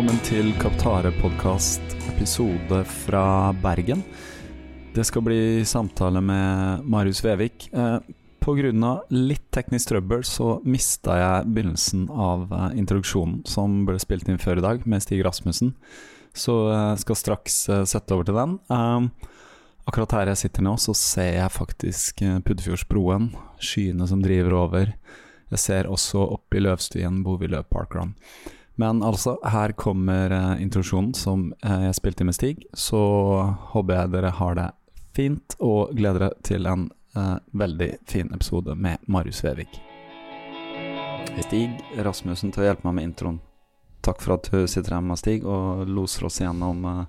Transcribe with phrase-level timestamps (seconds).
[0.00, 4.00] Velkommen til Kaptare-podkast, episode fra Bergen.
[4.96, 7.66] Det skal bli samtale med Marius Vevik.
[7.68, 7.98] Eh,
[8.40, 8.94] Pga.
[9.10, 14.62] litt teknisk trøbbel så mista jeg begynnelsen av eh, introduksjonen som ble spilt inn før
[14.62, 15.74] i dag, med Stig Rasmussen.
[16.32, 18.54] Så jeg skal straks eh, sette over til den.
[18.72, 19.34] Eh,
[19.84, 24.94] akkurat her jeg sitter nå, så ser jeg faktisk eh, Puddefjordsbroen, skyene som driver over.
[25.52, 28.16] Jeg ser også opp i Løvstien hvor vi løp parkrun.
[28.80, 32.64] Men altså, her kommer eh, introduksjonen som eh, jeg spilte med Stig.
[32.72, 33.00] Så
[33.74, 34.70] håper jeg dere har det
[35.16, 39.80] fint, og gleder dere til en eh, veldig fin episode med Marius Vevik.
[41.40, 43.38] Stig Rasmussen til å hjelpe meg med introen.
[44.04, 47.02] Takk for at du sitter her med Stig og loser oss gjennom eh,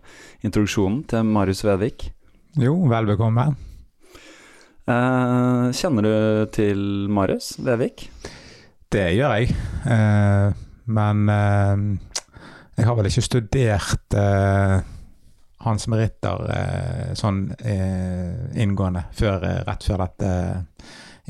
[0.48, 2.10] introduksjonen til Marius Vevik.
[2.60, 3.48] Jo, vel bekomme.
[4.92, 8.10] Eh, kjenner du til Marius Vevik?
[8.92, 9.56] Det gjør jeg.
[9.88, 11.86] Eh, men eh,
[12.78, 14.82] jeg har vel ikke studert eh,
[15.66, 20.32] hans meritter eh, sånn eh, inngående før, eh, rett før dette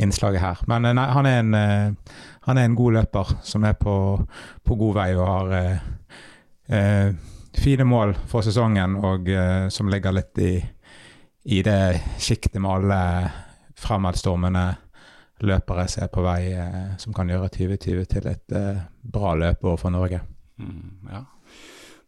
[0.01, 0.61] innslaget her.
[0.71, 1.55] Men nei, han er en,
[2.47, 3.95] han er en god løper som er på,
[4.63, 5.51] på god vei og har
[7.59, 9.27] fine mål for sesongen, og
[9.75, 10.53] som ligger litt i,
[11.51, 13.01] i det sjiktet med alle
[13.77, 14.63] fremadstormende
[15.47, 19.63] løpere jeg ser på vei, eh, som kan gjøre 2020 til et eh, bra løp
[19.65, 20.21] overfor Norge.
[20.61, 21.23] Mm, ja.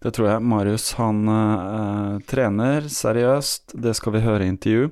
[0.03, 0.43] Det tror jeg.
[0.43, 4.89] Marius han eh, trener seriøst, det skal vi høre i intervju.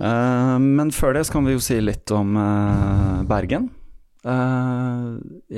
[0.00, 3.68] Eh, men før det så kan vi jo si litt om eh, Bergen.
[4.24, 5.08] Eh,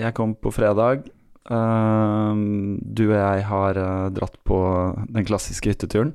[0.03, 1.09] jeg kom på fredag.
[1.43, 3.79] du og jeg har
[4.15, 4.59] dratt på
[5.11, 6.13] den klassiske hytteturen.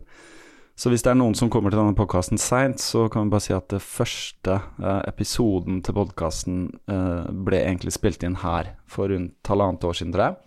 [0.77, 3.45] Så hvis det er noen som kommer til denne podkasten seint, så kan vi bare
[3.47, 9.09] si at det første eh, episoden til podkasten eh, ble egentlig spilt inn her for
[9.09, 10.37] rundt halvannet år siden, tror.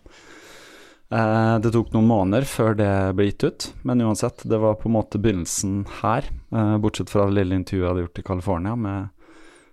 [1.11, 4.87] Eh, det tok noen måneder før det ble gitt ut, men uansett, det var på
[4.87, 6.31] en måte begynnelsen her.
[6.55, 9.33] Eh, bortsett fra det lille intervjuet jeg hadde gjort i California med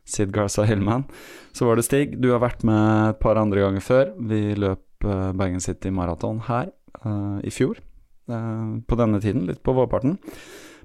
[0.10, 1.06] Sid Garza Hillman.
[1.54, 2.18] Så var det Stig.
[2.18, 4.10] Du har vært med et par andre ganger før.
[4.18, 6.72] Vi løp eh, Bergen City Marathon her
[7.04, 7.78] eh, i fjor.
[8.30, 10.18] Eh, på denne tiden, litt på vårparten.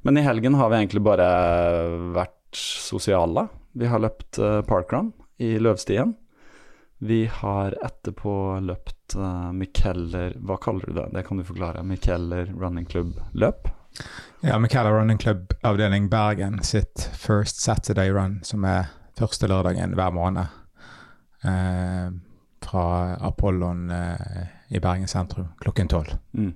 [0.02, 1.26] Men i helgen har vi egentlig bare
[2.14, 3.46] vært sosiale.
[3.72, 6.14] Vi har løpt uh, parkrun i Løvstien.
[7.02, 11.06] Vi har etterpå løpt uh, Mikeller Hva kaller du det?
[11.14, 11.82] Det kan du forklare.
[11.86, 13.70] Micheller Running Club-løp?
[14.42, 20.12] Ja, Micheller Running Club avdeling Bergen sitt First Saturday Run, som er første lørdagen hver
[20.14, 20.58] måned.
[21.46, 22.10] Uh,
[22.62, 22.86] fra
[23.22, 26.18] Apollon uh, i Bergen sentrum klokken tolv.
[26.32, 26.52] Mm.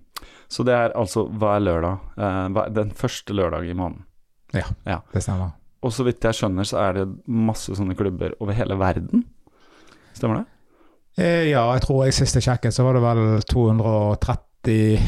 [0.52, 2.02] Så det er altså hver lørdag.
[2.16, 4.04] Eh, den første lørdag i måneden.
[4.54, 5.56] Ja, ja, det stemmer.
[5.84, 9.24] Og så vidt jeg skjønner, så er det masse sånne klubber over hele verden.
[10.16, 10.46] Stemmer det?
[11.16, 14.98] Eh, ja, jeg tror jeg sist jeg sjekket, så var det vel 230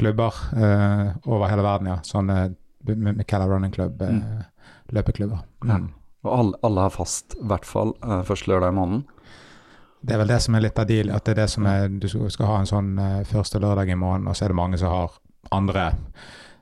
[0.00, 1.98] klubber eh, over hele verden, ja.
[2.06, 2.52] Sånne
[2.86, 4.44] McKella Running Club, eh, mm.
[4.96, 5.42] løpeklubber.
[5.64, 5.72] Mm.
[5.72, 5.80] Ja.
[6.28, 9.04] Og alle, alle har fast, i hvert fall eh, første lørdag i måneden.
[10.02, 11.88] Det er vel det som er litt av deal, at det er det som er
[11.88, 14.78] Du skal ha en sånn uh, første lørdag i måneden, og så er det mange
[14.80, 15.10] som har
[15.52, 15.90] andre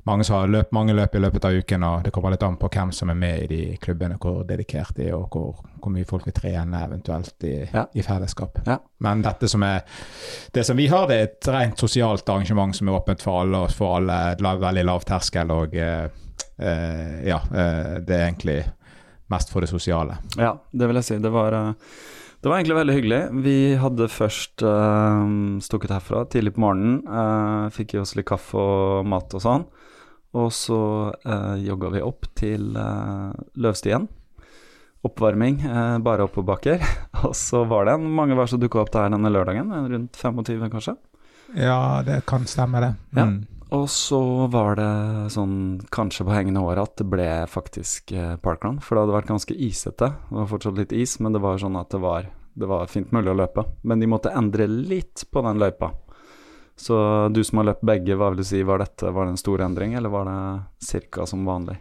[0.08, 2.54] mange som har løp, mange løp i løpet av uken, og det kommer litt an
[2.56, 5.92] på hvem som er med i de klubbene, hvor dedikert de er, og hvor, hvor
[5.92, 7.82] mye folk vil trene eventuelt i, Ja.
[7.92, 8.56] i fellesskap.
[8.66, 8.78] Ja.
[9.04, 9.82] Men dette som er
[10.54, 13.58] det som vi har, det er et rent sosialt arrangement som er åpent for alle,
[13.66, 14.16] og for alle.
[14.40, 16.08] lav- Veldig lav terskel, og eh,
[16.58, 18.58] eh, ja, eh, det er egentlig
[19.28, 20.16] mest for det sosiale.
[20.40, 21.18] Ja, det vil jeg si.
[21.18, 21.74] Det var, eh,
[22.38, 23.20] det var egentlig veldig hyggelig.
[23.42, 25.26] Vi hadde først uh,
[25.64, 27.00] stukket herfra tidlig på morgenen.
[27.08, 29.66] Uh, fikk i oss litt kaffe og mat og sånn.
[30.38, 30.78] Og så
[31.18, 34.06] uh, jogga vi opp til uh, Løvstien.
[35.06, 36.84] Oppvarming, uh, bare oppoverbakker.
[37.26, 40.70] og så var det en, mange var som dukka opp der denne lørdagen, rundt 25
[40.70, 40.94] kanskje.
[41.58, 42.94] Ja, det kan stemme, det.
[43.18, 43.30] Ja.
[43.74, 44.92] Og så var det
[45.34, 48.78] sånn kanskje på hengende håret at det ble faktisk eh, parkrun.
[48.80, 50.12] For det hadde vært ganske isete.
[50.28, 53.12] Det var fortsatt litt is, men det var sånn at det var, det var fint
[53.12, 53.66] mulig å løpe.
[53.84, 55.92] Men de måtte endre litt på den løypa.
[56.78, 56.96] Så
[57.34, 59.64] du som har løpt begge, hva vil du si, var dette var det en stor
[59.66, 61.26] endring, eller var det ca.
[61.26, 61.76] som vanlig?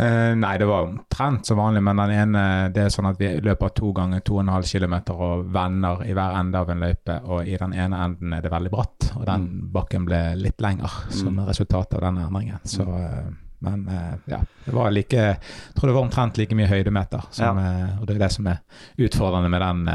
[0.00, 2.42] Eh, nei, det var omtrent som vanlig, men den ene
[2.72, 6.62] det er sånn at vi løper to ganger 2,5 km og vender i hver ende
[6.62, 7.16] av en løype.
[7.28, 9.72] Og i den ene enden er det veldig bratt, og den Mm.
[9.74, 11.46] bakken ble litt lengre som Mm.
[11.48, 12.60] resultat av denne endringen.
[12.64, 13.28] Så, uh,
[13.60, 15.38] men uh, ja, det var like Jeg
[15.74, 17.22] tror det var omtrent like mye høydemeter.
[17.30, 18.60] Som, eh, og det er det som er
[18.98, 19.88] utfordrende med den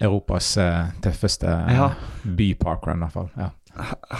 [0.00, 0.54] Europas
[1.02, 1.90] tøffeste Ja.
[2.24, 3.30] byparkrun, i hvert fall.
[3.36, 3.50] Ja.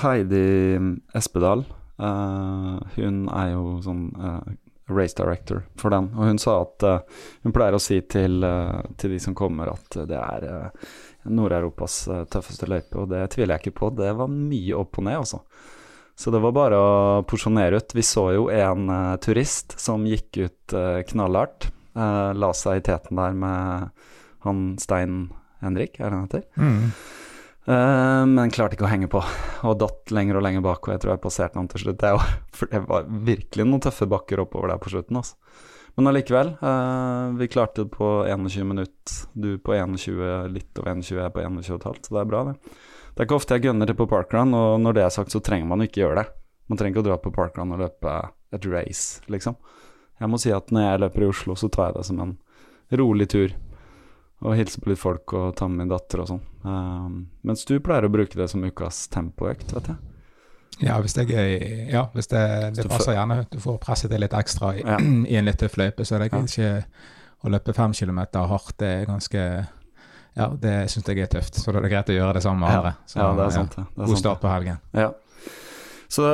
[0.02, 1.64] Heidi Espedal,
[2.00, 4.54] Uh, hun er jo sånn eh,
[4.96, 8.82] race director for den, og hun sa at uh, hun pleier å si til, uh,
[9.00, 10.94] til de som kommer at det er uh,
[11.30, 12.00] Nord-Europas
[12.32, 13.92] tøffeste løype, og det tviler jeg ikke på.
[13.94, 15.42] Det var mye opp og ned, altså.
[16.18, 16.88] Så det var bare å
[17.26, 17.94] porsjonere ut.
[17.94, 18.90] Vi så jo en
[19.22, 20.74] turist som gikk ut
[21.08, 21.70] knallhardt.
[21.94, 24.02] la seg i teten der med
[24.44, 25.30] han Stein
[25.62, 26.44] Henrik, er det han heter?
[26.58, 26.90] Mm.
[27.62, 29.20] Eh, men klarte ikke å henge på,
[29.68, 30.82] og datt lenger og lenger bak.
[30.86, 32.38] Og jeg tror jeg passerte han til slutt, jeg.
[32.56, 35.20] For det var virkelig noen tøffe bakker oppover der på slutten.
[35.20, 35.38] Altså.
[35.98, 39.16] Men allikevel, uh, vi klarte det på 21 minutt.
[39.36, 42.78] Du på 21, litt over 21, jeg på 21,5, så det er bra, det.
[43.12, 45.42] Det er ikke ofte jeg gunner det på parkrun, og når det er sagt, så
[45.44, 46.30] trenger man ikke gjøre det.
[46.72, 48.14] Man trenger ikke å dra på parkrun og løpe
[48.56, 49.58] et race, liksom.
[50.22, 52.32] Jeg må si at når jeg løper i Oslo, så tar jeg det som en
[52.96, 53.52] rolig tur.
[54.42, 56.40] Og hilse på litt folk og ta med min datter og sånn.
[56.64, 59.96] Um, mens du pleier å bruke det som ukas tempoøkt, vet jeg.
[60.82, 62.40] Ja, hvis, det er- ja, hvis det,
[62.74, 63.46] det passer gjerne.
[63.52, 64.96] Du får presset det litt ekstra i, Ja.
[65.30, 66.02] i en tøff løype.
[66.04, 66.42] Så det er Ja.
[66.42, 66.84] ikke
[67.44, 69.44] å løpe fem kilometer hardt, det er ganske
[70.34, 71.54] Ja, det syns jeg er tøft.
[71.60, 72.78] Så da er det greit å gjøre det sammen med Ja.
[72.78, 72.94] andre.
[73.06, 73.84] Så, ja, det er sant, det.
[73.94, 74.02] det.
[74.02, 74.78] er God start på helgen.
[74.94, 75.10] Ja.
[76.12, 76.24] Så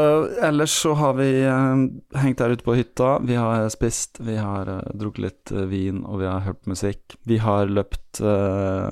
[0.42, 1.76] ellers så har vi eh,
[2.19, 3.19] hengt der ute på hytta.
[3.22, 7.14] Vi har spist, vi har eh, drukket litt eh, vin, og vi har hørt musikk.
[7.22, 8.88] Vi har løpt eh,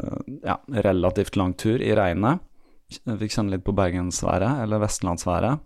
[0.46, 2.38] ja, relativt lang tur i regnet.
[3.02, 5.58] Jeg fikk kjenne litt på bergensværet, eller vestlandsværet.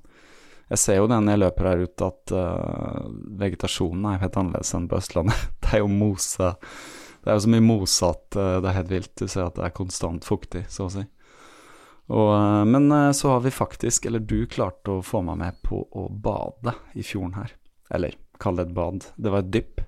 [0.72, 3.06] Jeg ser jo det når jeg løper her ute at uh,
[3.42, 5.46] vegetasjonen er helt annerledes enn på Østlandet.
[5.66, 6.52] Det er jo mose
[7.20, 9.12] Det er jo så mye mose at uh, det er helt vilt.
[9.18, 11.04] Du ser at det er konstant fuktig, så å si.
[12.10, 15.60] Og, eh, men eh, så har vi faktisk, eller du klarte å få meg med
[15.66, 17.52] på å bade i fjorden her.
[17.90, 19.06] Eller kall det et bad.
[19.16, 19.80] Det var et dypp.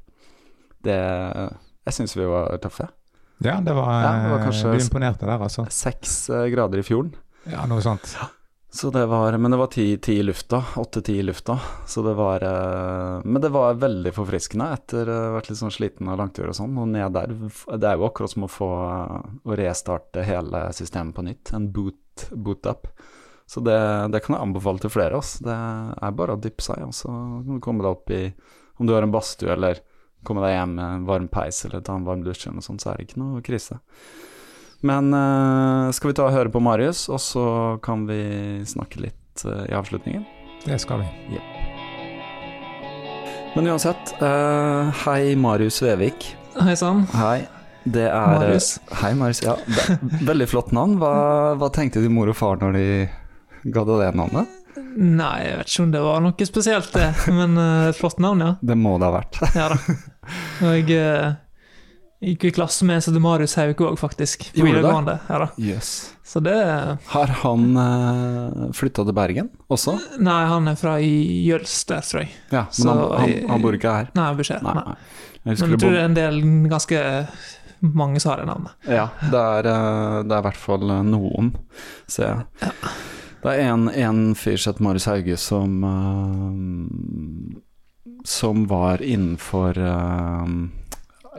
[0.83, 0.99] Det
[1.87, 2.89] Jeg syns vi var tøffe.
[3.43, 5.67] Ja, det var, Ja, det var eh, kanskje- Vi imponerte der, altså.
[5.71, 7.15] Seks grader i fjorden.
[7.51, 8.15] Ja, noe sånt.
[8.73, 10.63] Så det var, men det var ti, ti i lufta.
[10.81, 11.59] Åtte-ti i lufta.
[11.87, 12.41] Så det var
[13.25, 16.55] Men det var veldig forfriskende etter å ha vært litt sånn sliten av langtur og
[16.57, 16.79] sånn.
[16.79, 17.27] Og ned der
[17.77, 18.71] Det er jo akkurat som å få
[19.45, 21.53] Å restarte hele systemet på nytt.
[21.53, 21.99] En boot,
[22.33, 22.89] boot up.
[23.47, 23.79] Så det,
[24.13, 25.19] det kan jeg anbefale til flere.
[25.19, 25.45] Altså.
[25.45, 25.57] Det
[26.07, 28.25] er bare å dyppe seg, og så kan du komme deg opp i
[28.81, 29.83] Om du har en badstue eller
[30.27, 32.83] komme deg hjem med en varm peis eller ta en varm dusj eller noe sånt,
[32.83, 33.79] så er det ikke noe krise.
[34.83, 37.47] Men eh, skal vi ta og høre på Marius, og så
[37.85, 38.23] kan vi
[38.67, 40.25] snakke litt eh, i avslutningen?
[40.65, 41.39] Det skal vi.
[43.55, 46.33] Men uansett, eh, hei Marius Vevik.
[46.59, 47.07] Hei sann.
[47.15, 47.45] Hei.
[47.85, 48.77] Det er Marius.
[49.01, 49.43] Hei, Marius.
[49.43, 49.57] Ja,
[50.23, 50.97] veldig flott navn.
[51.01, 51.13] Hva,
[51.59, 52.87] hva tenkte din mor og far når de
[53.75, 54.59] ga deg det navnet?
[54.93, 57.09] Nei, jeg vet ikke om det var noe spesielt, det.
[57.33, 58.53] Men eh, et flott navn, ja.
[58.63, 59.41] Det må det ha vært.
[59.59, 59.79] Ja da.
[60.63, 61.33] Og jeg eh,
[62.23, 64.47] gikk i klasse med som Marius Hauk òg, faktisk.
[64.55, 65.19] På videregående.
[65.27, 65.49] Ja.
[65.59, 65.93] Jøss.
[66.33, 66.55] Så det
[67.11, 69.97] Har han uh, flytta til Bergen også?
[70.23, 72.31] Nei, han er fra Jølster, tror jeg.
[72.55, 74.13] Ja, men Så han, han, han bor ikke her?
[74.17, 74.63] Nei, Beskjed.
[74.63, 74.79] her.
[74.79, 74.95] Nei.
[74.95, 75.33] nei.
[75.43, 76.39] Men jeg tror det er en del
[76.71, 76.99] ganske
[77.83, 78.73] mange navnet.
[78.87, 81.53] Ja, det er, eh, det er i hvert fall eh, noen,
[82.07, 82.71] ser jeg.
[83.43, 86.53] Det er en, en fyr som heter Marius Hauge som eh,
[88.25, 89.75] Som var innenfor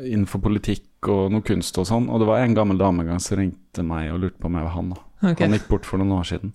[0.03, 2.09] Innenfor politikk og noe kunst og sånn.
[2.09, 4.55] Og det var en gammel dame en gang som ringte meg og lurte på om
[4.57, 4.93] jeg var han.
[4.95, 5.45] da Okay.
[5.45, 6.49] Han gikk bort for noen år siden.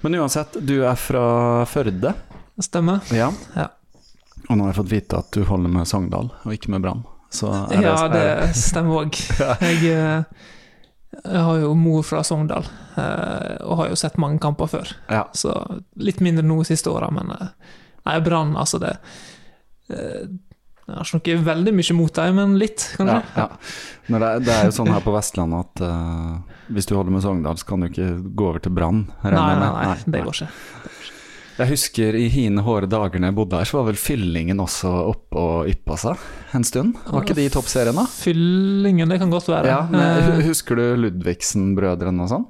[0.00, 2.14] Men uansett, du er fra Førde.
[2.56, 3.04] Stemmer.
[3.12, 3.26] Ja.
[3.52, 3.66] Ja.
[4.48, 7.02] Og nå har jeg fått vite at du holder med Sogndal, og ikke med Brann.
[7.34, 9.18] Så er Ja, er- det stemmer òg.
[9.66, 10.22] Jeg, eh,
[11.14, 12.64] jeg har jo mor fra Sogndal,
[12.98, 14.88] eh, og har jo sett mange kamper før.
[15.10, 15.24] Ja.
[15.34, 15.52] Så
[16.02, 17.52] litt mindre nå siste åra, men eh,
[18.04, 18.96] Nei, Brann, altså det
[19.88, 23.22] Jeg har ikke veldig mye mot dem, men litt, kanskje.
[23.38, 23.46] ja.
[24.12, 26.34] Men det, det er jo sånn her på Vestlandet at uh,
[26.76, 29.06] hvis du holder med Sogndal, så kan du ikke gå over til Brann.
[29.24, 30.50] Nei, Nei, nei, nei, det går ikke.
[30.50, 31.13] det går ikke.
[31.54, 34.90] Jeg husker i hine hårde dager når jeg bodde her, så var vel Fyllingen også
[35.12, 36.24] oppe og yppa seg
[36.58, 36.96] en stund?
[37.06, 38.06] Var ikke de i toppserien, da?
[38.10, 39.68] Fyllingen, det kan godt være.
[39.70, 40.00] Ja, men
[40.34, 42.46] Eh, Husker du Ludvigsen-brødrene og sånn?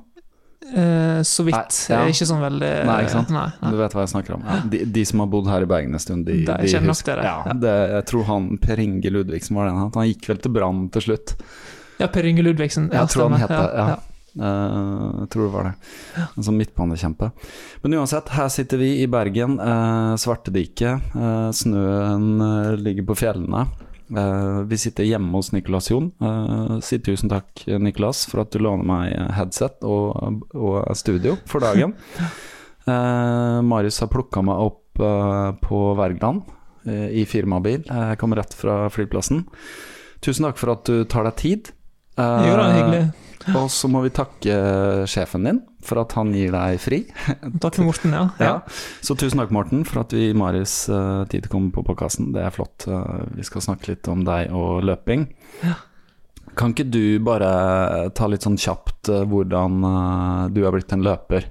[0.74, 1.76] eh, så vidt.
[1.90, 2.06] Nei, ja.
[2.08, 3.28] Ikke sånn veldig Nei, ikke sant?
[3.30, 3.70] Nei, nei.
[3.74, 4.46] Du vet hva jeg snakker om?
[4.48, 4.56] Ja.
[4.72, 7.20] De, de som har bodd her i Bergen en stund, de, De kjenner nok husker-
[7.20, 7.34] dere.
[7.44, 9.76] Ja, det, jeg tror han Per Inge Ludvigsen var den.
[9.82, 11.36] Han Han gikk vel til Brann til slutt.
[12.00, 12.88] Ja, Per Inge Ludvigsen.
[12.90, 13.98] Ja, Jeg tror han het det, ja.
[14.34, 15.74] Eh, jeg tror det var det.
[16.24, 17.30] En sånn midtbanekjempe.
[17.84, 19.58] Men uansett, her sitter vi i Bergen.
[19.60, 21.14] Uh, Svartediket.
[21.14, 23.66] eh, snøen eh, ligger på fjellene.
[24.14, 26.10] Eh, vi sitter hjemme hos Nicolas Jon.
[26.20, 31.64] Eh, si tusen takk, Nicolas, for at du låner meg headset og, og studio for
[31.64, 31.94] dagen.
[32.84, 36.42] Eh, Marius har plukka meg opp eh, på Wergeland
[36.84, 37.86] eh, i firmabil.
[37.88, 39.46] Jeg kommer rett fra flyplassen.
[40.20, 41.70] Tusen takk for at du tar deg tid.
[42.16, 43.04] Eh, Jo da, hyggelig.
[43.54, 44.58] og så må vi takke
[45.10, 47.00] sjefen din for at han gir deg fri.
[47.62, 48.28] Takk til Morten, ja.
[48.46, 48.54] Ja.
[49.04, 52.32] Så tusen takk, Morten, for at du i Marius uh, tid kom på podkasten.
[52.32, 52.86] Det er flott.
[52.88, 55.26] Uh, vi skal snakke litt om deg og løping.
[56.54, 61.04] Kan ikke du bare ta litt sånn kjapt uh, hvordan eh, du har blitt en
[61.04, 61.50] løper?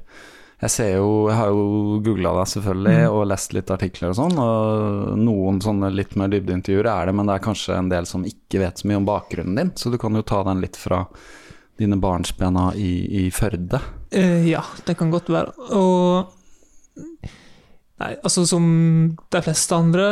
[0.63, 4.37] Jeg ser jo, jeg har jo googla deg selvfølgelig og lest litt artikler og sånn,
[4.39, 8.23] og noen sånne litt mer dybdeintervjuer er det, men det er kanskje en del som
[8.27, 11.01] ikke vet så mye om bakgrunnen din, så du kan jo ta den litt fra
[11.81, 12.93] dine barnsbena i,
[13.25, 13.81] i Førde.
[14.13, 15.51] Uh, ja, det kan godt være.
[15.75, 16.39] Og
[18.03, 18.63] Nei, altså som
[19.31, 20.05] de fleste andre,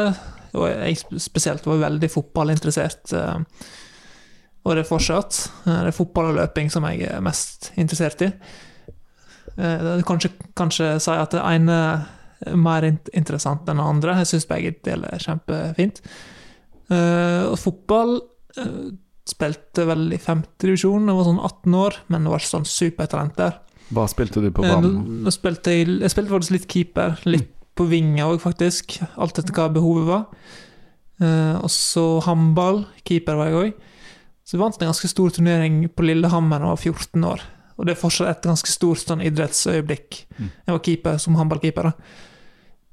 [0.55, 3.13] og jeg spesielt, var veldig fotballinteressert.
[3.17, 3.39] eh,
[4.63, 5.39] Og det er fortsatt.
[5.65, 8.29] Det er fotball og løping som jeg er mest interessert i.
[9.57, 11.77] Eh, kanskje, kanskje si at det ene
[12.45, 14.15] er mer interessant enn det andre.
[14.21, 16.01] Jeg syns begge deler er kjempefint.
[16.91, 18.15] Eh, Og fotball
[18.57, 18.91] eh,
[19.29, 23.37] spilte vel i femte divisjon, jeg var sånn 18 år, men var ikke sånn supertalent
[23.37, 23.59] der.
[23.91, 25.21] Hva spilte du på banen?
[25.27, 28.97] Jeg spilte jeg, jeg spilte faktisk litt keeper, litt på vinga òg, faktisk.
[29.19, 30.25] Alt etter hva behovet var.
[31.61, 32.85] Og så håndball.
[33.07, 33.81] Keeper var jeg òg.
[34.47, 37.43] Så vi vant en ganske stor turnering på Lillehammer da jeg var 14 år.
[37.81, 40.19] Og det er fortsatt et ganske stort sånn idrettsøyeblikk.
[40.37, 40.49] Mm.
[40.67, 41.89] Jeg var keeper som håndballkeeper.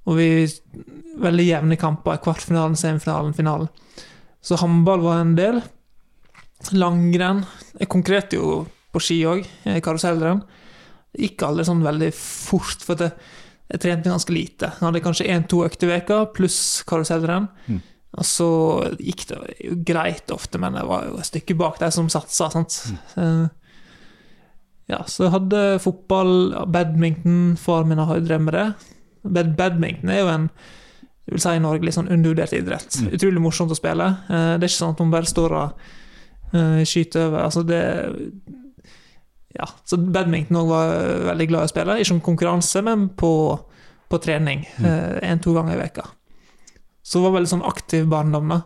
[0.08, 0.30] Og vi
[1.18, 2.20] Veldig jevne kamper.
[2.22, 3.66] Kvartfinalen, semifinalen, finalen.
[4.38, 5.56] Så håndball var en del.
[6.78, 7.40] Langrenn.
[7.74, 8.60] Jeg konkurrerte jo
[8.94, 9.42] på ski òg,
[9.82, 10.44] karusellrenn.
[11.18, 13.16] Gikk aldri sånn veldig fort, for jeg,
[13.72, 14.70] jeg trente ganske lite.
[14.76, 17.50] Jeg hadde kanskje én-to økter i veka pluss karusellrenn.
[17.66, 17.82] Mm.
[18.18, 18.50] Og så
[19.02, 22.48] gikk det jo greit ofte, men jeg var jo et stykke bak de som satsa.
[22.54, 22.78] sant?
[23.18, 23.46] Eh,
[24.88, 26.34] ja, så jeg hadde fotball,
[26.72, 27.56] badminton.
[27.60, 28.68] Far min har drevet med det.
[29.28, 30.50] Bad badminton er jo en
[31.28, 32.94] jeg vil si i Norge litt sånn undervurdert idrett.
[33.02, 33.08] Mm.
[33.18, 34.06] Utrolig morsomt å spille.
[34.32, 35.82] Eh, det er ikke sånn at man bare står og
[36.56, 37.42] eh, skyter over.
[37.44, 37.80] Altså det
[39.58, 41.98] ja, så badminton òg var jeg veldig glad i å spille.
[42.00, 43.32] Ikke som konkurranse, men på,
[44.08, 44.64] på trening.
[44.80, 46.06] Én-to ganger i veka.
[47.04, 48.62] Så det var veldig sånn aktiv barndom, da.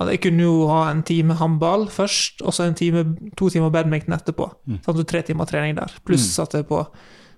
[0.00, 3.04] At jeg kunne jo ha en time håndball først, og så en time,
[3.36, 4.46] to timer badminton etterpå.
[4.64, 4.78] Mm.
[4.86, 5.92] Sånn så tre timer trening der.
[6.08, 6.80] Pluss at jeg på,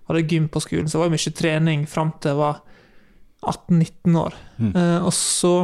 [0.08, 2.60] hadde gym på skolen, så det var mye trening fram til jeg var
[3.42, 4.36] 18-19 år.
[4.62, 4.70] Mm.
[4.78, 5.54] Eh, og så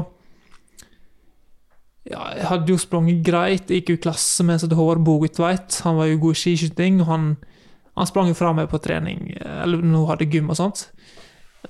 [2.09, 3.69] ja, jeg hadde jo sprunget greit.
[3.69, 5.81] Jeg gikk jo i klasse med så Håvard Bogutveit.
[5.85, 7.31] Han var jo god i skiskyting, og han,
[7.99, 10.88] han sprang jo fra meg på trening, eller nå hadde gym og sånt.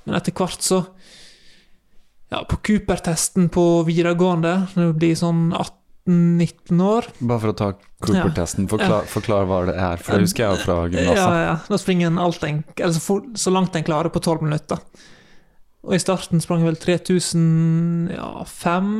[0.05, 0.83] Men etter hvert så
[2.29, 7.69] Ja, på Cooper-testen på videregående, når du blir sånn 18-19 år Bare for å ta
[8.05, 11.39] Cooper-testen, forklar, forklar hva det er, for det husker jeg fra Ja, gymnaset.
[11.41, 11.55] ja.
[11.65, 14.77] Da springer en alt en, eller så, langt en klarer på 12 minutter.
[15.89, 18.13] Og i starten sprang jeg vel 3005,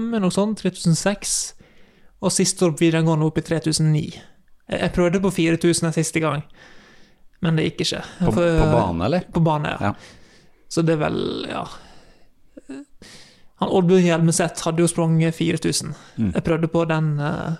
[0.09, 0.61] eller noe sånt.
[0.63, 1.35] 3006.
[2.19, 4.05] Og siste år på videregående opp i 3009.
[4.69, 6.41] Jeg, prøvde på 4000 en siste gang,
[7.45, 8.01] men det gikk ikke.
[8.23, 9.21] På, på bane, eller?
[9.33, 9.91] På bane, ja.
[9.91, 9.93] Ja.
[10.69, 11.63] Så det er vel, ja
[13.59, 15.95] Han Oddbjørn Hjelmeset hadde jo sprunget 4000.
[16.17, 16.31] Mm.
[16.35, 17.57] Jeg prøvde på den eh,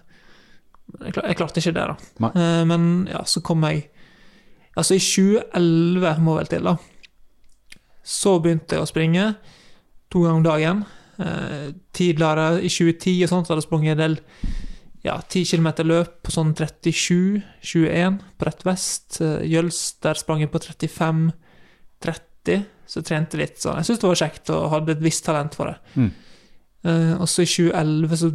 [1.03, 2.29] jeg, klar, jeg klarte ikke det, da.
[2.29, 3.89] Eh, Men ja, så kom jeg
[4.77, 6.77] Altså, i 2011 må vel til, da.
[8.05, 9.23] Så begynte jeg å springe
[10.13, 10.83] to ganger om dagen.
[11.19, 14.15] Eh, tidligere, i 2010 og sånt, hadde jeg sprunget en del
[15.03, 19.19] ja, 10 km løp på sånn 37-21 på Rett Vest.
[19.25, 22.63] Eh, Jølster sprang jeg på 35-30.
[22.89, 23.59] Så jeg trente litt.
[23.61, 25.77] Så jeg syntes det var kjekt og hadde et visst talent for det.
[25.93, 26.11] Mm.
[26.87, 28.29] Uh, og så i 2011 så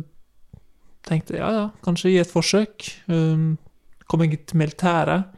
[1.05, 2.87] tenkte jeg ja, ja, kanskje gi et forsøk.
[3.11, 3.57] Um,
[4.09, 5.33] kom jeg til militæret.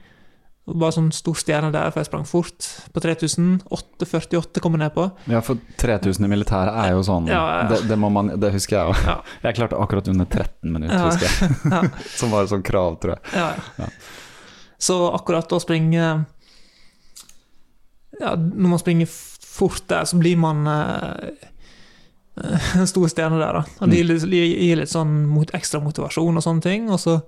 [0.67, 3.61] Bare sånn stor stjerne der, for jeg sprang fort på 3000.
[3.71, 5.05] 8,48 kom jeg ned på.
[5.31, 7.61] Ja, for 3000 i militæret er jo sånn Ja, ja.
[7.71, 9.03] Det, det, man, det husker jeg òg.
[9.07, 9.17] Ja.
[9.47, 11.91] Jeg klarte akkurat under 13 minutter, husker jeg.
[12.19, 13.37] Som var et sånt krav, tror jeg.
[13.39, 13.87] Ja, Ja.
[13.87, 13.91] ja.
[14.83, 16.27] Så akkurat å springe
[18.21, 21.31] Ja, når man springer fort der, så blir man eh,
[22.77, 23.65] en stor stjerne der, da.
[23.81, 26.89] Og det gir litt, gir litt sånn mot, ekstra motivasjon og sånne ting.
[26.93, 27.19] Og så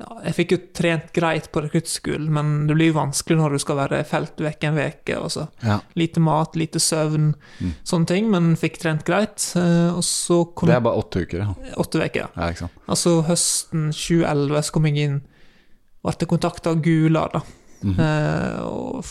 [0.00, 3.62] ja, Jeg fikk jo trent greit på rekruttskolen, men det blir jo vanskelig når du
[3.62, 5.18] skal være felt vekk en uke.
[5.62, 5.76] Ja.
[5.98, 7.74] Lite mat, lite søvn, Mm.
[7.86, 8.30] sånne ting.
[8.30, 9.52] Men fikk trent greit.
[9.56, 11.54] eh, kom Det er bare åtte uker, ja.
[11.76, 12.28] åtte uker.
[12.36, 12.50] Ja.
[12.50, 12.68] ja?
[12.88, 15.22] Altså høsten 2011 så kom jeg inn
[16.04, 17.40] Ble kontakta av Gular, da.
[17.82, 18.00] Mhm.
[18.00, 19.04] Eh, og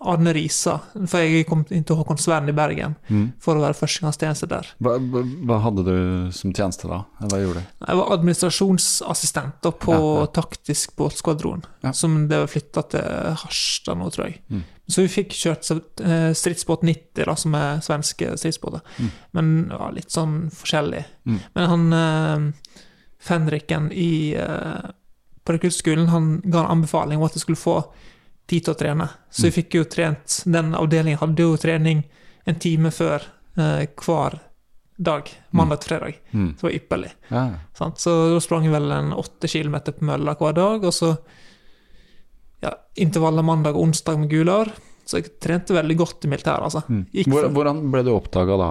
[0.00, 0.76] Arne Risa.
[1.10, 3.32] For jeg kom inn til Håkonsvern i Bergen Mm.
[3.42, 4.68] for å være førstegangstjeneste der.
[4.80, 7.00] Hva, hva hadde du som tjeneste da?
[7.20, 7.66] Hva gjorde du?
[7.88, 10.26] Jeg var administrasjonsassistent på Ja, ja.
[10.26, 11.92] taktisk båtskvadron, Ja.
[11.92, 14.40] som det var flytta til Harstad nå, tror jeg.
[14.50, 14.62] Mm.
[14.88, 18.80] Så vi fikk kjørt eh, stridsbåt 90, da, som er svenske stridsbåter.
[19.00, 19.10] Mm.
[19.32, 21.04] Men ja, litt sånn forskjellig.
[21.26, 21.40] Mm.
[21.54, 22.52] Men han eh,
[23.18, 24.90] fenriken i eh,
[25.44, 27.78] på rekruttskolen, han ga en anbefaling om at jeg skulle få
[28.50, 29.08] tid til å trene.
[29.30, 32.04] Så vi fikk jo trent Den avdelingen hadde jo trening
[32.44, 33.24] en time før
[33.56, 34.38] eh, hver
[34.96, 35.30] dag.
[35.50, 36.18] Mandag til fredag.
[36.30, 36.50] Mm.
[36.54, 37.12] Det var ypperlig.
[37.28, 37.44] Ja?
[37.74, 41.14] Så da sprang jeg vel en åtte kilometer på mølla hver dag, og så
[42.62, 44.70] ja, intervaller mandag og onsdag med Gular.
[45.04, 46.84] Så jeg trente veldig godt i militæret, altså.
[46.88, 47.02] Mm.
[47.32, 48.70] Hvor, hvordan ble du oppdaga da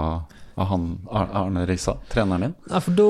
[0.53, 2.55] av han Arne Risa, treneren din?
[2.69, 3.09] Ja, for da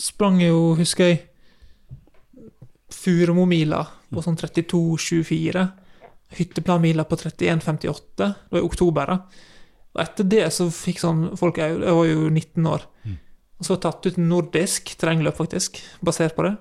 [0.00, 1.24] sprang jeg jo, husker jeg,
[2.96, 3.80] Furumomila
[4.16, 5.66] på sånn 32,24.
[6.36, 8.00] Hytteplanmila på 31,58.
[8.16, 9.12] Det var i oktober.
[9.12, 9.44] da.
[9.96, 12.88] Og etter det så fikk sånn folk Jeg var jo 19 år.
[13.56, 16.56] Og så tatt ut nordisk terrengløp, faktisk, basert på det.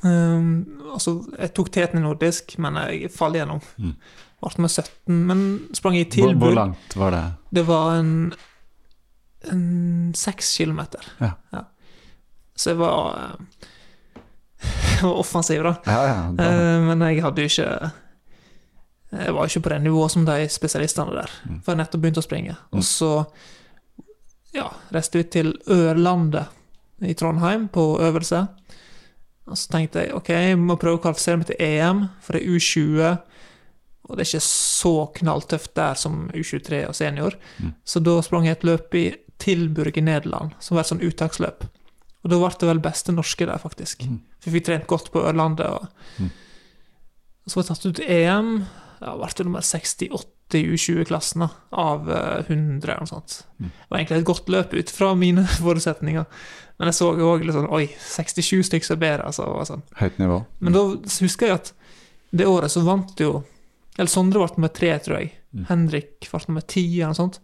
[0.00, 3.60] Um, altså, jeg tok teten i nordisk, men jeg falt gjennom.
[3.76, 3.94] Mm.
[4.46, 5.44] Ble med 17, men
[5.76, 6.40] sprang i tilbud.
[6.40, 7.22] hvor langt var det?
[7.58, 8.32] Det var en,
[9.52, 9.64] en
[10.16, 11.04] seks kilometer.
[11.20, 11.64] Ja.
[12.56, 13.68] Så jeg var, eh,
[15.02, 15.74] var offensiv, da.
[15.86, 16.16] Ja, ja.
[16.36, 17.92] Da, Eh, Men jeg hadde jo ikke
[19.16, 21.30] Jeg var ikke på det nivået som de spesialistene der.
[21.46, 21.60] Mm.
[21.62, 22.56] For jeg nettopp begynte å springe.
[22.72, 22.78] Mm.
[22.80, 23.10] Og så
[24.56, 26.48] ja, reiste vi til Ørlandet
[27.06, 28.46] i Trondheim på øvelse.
[29.46, 32.42] Og så tenkte jeg ok, jeg må prøve å kvalifisere meg til EM, for det
[32.42, 33.18] er U20.
[34.06, 37.36] Og det er ikke så knalltøft der som U23 og senior.
[37.62, 37.72] Mm.
[37.86, 39.06] Så da sprang jeg et løp i
[39.42, 41.66] Tilburg i Nederland, som var et sånn uttaksløp.
[42.26, 44.02] Og da ble det vel beste norske der, faktisk.
[44.02, 44.16] Mm.
[44.42, 45.68] For vi fikk trent godt på Ørlandet.
[45.70, 45.86] Og,
[46.18, 46.30] Mm.
[47.46, 48.48] så var jeg tatt ut til EM.
[49.00, 53.36] Ja, ble nummer 68 i U20-klassen av eh, 100 eller noe sånt.
[53.60, 53.68] Mm.
[53.70, 56.26] Det var egentlig et godt løp ut fra mine forutsetninger.
[56.78, 59.46] Men jeg så òg litt sånn Oi, 67 stykker er bedre, altså.
[59.68, 59.82] Sånn.
[60.00, 60.40] høyt nivå.
[60.60, 60.82] Men da
[61.22, 61.72] husker jeg at
[62.36, 63.44] det året så vant jo
[63.96, 65.30] Eller Sondre ble nummer tre, tror jeg.
[65.56, 65.62] Mm.
[65.70, 67.38] Henrik ble nummer ti, eller noe sånt.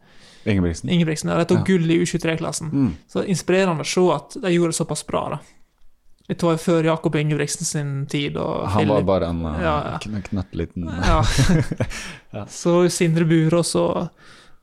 [0.45, 0.89] Ingebrigtsen.
[0.91, 1.31] Ingebrigtsen.
[1.47, 1.65] Tok Ja.
[1.65, 2.71] gull i U23-klassen.
[2.73, 2.93] Mm.
[3.09, 5.39] Så inspirerende å se at de gjorde det såpass bra, da.
[6.29, 9.99] Dette var før Jakob Ingebrigtsen sin tid, og Han var bare en uh, Ja, ja.
[9.99, 11.23] kn- knøttliten Ja.
[12.63, 14.09] Så Sindre Burås og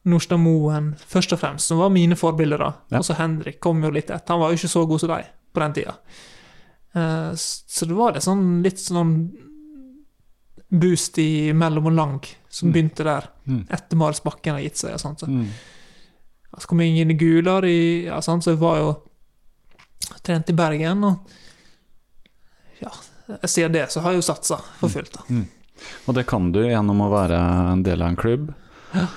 [0.10, 2.72] Norstad Moen, først og fremst, som var mine forbilder, da.
[2.98, 4.34] Og så Henrik kom jo litt etter.
[4.34, 5.96] Han var jo ikke så god som de på den tida.
[6.96, 9.14] Uh, Så det var det sånn litt sånn
[10.70, 12.74] boost i mellom og lang som Mm.
[12.74, 13.66] begynte der, Mm.
[13.70, 14.94] etter Marius Bakken har gitt seg.
[14.94, 15.20] og sånt.
[15.20, 15.48] Så, Mm.
[16.58, 18.44] så kom jeg inn i Gular, i, ja, sant?
[18.44, 19.02] så jeg var jo
[20.24, 21.04] trent i Bergen.
[21.04, 21.20] og
[22.82, 22.92] ja,
[23.46, 25.14] siden det så har jeg jo satsa for fullt.
[25.14, 25.42] da.
[26.08, 27.40] Og det kan du gjennom å være
[27.74, 28.54] en del av en klubb.
[28.94, 29.08] Ja.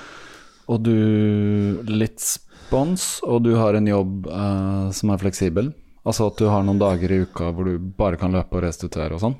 [0.69, 5.73] Og du Litt spons, og du har en jobb eh, som er fleksibel.
[6.05, 9.13] Altså at du har noen dager i uka hvor du bare kan løpe og restituere
[9.13, 9.35] og sånn.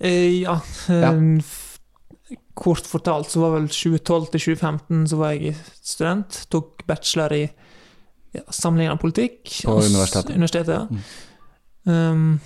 [0.00, 0.60] Eh, ja.
[0.88, 1.12] Ja.
[2.58, 6.42] Kort fortalt så var vel 2012 til 2015 så var jeg student.
[6.52, 7.42] Tok bachelor i
[8.34, 9.42] ja, sammenlignende politikk.
[9.64, 10.34] På universitetet?
[10.34, 11.02] universitetet ja.
[11.88, 12.40] Um,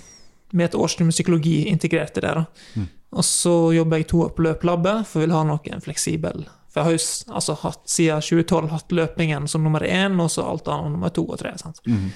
[0.53, 2.33] med et årsstudium med psykologi integrert i det.
[2.37, 2.45] da.
[2.75, 2.89] Mm.
[3.13, 6.45] Og så jobber jeg to år på løplabbet, for jeg vil ha noe fleksibel.
[6.71, 10.45] For jeg har jo altså, hatt, siden 2012 hatt løpingen som nummer én, og så
[10.47, 11.51] alt annet nummer to og tre.
[11.57, 11.81] sant?
[11.85, 12.13] Mm.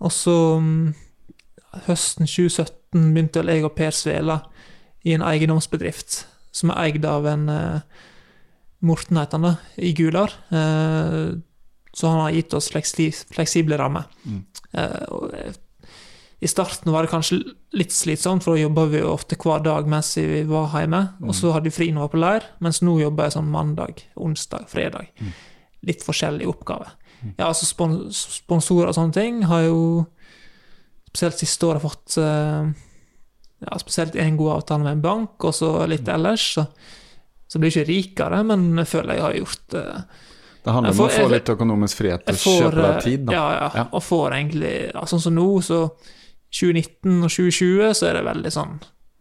[0.00, 0.94] Og så um,
[1.86, 4.40] høsten 2017 begynte jeg og Per Svela
[5.06, 6.24] i en eiendomsbedrift
[6.56, 8.04] som er eid av en eh,
[8.86, 10.32] Morten heter han da, i Gular.
[10.52, 11.36] Eh,
[11.96, 14.04] så han har gitt oss fleksi, fleksible rammer.
[14.28, 14.42] Mm.
[14.76, 15.54] Eh,
[16.44, 17.38] I starten var det kanskje
[17.76, 21.02] litt slitsomt, for da jobba vi ofte hver dag mens vi var hjemme.
[21.24, 23.50] Og så hadde vi fri når vi var på leir, mens nå jobber jeg sånn
[23.52, 25.08] mandag, onsdag, fredag.
[25.88, 26.92] Litt forskjellige oppgaver.
[27.38, 29.78] Ja, altså spon sponsorer og sånne ting har jo
[31.08, 32.68] spesielt siste året fått eh,
[33.64, 36.44] ja, spesielt en god avtale med en bank, og så litt ellers.
[36.58, 36.66] Så,
[37.48, 40.00] så blir jeg ikke rikere, men jeg føler jeg har gjort uh,
[40.66, 43.24] Det handler om om å få litt økonomisk frihet til å kjøpe deg eh, tid,
[43.28, 43.32] da.
[43.38, 43.84] Ja, ja, Ja.
[43.94, 45.80] og får egentlig ja, Sånn som nå, så
[46.50, 48.74] 2019 og 2020, så er det veldig sånn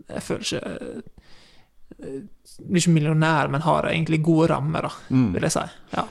[0.09, 2.21] Jeg føler ikke eh,
[2.65, 5.27] Blir ikke millionær, men har egentlig gode rammer, da, Mm.
[5.33, 5.63] vil jeg si.
[5.95, 6.03] Ja.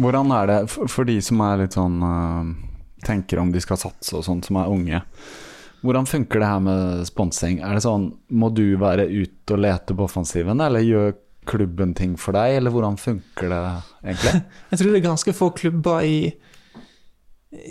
[0.00, 2.50] Hvordan er det for, for de som er litt sånn uh,
[3.04, 4.98] Tenker om de skal satse og sånn, som er unge.
[5.80, 7.60] Hvordan funker det her med sponsing?
[7.64, 11.14] Er det sånn Må du være ute og lete på offensiven, eller gjør
[11.50, 13.60] klubben ting for deg, eller hvordan funker det
[14.04, 14.42] egentlig?
[14.70, 16.18] Jeg tror det er ganske få klubber i,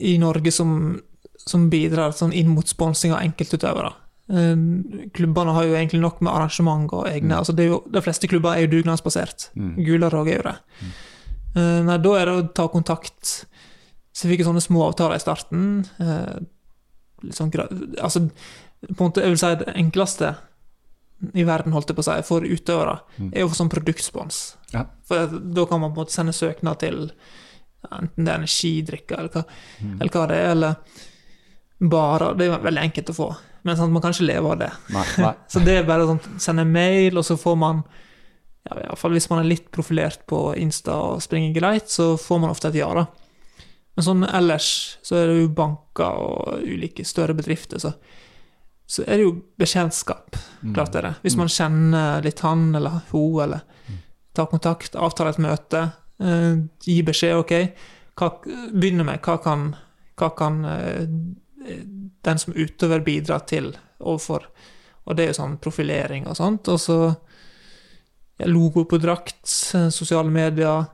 [0.10, 0.72] i Norge som,
[1.40, 3.94] som bidrar sånn inn mot sponsing av enkeltutøvere.
[4.34, 4.66] Eh,
[5.16, 8.30] Klubbene har jo egentlig nok med arrangement og egne altså det er jo, De fleste
[8.30, 9.52] klubber er jo dugnadsbasert.
[9.54, 9.74] Mm.
[9.86, 10.58] Gular òg er jo det.
[10.82, 10.92] Mm.
[11.88, 13.32] Nei, da er det å ta kontakt.
[14.14, 15.64] Så jeg fikk sånne små avtaler i starten.
[17.36, 17.52] Sånn
[18.02, 20.36] Altså, på en måte, jeg vil si det enkleste
[21.36, 23.34] i verden, holdt jeg på å si, for utøvere, Mm.
[23.36, 24.56] er jo sånn produktspons.
[24.74, 24.86] Ja.
[25.04, 27.12] For da kan man på en måte sende søknad til
[27.92, 29.46] enten det er energidrikker, eller
[29.82, 30.02] Mm.
[30.02, 30.76] eller hva det er, eller
[31.82, 32.36] barer.
[32.38, 33.30] Det er veldig enkelt å få.
[33.64, 34.72] Men sant, man kan ikke leve av det.
[34.96, 35.34] Nei, nei.
[35.52, 37.84] Så det er bare sånn sende mail, og så får man
[38.70, 42.18] ja, i hvert fall Hvis man er litt profilert på Insta og springer greit, så
[42.20, 43.06] får man ofte et ja, da.
[43.98, 44.70] Men sånn ellers
[45.04, 47.94] så er det jo banker og ulike større bedrifter, så,
[48.88, 50.38] så er det jo bekjentskap.
[50.62, 51.14] Klart Klart er det.
[51.26, 53.66] Hvis man kjenner litt han eller hun, eller
[54.38, 55.84] tar kontakt, avtaler et møte,
[56.24, 57.54] eh, gi beskjed, OK,
[58.20, 58.32] hva,
[58.72, 59.70] begynner med hva kan,
[60.20, 61.04] hva kan eh,
[62.24, 64.48] den som utøver bidra til overfor
[65.10, 66.68] Og det er jo sånn profilering og sånt.
[66.70, 66.98] Og så
[68.46, 70.86] logo på drakt, eh, sosiale medier,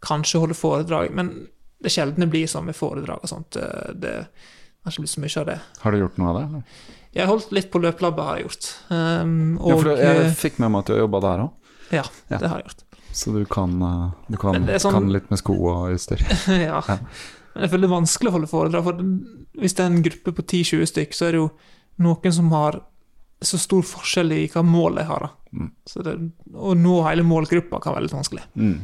[0.00, 1.10] kanskje holde foredrag.
[1.10, 1.48] Men
[1.78, 3.50] det er sjelden det blir sånn med foredrag og sånt.
[3.54, 3.66] Det,
[4.02, 5.58] det har ikke blitt så mye av det.
[5.84, 6.44] Har du gjort noe av det?
[6.48, 6.84] eller?
[7.14, 8.66] Jeg har holdt litt på løpelabbet, har jeg gjort.
[8.90, 12.02] Um, Ja, for eh, jeg fikk med meg at du har jobba der òg, ja,
[12.30, 12.38] Ja.
[12.38, 12.84] det har jeg gjort.
[13.18, 16.20] så du kan, øh, du kan, sånn- kan litt med sko og utstyr.
[16.68, 16.82] ja.
[16.86, 16.98] Ja.
[17.54, 18.92] Men jeg føler det er vanskelig å holde foredrag, for
[19.62, 21.48] hvis det er en gruppe på 10-20 stykk, så er det jo
[22.04, 22.80] noen som har
[23.42, 25.30] så stor forskjell i hva mål de har.
[25.54, 25.72] Mm.
[25.86, 26.14] Så det,
[26.54, 28.44] å nå hele målgruppa kan være litt vanskelig.
[28.58, 28.80] Mm.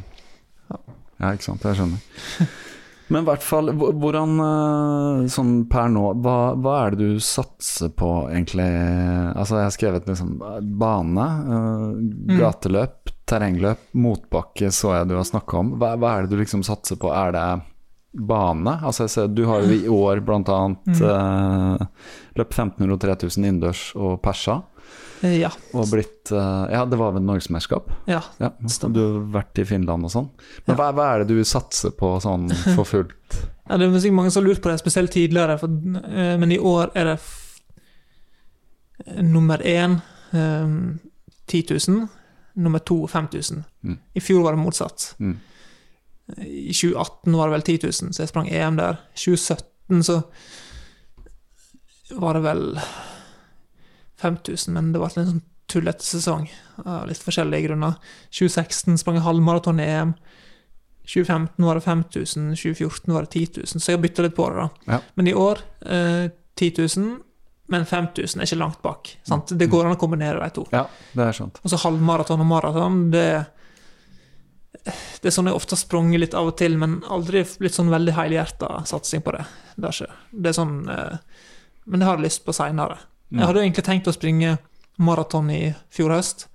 [1.19, 1.63] Ja, ikke sant.
[1.63, 1.99] Jeg skjønner.
[3.07, 7.91] Men i hvert fall, hvordan øh, sånn per nå, hva, hva er det du satser
[7.93, 8.65] på egentlig?
[9.35, 10.31] Altså, jeg har skrevet liksom
[10.81, 11.85] bane, øh,
[12.39, 15.71] gateløp, terrengløp, motbakke så jeg du har snakka om.
[15.81, 17.13] Hva, hva er det du liksom satser på?
[17.13, 17.45] Er det
[18.25, 18.77] bane?
[18.81, 21.81] Altså, jeg ser du har jo i år blant annet Uh,
[22.39, 24.61] løpt 1500 og 3000 innendørs og persa.
[25.25, 25.49] Eh, Ja.
[25.73, 27.89] Og blitt øh, Ja, det var vel norgesmesterskap?
[28.07, 28.21] ja.
[28.39, 28.51] Ja,
[28.91, 30.29] du har vært i Finland og sånn.
[30.67, 33.41] Men hva, hva er det du satser på sånn for fullt?
[33.65, 35.71] Ja, det er sikkert mange som har lurt på det, spesielt tidligere, for,
[36.05, 37.15] eh, men i år er det
[39.25, 39.95] nummer én
[40.31, 40.99] um,
[41.49, 42.07] 10 000,
[42.61, 43.63] nummer to 5000.
[43.83, 43.97] Mm.
[44.13, 45.15] I fjor var det motsatt.
[45.19, 45.39] Mm.
[46.45, 49.01] I 2018 var det vel 10 000, så jeg sprang EM der.
[49.13, 50.21] I 2017 så
[52.21, 52.63] var det vel
[54.21, 56.47] 5000, men det var en sånn tullete sesong
[56.85, 57.97] av litt forskjellige grunner.
[58.35, 60.13] 2016 sprang jeg halvmaraton i EM.
[61.05, 64.49] 2015 var det 5000, 2014 var det 10 000, så jeg har bytta litt på
[64.49, 64.63] det.
[64.63, 64.93] da.
[64.95, 64.99] Ja.
[65.17, 67.09] Men i år eh, 10 000,
[67.67, 69.11] men 5000 er ikke langt bak.
[69.25, 69.53] Sant?
[69.57, 70.65] Det går an å kombinere de to.
[70.73, 70.85] Ja,
[71.17, 71.59] det er sant.
[71.63, 73.27] Og så halvmaraton og maraton, det
[74.85, 77.89] Det er sånn jeg ofte har sprunget litt av og til, men aldri blitt sånn
[77.89, 79.45] veldig helhjerta satsing på det.
[79.75, 81.15] Det er, ikke, det er sånn eh,
[81.85, 82.99] Men det har jeg lyst på seinere.
[83.31, 83.39] Mm.
[83.39, 84.57] Jeg hadde egentlig tenkt å springe
[85.01, 86.47] maraton i fjor høst,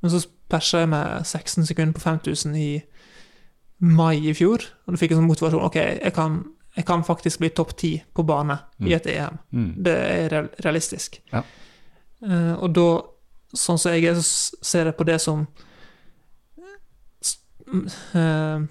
[0.00, 2.70] men så persa jeg med 16 sekunder på 5000 i
[3.82, 5.64] mai i fjor, og da fikk jeg sånn motivasjon.
[5.66, 6.38] Ok, jeg kan,
[6.76, 8.56] jeg kan faktisk bli topp ti på bane
[8.86, 9.40] i et EM.
[9.50, 9.70] Mm.
[9.82, 11.18] Det er realistisk.
[11.32, 11.42] Ja.
[12.22, 12.86] Uh, og da,
[13.58, 15.42] sånn som jeg er, så ser jeg på det som
[17.72, 17.80] uh,
[18.20, 18.62] eh,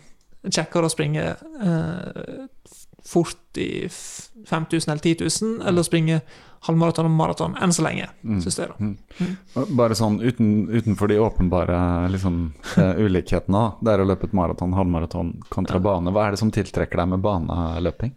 [0.47, 6.21] kjekkere å springe f- fort i 5000 eller 10 000, eller springe
[6.67, 8.41] halvmaraton og maraton enn så lenge, Mm.
[8.43, 8.67] syns jeg.
[8.69, 8.75] da.
[8.77, 9.37] Mm.
[9.57, 14.33] Og Bare sånn uten, utenfor de åpenbare liksom, eh, ulikhetene, det er å løpe et
[14.37, 15.79] maraton, halvmaraton kontra Ja.
[15.79, 16.11] bane.
[16.13, 18.13] Hva er det som tiltrekker deg med baneløping?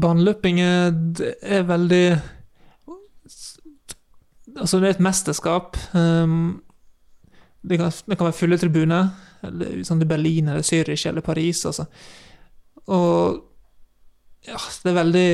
[0.00, 0.92] Baneløping er,
[1.42, 2.20] er veldig
[4.54, 5.76] Altså, det er et mesterskap.
[5.96, 6.60] Um,
[7.66, 9.08] det, kan, det kan være fulle tribuner.
[9.42, 11.86] Eller, sånn i Berlin eller Zürich eller Paris, altså.
[12.86, 13.40] Og
[14.44, 15.28] ja, det er veldig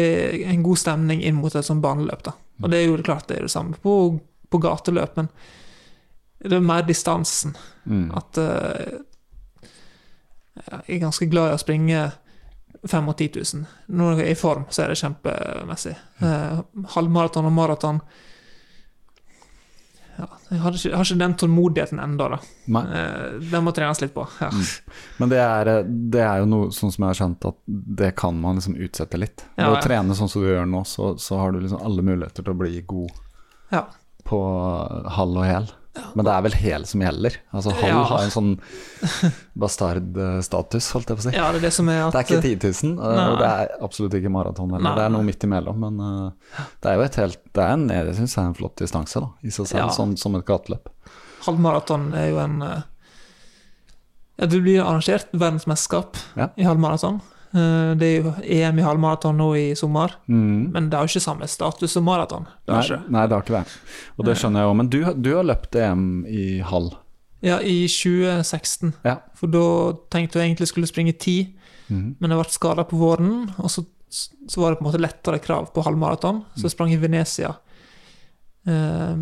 [0.52, 2.22] en god stemning inn mot et sånt baneløp.
[2.26, 2.34] da.
[2.62, 3.94] Og det er jo det klart det er det samme på,
[4.50, 5.30] på gateløp, men
[6.40, 7.56] det er mer distansen.
[7.84, 8.08] Mm.
[8.16, 9.00] At uh,
[10.86, 12.06] jeg er ganske glad i å springe
[12.88, 13.66] 5 og 10 000.
[13.98, 15.96] Når jeg er i form, så er det kjempemessig.
[16.22, 16.62] Uh,
[16.94, 18.00] halvmaraton og maraton
[20.20, 22.38] ja, jeg, har ikke, har ikke den tålmodigheten ennå, da.
[22.76, 22.82] Nei.
[23.00, 24.26] Eh, den må trenes litt på.
[24.42, 24.50] Ja.
[25.22, 27.58] Men det er, det er jo noe sånn som jeg har skjønt, at
[28.00, 29.46] det kan man liksom utsette litt.
[29.56, 32.04] Ved Ja, å trene sånn som du gjør nå, så, så har du liksom alle
[32.06, 33.10] muligheter til å bli god
[33.74, 33.84] Ja.
[34.28, 34.40] på
[35.16, 35.70] halv og hel.
[36.14, 37.36] Men det er vel hele som gjelder.
[37.52, 38.02] Altså halv Ja.
[38.06, 38.50] har en sånn
[39.58, 41.32] bastardstatus, holdt jeg på å si.
[41.36, 43.24] ja, det er det som at Det er ikke 10 000, eh, Nei.
[43.32, 44.84] og det er absolutt ikke maraton heller.
[44.86, 44.94] Nei.
[44.98, 46.30] Det er noe midt imellom, men uh,
[46.80, 49.20] det er jo et helt Det er en, jeg synes det er en flott distanse,
[49.24, 49.88] da, i seg selv, Ja.
[49.96, 50.88] sånn som et gateløp.
[51.46, 52.82] halvmaraton er jo en uh,
[54.38, 56.48] Ja, det blir arrangert verdensmesterskap Ja.
[56.56, 57.20] i halvmaraton.
[57.52, 60.70] Eh, Det er jo EM i halvmaraton nå i sommer, Mm.
[60.72, 62.46] men det har jo ikke samme status som maraton.
[62.68, 63.78] Nei, nei, det har ikke det.
[64.18, 64.76] Og det skjønner jeg òg.
[64.76, 66.92] Men du, du har løpt EM i halv.
[67.42, 68.92] Ja, i 2016.
[69.04, 69.16] Ja.
[69.34, 69.64] For da
[70.12, 71.48] tenkte jeg egentlig skulle springe 10,
[71.90, 72.16] mm.
[72.20, 73.50] men jeg ble skada på våren.
[73.58, 73.82] Og så,
[74.12, 77.54] så var det på en måte lettere krav på halvmaraton, så jeg sprang i Venezia.
[78.66, 79.16] Eh,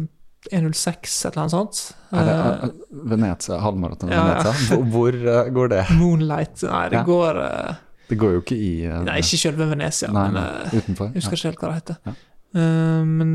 [0.52, 1.80] 1.06, et eller annet sånt.
[2.12, 2.70] Er det Eh, eh,
[3.10, 4.24] Venezia, halvmaraton Ja.
[4.24, 4.52] Venezia?
[4.76, 5.84] Hvor, hvor eh, går det?
[5.98, 7.04] Moonlight Nei, det Ja.
[7.04, 7.74] går eh,
[8.08, 11.10] Det går jo ikke i uh, Nei, ikke selve Venezia, Nei, men eh, utenfor.
[11.12, 11.98] jeg husker ikke helt hva det heter.
[12.08, 12.14] Ja.
[12.56, 13.32] Uh, men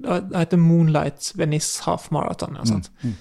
[0.00, 2.56] det heter Moonlight Venice Half Marathon.
[2.58, 2.90] Ja, sant?
[3.02, 3.16] Mm, mm.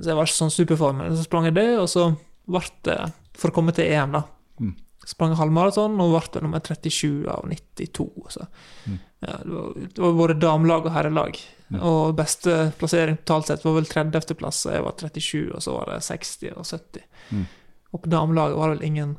[0.00, 2.10] Så jeg var ikke sånn superform, men så sprang jeg det, og så
[2.50, 2.98] ble det
[3.38, 4.24] For å komme til EM, da.
[4.60, 4.74] Mm.
[5.08, 8.08] Sprang halvmaraton og ble nummer 37 av 92.
[8.34, 8.46] Så.
[8.86, 8.98] Mm.
[9.20, 11.40] Ja, det, var, både damelag og herrelag.
[11.70, 11.80] Ja.
[11.86, 15.92] Og beste plassering totalt sett var vel 30.-plass, og jeg var 37, og så var
[15.92, 17.08] det 60 og 70.
[17.30, 17.44] Mm.
[17.90, 19.16] Og på damelaget var det vel ingen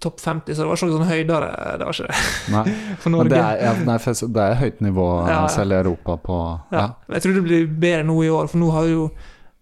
[0.00, 1.48] topp 50, så det var ikke noe sånn høydere.
[1.78, 2.14] Det var ikke det
[2.54, 2.64] Nei,
[3.02, 3.30] for Norge.
[3.34, 3.98] det er, ja, nei,
[4.38, 6.36] det er høyt nivå Ja, selv i Europa på
[6.72, 6.86] Ja.
[7.14, 9.10] Jeg tror det blir bedre nå i år, for nå har jo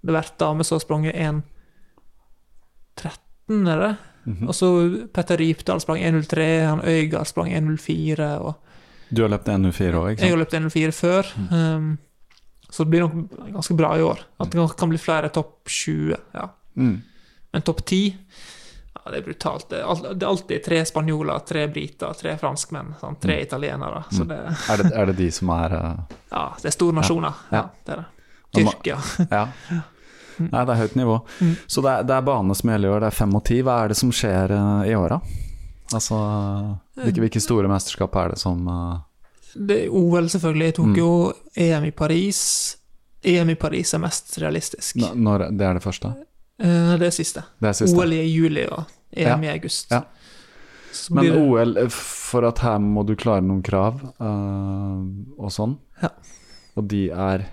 [0.02, 3.96] det vært damer som har sprunget 1.13, er det?
[4.26, 4.48] -hmm.
[4.48, 4.66] Og så
[5.14, 8.54] Petter Rypdal sprang 1.03, han Øygard sprang 1.04, og
[9.10, 11.22] Du har løpt NU4 òg, ikke jeg har løpt 1.04 før.
[11.52, 11.98] Um,
[12.70, 13.12] så det blir nok
[13.52, 14.18] ganske bra i år.
[14.40, 16.16] At det kan- kan bli flere topp 20.
[16.34, 16.46] ja.
[16.76, 17.02] Mm.
[17.52, 18.16] Men topp 10
[19.04, 19.68] ja, det er brutalt.
[19.70, 23.42] Det er, alltid tre spanjoler, tre briter, tre franskmenn, sånn, tre Mm.
[23.46, 24.04] italienere.
[24.10, 24.38] Så det,
[24.70, 25.94] Er, det, er det de som er uh...
[26.32, 27.34] ja, det er store nasjoner.
[27.50, 27.64] Ja, Ja.
[27.86, 28.06] det er det.
[28.52, 28.98] Tyrkia.
[29.30, 29.46] Ja.
[30.42, 31.16] Nei, det er høyt nivå.
[31.40, 31.56] Mm.
[31.68, 33.00] Så det er, det er bane som gjelder i år.
[33.04, 33.58] Det er fem og ti.
[33.62, 35.18] Hva er det som skjer uh, i åra?
[35.92, 36.16] Altså,
[36.96, 39.00] hvilke, hvilke store mesterskap er det som uh...
[39.54, 40.74] Det er OL, selvfølgelig.
[40.78, 40.96] Tok Mm.
[40.96, 41.10] jo
[41.60, 42.38] EM i Paris.
[43.22, 44.96] EM i Paris er mest realistisk.
[44.96, 46.14] n- Når det er det første?
[46.62, 47.42] Eh, Det er siste.
[47.60, 47.96] Det er siste.
[47.98, 49.90] OL er i juli og EM i august.
[49.90, 50.02] Ja.
[51.10, 55.00] Men det OL, eh, for at her må du klare noen krav uh,
[55.38, 55.78] og sånn.
[56.02, 56.10] Ja.
[56.76, 57.46] Og de er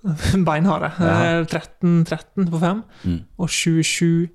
[0.48, 0.92] beinharde.
[1.00, 1.40] Ja.
[1.40, 3.18] Eh, 13, 13 på 5 mm.
[3.38, 4.28] og 27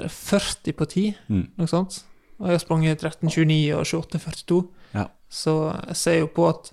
[0.00, 1.46] er 40 på 10, Mm.
[1.58, 2.02] noe sånt.
[2.40, 4.60] Og jeg har sprunget 13, 29 og 28, 42.
[4.94, 5.06] Ja.
[5.30, 5.54] Så
[5.86, 6.72] jeg ser jo på at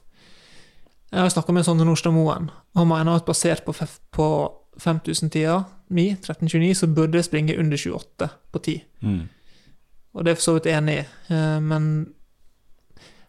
[1.12, 3.72] Jeg har snakka med Sondre Nordstad Moen, han mener at basert på,
[4.12, 4.26] på
[4.80, 8.78] 5000-tida mi, 1329, så burde jeg springe under 28 på 10.
[9.02, 9.22] Mm.
[10.14, 12.14] Og det er jeg for så vidt enig i, eh, men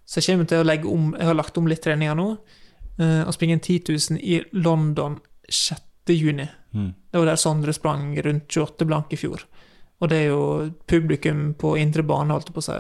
[0.09, 2.31] Så jeg kommer til å legge om Jeg har lagt om litt treninger nå,
[2.99, 5.83] å og springe en 10 000 i London 6.
[6.09, 6.49] juni.
[6.73, 6.95] Mm.
[7.13, 9.45] Det var der Sondre sprang rundt 28 blank i fjor.
[10.01, 12.79] Og det er jo publikum på indre bane, holdt jeg på å si.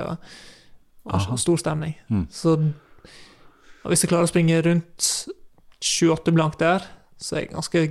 [1.08, 1.36] Aha.
[1.36, 1.94] stor stemning.
[2.08, 2.26] Mm.
[2.30, 2.56] Så
[3.88, 5.08] hvis jeg klarer å springe rundt
[5.80, 6.84] 28 blank der,
[7.18, 7.84] så er jeg ganske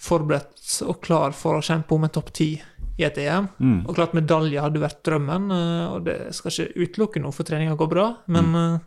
[0.00, 2.62] forberedt og klar for å kjempe om en topp 10
[3.00, 3.48] i et EM.
[3.60, 3.78] Mm.
[3.88, 7.76] Og klart medalje hadde vært drømmen, eh, og det skal ikke utelukke noe for treninga
[7.80, 8.74] går bra, men Mm.
[8.74, 8.80] eh,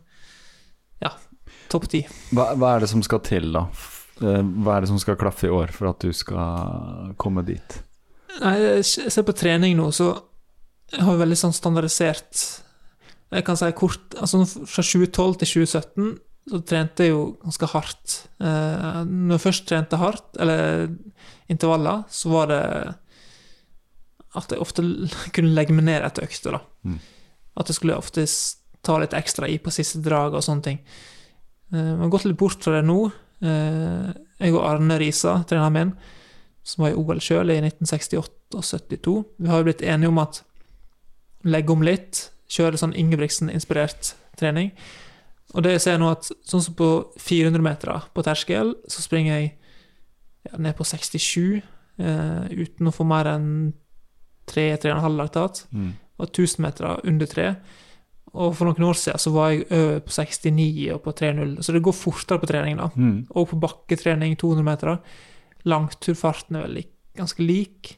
[1.02, 1.10] ja,
[1.70, 2.04] topp 10.
[2.34, 3.66] Hva, hva er det som skal til, da?
[4.22, 7.80] Eh, Hva er det som skal klaffe i år for at du skal komme dit?
[8.40, 10.12] Nei, jeg ser på trening nå, så
[10.92, 12.60] jeg har veldig sånn standardisert
[13.32, 18.16] Jeg kan si kort Altså fra 2012 til 2017 så trente jeg jo ganske hardt.
[18.42, 20.90] Eh, når jeg først trente hardt, eller
[21.52, 22.62] intervaller, så var det
[24.34, 24.84] at jeg ofte
[25.34, 26.60] kunne legge meg ned etter økta.
[26.84, 26.98] Mm.
[27.60, 28.26] At jeg skulle ofte
[28.84, 30.82] ta litt ekstra i på siste drag og sånne ting.
[31.72, 32.98] Eh, jeg har gått litt bort fra det nå.
[33.44, 34.10] Eh,
[34.44, 35.94] jeg og Arne Risa, treneren min,
[36.64, 39.16] som var i OL sjøl i 1968 og 72.
[39.40, 40.42] Vi har jo blitt enige om at
[41.44, 44.72] legge om litt, kjøre sånn Ingebrigtsen-inspirert trening.
[45.52, 46.88] Og det jeg ser nå at sånn som på
[47.20, 49.50] 400 meter på terskel, så springer jeg
[50.48, 53.50] ja, ned på 67 eh, uten å få mer enn
[54.50, 55.64] 3-3,5 laktat.
[55.72, 55.92] Mm.
[56.20, 57.48] og 1000 meter under 3.
[58.34, 61.74] Og for noen år siden så var jeg over på 69 og på 3.0, så
[61.74, 62.88] det går fortere på trening, da.
[62.94, 63.16] Mm.
[63.30, 64.96] Og på bakketrening 200 meter.
[65.70, 66.80] Langturfarten er vel
[67.14, 67.94] ganske lik.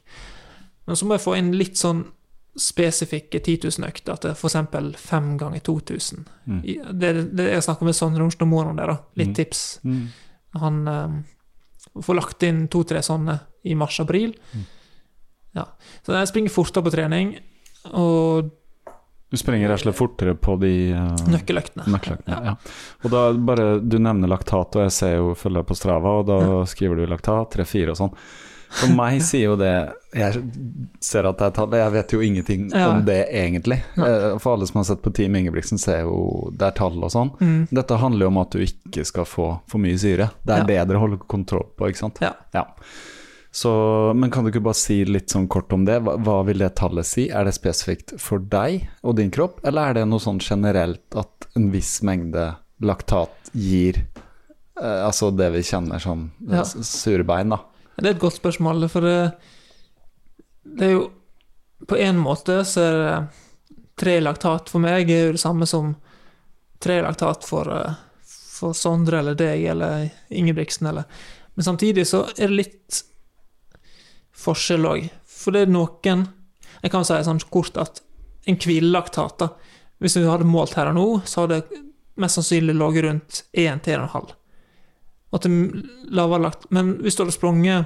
[0.85, 2.05] Men så må jeg få inn litt sånn
[2.57, 5.01] spesifikke 10 000-økter, at det er f.eks.
[5.09, 6.23] 5 ganger 2000.
[6.49, 6.61] Mm.
[6.99, 8.97] Det, det jeg snakker med Sondre Onsdag Moen om det, da.
[9.19, 9.35] Litt Mm.
[9.37, 9.61] tips.
[9.83, 10.07] Mm.
[10.57, 11.17] Han um,
[12.01, 14.33] får lagt inn to-tre sånne i mars-april.
[14.53, 14.63] Mm.
[15.59, 15.65] Ja.
[16.05, 17.35] Så jeg springer fortere på trening,
[17.93, 18.49] og
[19.29, 21.83] Du springer rett og slett fortere på de uh, nøkkeløktene.
[21.91, 22.35] nøkkeløktene.
[22.37, 22.53] Ja.
[22.53, 22.75] Ja.
[23.03, 26.37] Og da bare Du nevner laktat, og jeg ser jo følger på Strava, og da
[26.65, 28.13] skriver du laktat, 3-4 og sånn.
[28.67, 29.73] For meg sier jo det
[30.17, 30.43] Jeg
[31.01, 32.89] ser at det er tall, jeg vet jo ingenting Ja.
[32.89, 33.81] om det egentlig.
[33.97, 34.07] Nei.
[34.09, 37.11] Eh, For alle som har sett på Team Ingebrigtsen, ser jo det er tall og
[37.11, 37.31] sånn.
[37.39, 37.67] Mm.
[37.71, 40.31] Dette handler jo om at du ikke skal få for mye syre.
[40.45, 40.63] Det er Ja.
[40.63, 42.19] det dere holder kontroll på, ikke sant?
[42.21, 42.33] Ja.
[43.51, 46.01] Så, men kan du ikke bare si litt sånn kort om det?
[46.05, 47.29] Hva, hva vil det tallet si?
[47.33, 51.47] Er det spesifikt for deg og din kropp, eller er det noe sånn generelt at
[51.57, 52.51] en viss mengde
[52.85, 54.03] laktat gir
[54.77, 56.61] eh, altså det vi kjenner som Ja.
[56.61, 57.57] s- surbein, da?
[57.97, 59.33] Det er et godt spørsmål, for det,
[60.75, 61.05] det er jo
[61.87, 63.17] På en måte så er det
[63.97, 65.91] tre laktat for meg er jo det samme som
[66.81, 67.93] tre laktat for, eh,
[68.25, 71.05] for Sondre eller deg eller Ingebrigtsen eller
[71.55, 73.03] Men samtidig så er det litt
[74.37, 75.07] forskjell òg.
[75.25, 76.27] For det er noen
[76.83, 78.01] Jeg kan si sånn kort at
[78.45, 79.49] en hvilelaktat, da
[79.99, 81.79] Hvis vi hadde målt her og nå, så hadde det
[82.17, 84.35] mest sannsynlig ligget rundt 1 til 1,5.
[85.33, 87.85] At det er lavere lagt Men hvis du hadde sprunget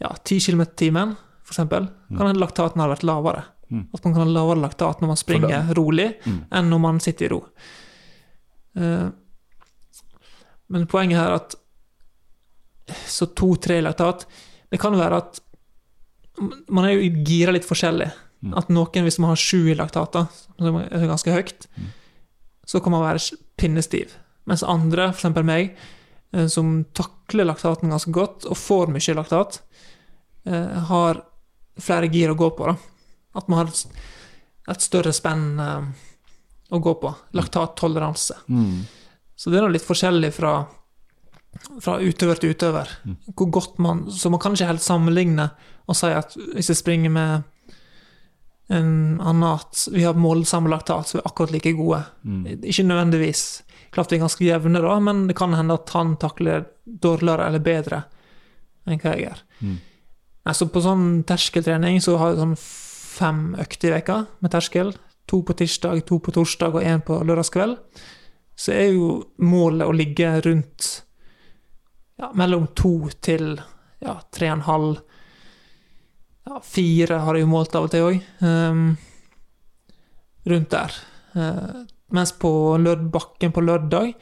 [0.00, 1.16] ja, 10 km i timen,
[1.50, 3.42] for eksempel, kan den laktaten ha vært lavere.
[3.70, 3.88] Mm.
[3.94, 6.44] At man kan ha lavere laktat når man springer rolig, Mm.
[6.52, 7.40] enn når man sitter i ro.
[8.78, 9.10] Uh,
[10.70, 11.54] men poenget her er at
[13.10, 14.24] så to-tre laktat
[14.70, 15.40] Det kan være at
[16.70, 18.06] man er jo gira litt forskjellig.
[18.40, 18.52] Mm.
[18.56, 20.14] At noen, hvis man har sju i laktat,
[20.56, 21.88] som er ganske høyt, Mm.
[22.64, 24.14] så kan man være pinnestiv.
[24.46, 25.42] Mens andre, f.eks.
[25.44, 25.74] meg,
[26.32, 29.60] eh, som takler laktaten ganske godt, og får mye laktat,
[30.46, 31.20] eh, har
[31.78, 32.70] flere gir å gå på.
[32.70, 32.76] da.
[33.38, 35.86] At man har et, større spenn eh,
[36.70, 37.14] å gå på.
[37.36, 38.42] Laktattoleranse.
[38.48, 38.82] Mm.
[39.36, 40.54] Så det er litt forskjellig fra,
[41.80, 42.90] fra utøver til utøver.
[43.04, 43.16] Mm.
[43.34, 45.50] Hvor godt man, så man kan ikke helt sammenligne
[45.90, 47.48] og si at hvis jeg springer med
[48.70, 52.04] en annen at vi har målsamme laktat, så vi er akkurat like gode.
[52.22, 52.44] Mm.
[52.62, 53.44] Ikke nødvendigvis.
[53.90, 57.64] Klart vi er ganske jevne, da, men det kan hende at han takler dårligere eller
[57.64, 58.04] bedre
[58.86, 59.40] enn hva jeg gjør.
[59.58, 59.74] Mm.
[60.50, 64.88] Nei, så på sånn terskeltrening så har jeg sånn fem økter i veka med terskel.
[65.30, 67.76] To på tirsdag, to på torsdag og én på lørdagskveld.
[68.58, 69.12] Så er jo
[69.46, 70.88] målet å ligge rundt
[72.18, 73.60] ja, mellom to til
[74.02, 74.98] ja, tre og en halv
[76.50, 78.20] ja, Fire har jeg jo målt av og til òg.
[80.50, 81.02] rundt der.
[81.36, 82.50] Uh, mens på
[83.06, 84.16] bakken på lørdag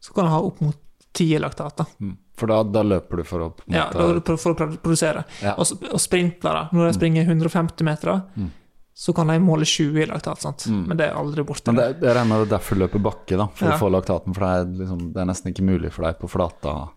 [0.00, 0.80] så kan jeg ha opp mot
[1.12, 1.84] ti laktater.
[1.84, 2.00] laktat.
[2.00, 2.16] Mm.
[2.36, 5.24] For da, da løper du for å en Ja, da- for, å produsere.
[5.42, 5.54] Ja.
[5.56, 8.50] Og, og sprintere, når jeg springer 150 meter, Mm.
[8.94, 10.66] så kan jeg måle 20 i laktat, sant?
[10.68, 10.86] Mm.
[10.88, 11.72] men det er aldri borte.
[11.72, 13.74] Men det, jeg regner med det er derfor du løper bakke, da, for Ja.
[13.76, 14.34] å få laktaten.
[14.34, 16.88] For det er, liksom, det er nesten ikke mulig for deg på flata.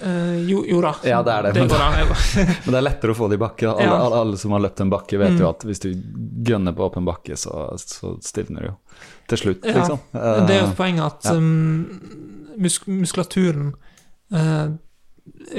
[0.00, 0.92] Uh, jo, jo da.
[1.02, 3.66] Ja, det er det, det men- det er lettere å få det i bakke.
[3.66, 3.96] Alle, Ja.
[3.98, 5.40] alle, alle som har løpt en bakke, vet Mm.
[5.40, 5.88] jo at hvis du
[6.48, 8.76] gønner på åpen bakke, så, så stivner du jo
[9.28, 9.98] til slutt, liksom.
[10.12, 12.00] Det er jo poenget et poeng at um,
[12.58, 13.74] musk muskulaturen
[14.32, 14.68] eh,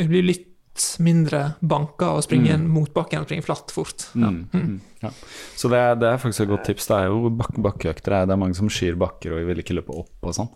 [0.07, 0.45] blir litt
[1.03, 2.67] mindre banka og springe Mm.
[2.71, 4.05] mot bakken og å springe flatt fort.
[4.15, 4.29] Ja.
[4.29, 5.09] Mm, mm, ja.
[5.57, 6.87] Så det er, det er faktisk et godt tips.
[6.87, 8.13] Det er jo bak bakkeøkter.
[8.13, 10.49] Det er- er mange som skyr bakker og vil ikke løpe opp og sånn.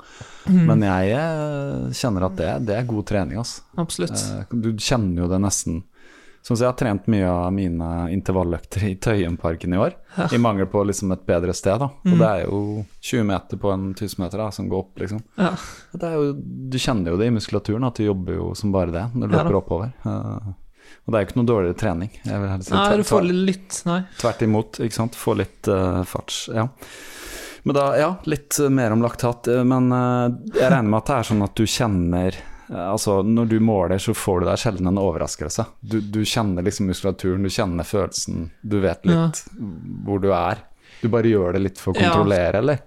[0.48, 0.66] Mm.
[0.66, 3.62] Men jeg eh, kjenner at det, det er god trening, altså.
[3.78, 4.12] Absolutt.
[4.16, 5.84] Eh, Du kjenner jo det nesten
[6.44, 10.28] Sånn jeg har trent mye av mine intervalløkter i Tøyenparken i år, Ja.
[10.36, 11.80] i mangel på liksom et bedre sted.
[11.80, 11.86] da.
[11.86, 12.18] Og Mm.
[12.20, 15.24] det er jo 20 meter på en 1000 meter da, som går opp, liksom.
[15.38, 15.52] Ja.
[15.96, 16.34] Det er jo,
[16.70, 19.38] du kjenner jo det i muskulaturen, at du jobber jo som bare det når du
[19.38, 19.94] løper oppover.
[20.06, 20.52] Uh,
[21.08, 22.10] og det er jo ikke noe dårligere trening.
[22.26, 24.04] Jeg vil si Nei, du får litt Nei.
[24.20, 25.14] Tvert imot, ikke sant.
[25.16, 26.68] Få litt uh, farts, ja.
[27.66, 29.48] Men da, ja, litt mer om laktat.
[29.48, 32.36] eh, Men uh, jeg regner med at det er sånn at du kjenner
[32.74, 35.66] Altså, når du måler, så får du deg sjelden en overraskelse.
[35.82, 39.44] Du, du kjenner liksom muskulaturen, du kjenner følelsen, du vet litt
[40.06, 40.64] hvor du er.
[41.02, 42.10] Du bare gjør det litt for å Ja.
[42.14, 42.80] kontrollere, eller?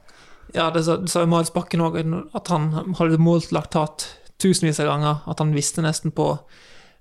[0.54, 1.98] Ja, det sa, sa Marius Bakken òg,
[2.34, 4.06] at han hadde målt laktat
[4.42, 5.20] tusenvis av ganger.
[5.26, 6.38] At han visste nesten på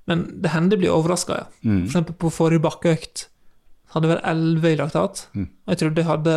[0.08, 1.46] Men det hender blir overraska, ja.
[1.66, 1.86] Mm.
[1.88, 3.24] Eksempel på forrige bakkeøkt
[3.96, 5.24] hadde vel 11 i laktat.
[5.34, 5.48] Mm.
[5.72, 6.36] Jeg trodde jeg hadde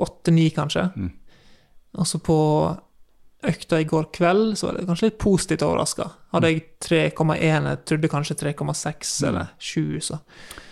[0.00, 0.88] 8-9, kanskje.
[0.96, 1.12] Mm.
[2.00, 2.38] Og så på
[3.42, 6.10] økta i går kveld så var det kanskje litt positivt overraska.
[6.32, 9.28] Hadde jeg 3,1, jeg trodde kanskje 3,6 Mm.
[9.28, 10.18] eller 7, så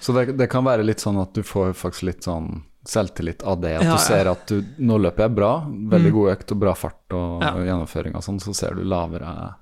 [0.01, 3.61] Så det, det kan være litt sånn at du får faktisk litt sånn selvtillit av
[3.61, 3.77] det.
[3.77, 3.97] At Ja, ja.
[3.97, 6.13] du ser at du Nå løper jeg bra, veldig Mm.
[6.13, 7.53] god økt og bra fart og, Ja.
[7.55, 9.55] gjennomføring og sånn, så ser du lavere,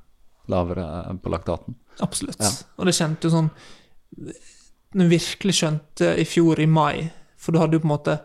[0.48, 1.74] lavere på laktaten.
[2.00, 2.36] Absolutt.
[2.40, 2.50] Ja.
[2.78, 3.50] Og det kjente jo sånn
[4.94, 8.20] Når jeg virkelig skjønte i fjor, i mai For du hadde jo på en måte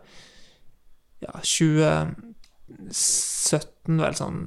[1.21, 4.41] Ja, 2017 vel sånn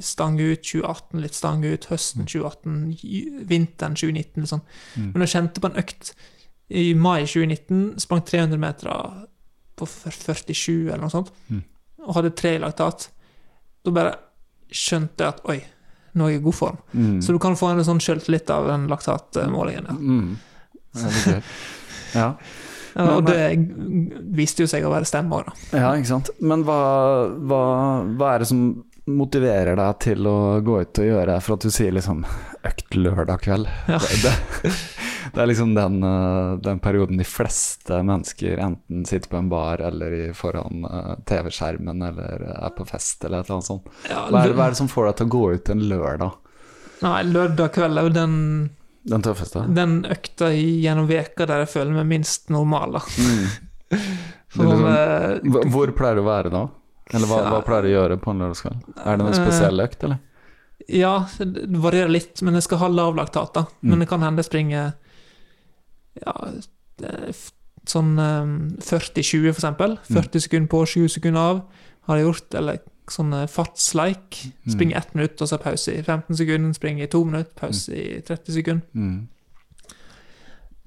[0.00, 4.62] stang ut, 2018 litt stang ut, høsten 2018, vinteren 2019 litt sånn.
[4.96, 5.08] Mm.
[5.14, 6.12] Men jeg kjente på en økt
[6.70, 8.90] i mai 2019, sprang 300 meter
[9.78, 11.62] på fyr- 47 eller noe sånt, Mm.
[12.06, 13.08] og hadde tre i laktat.
[13.84, 14.14] Da bare
[14.70, 15.58] skjønte jeg at oi,
[16.14, 16.78] nå er jeg i god form.
[16.94, 17.20] Mm.
[17.22, 19.86] Så du kan få en sånn selvtillit av den laktatmålingen.
[19.86, 19.92] Ja.
[19.94, 20.38] Mm.
[20.94, 21.42] Litt gøy.
[22.14, 22.34] Ja.
[22.98, 23.36] Men, og det
[24.34, 25.52] viste jo seg å være stemme òg, da.
[25.78, 26.30] ja, ikke sant.
[26.40, 26.78] Men hva,
[27.46, 27.58] hva,
[28.18, 28.62] hva er det som
[29.08, 31.36] motiverer deg til å gå ut og gjøre?
[31.44, 32.24] For at du sier liksom
[32.68, 33.68] økt lørdag kveld.
[33.88, 33.98] Ja.
[34.02, 34.32] Det,
[34.62, 34.72] det,
[35.34, 39.82] det er liksom den, eh, den perioden de fleste mennesker enten sitter på en bar
[39.84, 43.88] eller i, foran eh, TV-skjermen eller er på fest eller et eller annet sånt.
[44.08, 46.36] Hva er, hva er det som får deg til å gå ut en lørdag?
[47.04, 48.34] Nei, lørdag kveld er jo den,
[49.08, 49.62] Den tøffeste?
[49.76, 53.04] den økta gjennom veka der jeg føler meg minst normal, da.
[53.22, 53.46] Mm.
[54.58, 56.66] Liksom- eh, hvor pleier du å være da?
[57.14, 58.88] Eller hva, hva pleier du å gjøre på en lørdagskveld?
[59.04, 60.18] Er det en Eh, spesiell økt, eller?
[60.88, 63.64] Ja, det varierer litt, men jeg skal ha lav laktat, da.
[63.82, 63.90] Mm.
[63.90, 64.92] Men det kan hende jeg springer
[66.18, 66.34] ja,
[67.88, 68.52] sånn eh,
[68.84, 69.96] 40-20, for eksempel.
[70.08, 70.14] Mm.
[70.20, 71.64] 40 sekunder på, 20 sekunder av,
[72.08, 72.54] har jeg gjort.
[72.60, 72.80] Eller
[73.12, 74.42] sånn eh, fartsleik.
[74.44, 74.74] Mm.
[74.76, 76.76] Springer ett minutt, og så pause i 15 sekunder.
[76.76, 78.86] Springer i to minutter, pause i 30 sekunder.
[78.94, 79.18] Mm.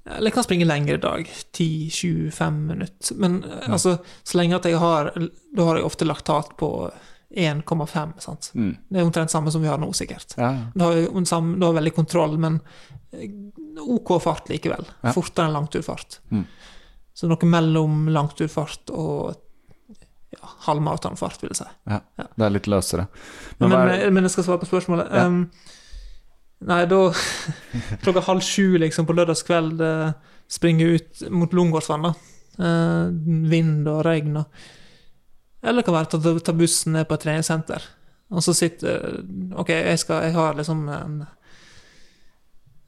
[0.05, 1.27] Eller jeg kan springe lengre dag.
[1.53, 3.15] 10-25 minutter.
[3.21, 3.73] Men eh, Ja.
[3.73, 5.11] altså, så lenge at jeg har
[5.55, 6.91] Da har jeg ofte laktat på
[7.37, 8.51] 1,5, sant.
[8.55, 8.73] Mm.
[8.89, 10.33] Det er omtrent samme som vi har nå, sikkert.
[10.37, 10.65] Ja, ja.
[10.75, 12.59] Da har jo samme- da har jeg veldig kontroll, men
[13.13, 13.29] eh,
[13.79, 14.85] OK fart likevel.
[15.03, 15.13] Ja.
[15.13, 16.19] Fortere enn langturfart.
[16.31, 16.43] Mm.
[17.13, 19.35] Så noe mellom langturfart og
[20.31, 21.69] ja, halvmaratonfart, vil jeg si.
[22.35, 23.07] Det er litt løsere.
[23.59, 25.11] Men, Men er, men jeg skal svare på spørsmålet.
[25.11, 25.25] Ja.
[25.27, 25.51] Um,
[26.67, 26.99] nei, da
[28.03, 30.13] Klokka halv sju liksom på lørdagskveld eh,
[30.51, 32.11] springer ut mot Lungårdsvann.
[32.11, 33.05] Eh,
[33.51, 34.41] vind og regn
[35.61, 37.85] Eller det kan være ta, ta bussen ned på et treningssenter.
[38.31, 39.21] Og så sitter
[39.59, 41.21] OK, jeg, skal, jeg har liksom en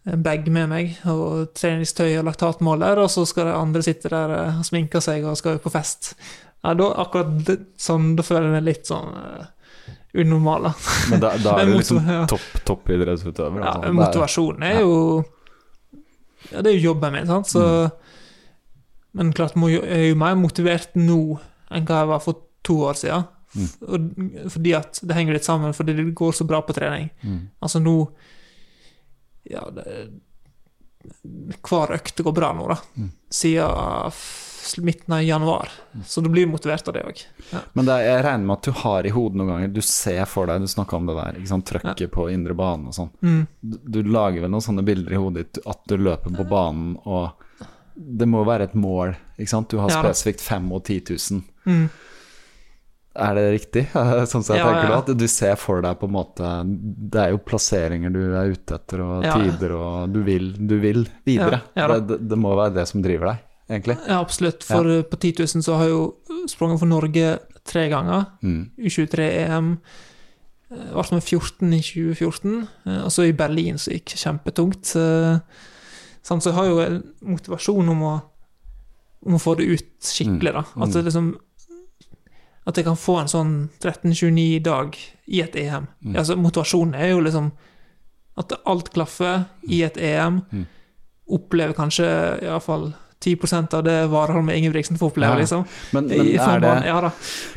[0.03, 4.33] en bag med meg, og treningstøy og laktatmåler, og så skal de andre sitte der
[4.35, 6.13] eh, og sminke seg og skal på fest.
[6.63, 9.47] Ja, da, akkurat sånn, da føler jeg meg litt sånn uh,
[10.13, 10.73] unormal, da.
[11.11, 13.63] men da, da er du liksom topp topp idrettsutøver.
[13.63, 13.93] Ja, altså.
[13.97, 14.97] Motivasjonen er jo
[16.51, 17.99] Ja, det er jo jobben min, sant, så Mm.
[19.13, 21.37] Men klart jeg er jo mer motivert nå
[21.69, 23.27] enn hva jeg var for to år siden.
[23.53, 24.47] Mm.
[24.49, 27.11] Fordi at det henger litt sammen, fordi det går så bra på trening.
[27.21, 27.41] Mm.
[27.61, 27.93] Altså nå
[29.51, 29.85] Ja, det,
[31.67, 32.77] hver økt går bra nå, da.
[32.97, 33.11] Mm.
[33.29, 34.17] Siden
[34.83, 35.69] midten av januar.
[36.05, 37.21] Så du blir motivert av det òg.
[37.73, 40.47] Men det jeg regner med at du har i hodet noen ganger Du ser for
[40.49, 43.11] deg, du snakka om det der, ikke sant, trøkket på indre bane og sånn.
[43.21, 43.41] Mm.
[43.61, 46.95] Du, du lager vel noen sånne bilder i hodet ditt at du løper på banen,
[47.03, 47.31] og
[47.95, 49.69] det må være et mål, ikke sant?
[49.69, 51.43] Du har Ja spesifikt 5 og 10 000.
[51.69, 51.83] Mm.
[53.13, 53.83] Er det riktig?
[54.31, 54.99] sånn som jeg Ja, tenker ja.
[55.03, 56.47] At du ser for deg på en måte
[57.13, 59.51] Det er jo plasseringer du er ute etter, og Ja, ja.
[59.51, 61.61] tider, og du vil, du vil videre.
[61.77, 63.43] Ja, ja det, det, det må være det som driver deg,
[63.73, 63.97] egentlig.
[64.07, 64.63] Ja, absolutt.
[64.63, 65.03] For ja.
[65.03, 66.01] på 10 000 så har jo
[66.49, 68.25] sprunget for Norge tre ganger.
[68.43, 68.71] Mm.
[68.77, 69.77] U23-EM.
[70.73, 72.67] Ble med 14 i 2014.
[72.87, 74.95] eh, Og så i Berlin så gikk kjempetungt.
[74.95, 75.39] eh,
[76.23, 78.13] Så jeg har jo en motivasjon om å,
[79.25, 80.63] om å få det ut skikkelig, da.
[80.81, 81.33] At, det liksom,
[82.65, 83.53] at jeg kan få en sånn
[83.83, 84.97] 13-29-dag
[85.27, 85.87] i et EM.
[86.01, 86.15] Mm.
[86.15, 87.51] Altså, motivasjonen er jo liksom
[88.39, 90.41] at alt klaffer i et EM.
[90.51, 90.65] Mm.
[91.37, 92.07] Opplever kanskje
[92.41, 92.93] iallfall
[93.23, 95.39] 10 av det Warholm og Ingebrigtsen får oppleve, Ja.
[95.39, 95.65] liksom.
[95.95, 97.11] Men, men, I det, ja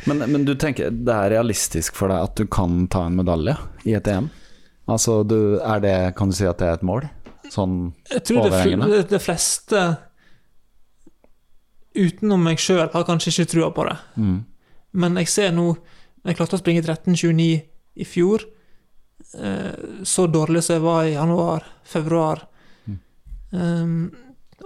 [0.05, 3.57] men, men du tenker det er realistisk for deg at du kan ta en medalje
[3.85, 4.29] i et EM?
[4.87, 7.09] Altså, du, er det, kan du si at det er et mål?
[7.51, 9.81] Sånn Jeg tror det, de fleste
[11.97, 13.97] utenom meg sjøl har kanskje ikke trua på det.
[14.19, 14.37] mm.
[14.97, 15.75] Men jeg ser nå
[16.25, 17.43] Jeg klarte å springe 13,29
[18.01, 18.43] i fjor.
[19.39, 22.41] Eh, så dårlig som jeg var i januar, februar.
[23.51, 24.09] Um,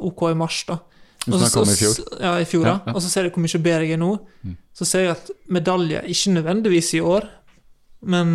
[0.02, 0.80] OK i mars, da.
[1.26, 1.98] Du snakka om i fjor?
[2.20, 2.94] Ja, i fjor, Ja, ja.
[2.96, 4.08] Og så ser jeg hvor mye bedre jeg er nå.
[4.44, 4.56] Mm.
[4.74, 7.28] Så ser jeg at medalje, ikke nødvendigvis i år,
[8.10, 8.32] men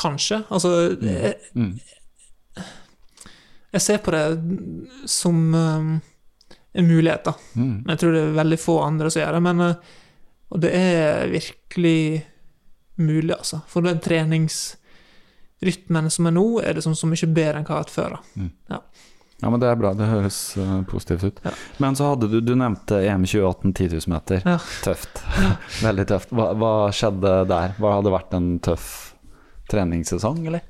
[0.00, 0.38] kanskje.
[0.50, 0.70] Altså,
[1.02, 1.74] jeg, Mm.
[3.72, 4.38] jeg ser på det
[5.10, 6.00] som um,
[6.74, 7.32] en mulighet, da.
[7.54, 7.82] Mm.
[7.84, 9.42] Men jeg tror det er veldig få andre som gjør det.
[9.42, 9.74] Men, eh,
[10.50, 12.24] og det er virkelig
[12.98, 13.60] mulig, altså.
[13.68, 17.76] For den treningsrytmen som er nå, er det som så mye bedre enn hva jeg
[17.76, 18.10] har hatt før.
[18.16, 18.20] da.
[18.40, 18.50] Mm.
[18.70, 18.78] Ja.
[19.42, 19.90] Ja, men det er bra.
[19.92, 21.40] Det høres uh, positivt ut.
[21.44, 21.50] Ja.
[21.82, 24.40] Men så hadde du Du nevnte EM 2018 10 000 meter.
[24.48, 24.56] Ja.
[24.84, 25.20] Tøft.
[25.84, 26.32] Veldig tøft.
[26.32, 27.74] Hva, hva skjedde der?
[27.80, 28.86] Hva hadde vært en tøff
[29.70, 30.62] treningssesong, eller?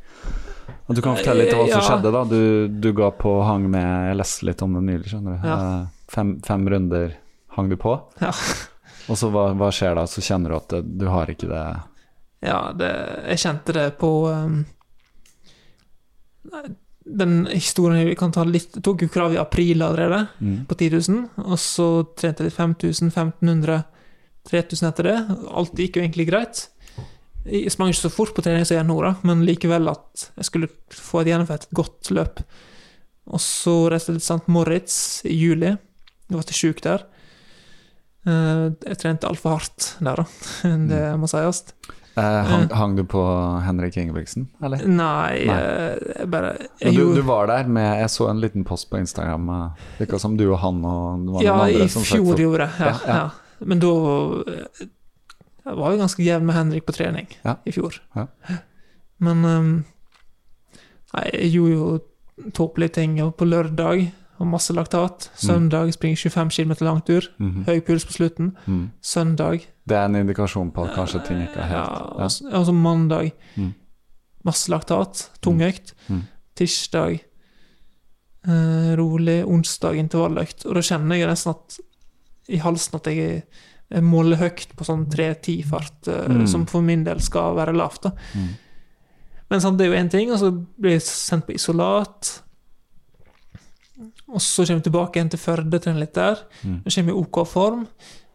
[0.88, 1.86] Du kan fortelle litt om hva som Ja.
[1.90, 2.24] skjedde, da.
[2.30, 5.48] Du, du ga på hang med Jeg leste litt om det nylig, skjønner du.
[5.52, 7.16] Eh, Fem, fem runder
[7.56, 7.94] hang du på.
[8.22, 8.32] Ja.
[9.10, 10.06] Og så hva, hva skjer da?
[10.10, 11.62] Så kjenner du at det, du har ikke det
[12.46, 12.90] Ja, det,
[13.30, 14.64] jeg kjente det på um,
[17.06, 20.64] Den historien Vi kan ta litt Jeg tok jo krav i april allerede, mm.
[20.66, 21.26] på 10 000.
[21.46, 21.88] Og så
[22.18, 23.84] trente jeg 5000, 1500,
[24.50, 25.18] 3000 etter det.
[25.50, 26.66] Alt gikk jo egentlig greit.
[27.46, 30.30] Jeg sprang ikke så fort på trening som jeg gjør nå, da, men likevel at
[30.34, 32.42] jeg skulle få et gjennomført et godt løp.
[33.30, 34.50] Og så reiste jeg til St.
[34.50, 34.96] Moritz
[35.26, 35.76] i juli.
[36.26, 37.06] Jeg ble sjuk der.
[38.26, 40.26] Eh, Jeg trente altfor hardt der, da.
[40.90, 41.62] Det må sies.
[42.16, 43.22] Eh, hang, hang du på
[43.64, 44.82] Henrik Ingebrigtsen, eller?
[44.86, 45.56] Nei, Nei.
[45.56, 48.98] eh, jeg bare jeg du, du var der med Jeg så en liten post på
[48.98, 49.48] Instagram.
[49.48, 52.78] eh, Virka som du og han og Ja, andre i fjor for- gjorde jeg.
[52.80, 53.30] Ja, Ja, ja.
[53.64, 53.92] Men da
[55.66, 57.56] Jeg var jo ganske jevn med Henrik på trening Ja.
[57.66, 57.96] i fjor.
[58.14, 58.26] Ja.
[59.18, 59.84] Men um,
[61.14, 63.20] Nei, jeg gjorde jo tåpelige ting.
[63.22, 65.30] Og på lørdag og masse laktat.
[65.36, 67.22] Søndag springer 25 km langtur.
[67.38, 67.64] Mhm.
[67.66, 68.56] Høy puls på slutten.
[68.66, 68.90] Mm.
[69.02, 72.28] Søndag Det er en indikasjon på at kanskje ting ikke er helt ja.
[72.28, 73.74] så- og så mandag Mm.
[74.44, 75.30] masse laktat.
[75.42, 75.92] Tungøkt.
[76.08, 76.22] Mm.
[76.56, 77.20] Tirsdag
[78.48, 79.44] eh, rolig.
[79.46, 80.66] Onsdag intervalløkt.
[80.66, 81.78] Og da kjenner jeg nesten at
[82.48, 83.42] i halsen at jeg,
[83.90, 86.46] jeg måler høyt på sånn 3-10-fart, eh, Mm.
[86.48, 88.02] som for min del skal være lavt.
[88.02, 88.10] da.
[88.34, 88.48] Mm.
[89.50, 92.42] Men sant, det er jo én ting, og så blir jeg sendt på isolat.
[94.32, 96.40] Og så kommer vi tilbake igjen til Førde, trener litt der.
[96.62, 96.80] Mm.
[96.86, 97.84] Så kommer jeg i OK form.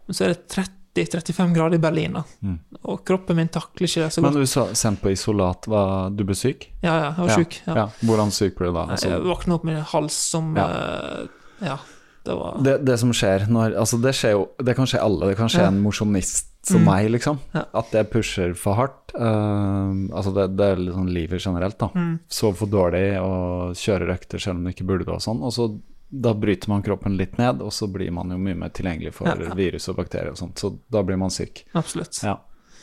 [0.07, 0.47] Men så er det
[0.95, 2.23] 30-35 grader i Berlin, da.
[2.43, 2.57] Mm.
[2.91, 4.33] Og kroppen min takler ikke det så godt.
[4.33, 6.69] Men du sa sendt på isolat, var du ble syk?
[6.83, 7.75] Ja, ja, jeg var syk Ja.
[7.81, 7.85] Ja.
[8.07, 8.85] Hvordan syk ble du da?
[8.95, 10.67] Altså, Jeg våkna opp med en hals som Ja.
[10.67, 11.27] Uh,
[11.61, 11.77] Ja,
[12.25, 15.27] det var det, det som skjer når Altså, det skjer jo Det kan skje alle.
[15.29, 15.67] Det kan skje Ja.
[15.67, 16.85] en mosjonist som Mm.
[16.85, 17.39] meg, liksom.
[17.53, 17.63] Ja.
[17.73, 19.13] At jeg pusher for hardt.
[19.15, 21.89] Uh, altså, det, det er sånn livet generelt, da.
[21.95, 25.41] mm, Sove for dårlig og kjøre økter selv om du ikke burde det og sånn.
[25.41, 25.69] Og så
[26.11, 29.27] da bryter man kroppen litt ned, og så blir man jo mye mer tilgjengelig for
[29.31, 29.53] Ja, ja.
[29.55, 30.59] virus og bakterier og sånt.
[30.59, 31.63] Så da blir man syk.
[31.73, 32.19] Absolutt.
[32.23, 32.37] Ja.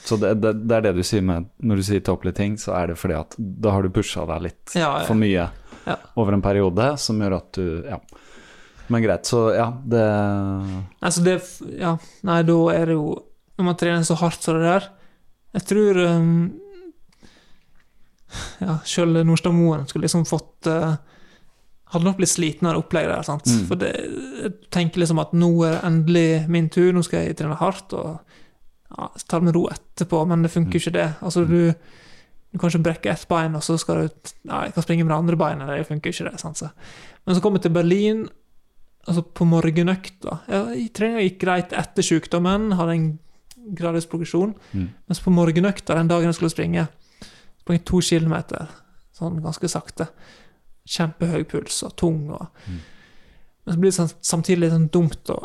[0.08, 2.72] Så det, det, det er det du sier med Når du sier tåpelige ting, så
[2.78, 5.48] er det fordi at da har du pusha deg litt for mye
[6.16, 7.98] over en periode, som gjør at du Ja.
[8.88, 10.00] Men greit, så ja, det
[11.04, 11.34] Altså, det
[11.78, 13.10] Ja, nei, da er det jo
[13.58, 14.88] Når man trener så hardt som det der
[15.58, 16.32] Jeg tror um,
[18.62, 20.96] Ja, sjøl Nordstad Moen skulle liksom fått uh,
[21.92, 23.46] Hadde nok blitt sliten av det opplegget der, sant.
[23.48, 23.60] Mm.
[23.70, 23.92] For det,
[24.42, 27.94] jeg tenker liksom at nå er det endelig min tur, nå skal jeg trene hardt,
[27.96, 28.18] og
[28.92, 31.06] ja, tar det med ro etterpå, men det funker jo ikke det.
[31.24, 31.72] Altså, du
[32.50, 34.04] du kanskje brekker ett bein, og så skal du
[34.48, 35.68] ja, jeg kan springe med det andre beinet.
[35.68, 36.40] Det funker ikke, det.
[36.40, 36.60] Sant?
[36.60, 36.70] Så.
[37.26, 38.22] Men så kom jeg til Berlin,
[39.04, 40.38] altså på morgenøkta.
[40.48, 40.62] Ja,
[40.96, 43.08] Treninga gikk greit etter sykdommen, hadde en
[43.74, 44.54] gradvis progresjon.
[44.72, 44.88] Mm.
[45.08, 46.86] Mens på morgenøkta, den dagen jeg skulle springe,
[47.60, 48.68] sprang jeg to kilometer,
[49.18, 50.08] sånn ganske sakte.
[50.88, 52.30] Kjempehøy puls og tung.
[52.32, 52.46] Og.
[52.66, 52.80] Mm.
[53.66, 55.38] Men så blir det sånn, samtidig litt sånn dumt å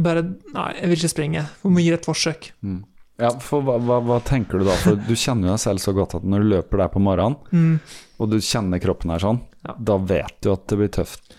[0.00, 0.22] bare
[0.54, 1.42] Nei, jeg vil ikke springe.
[1.62, 2.52] Jeg må gi det et forsøk.
[2.62, 2.84] mm.
[3.20, 4.72] Ja, for hva, hva, hva tenker du da?
[4.80, 7.36] For du kjenner jo deg selv så godt at når du løper der på morgenen,
[7.52, 7.80] Mm.
[8.18, 9.74] og du kjenner kroppen her sånn, Ja.
[9.76, 11.34] da vet du at det blir tøft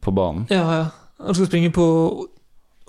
[0.00, 0.46] på banen.
[0.48, 0.90] Ja, ja.
[1.26, 1.84] Jeg skal springe på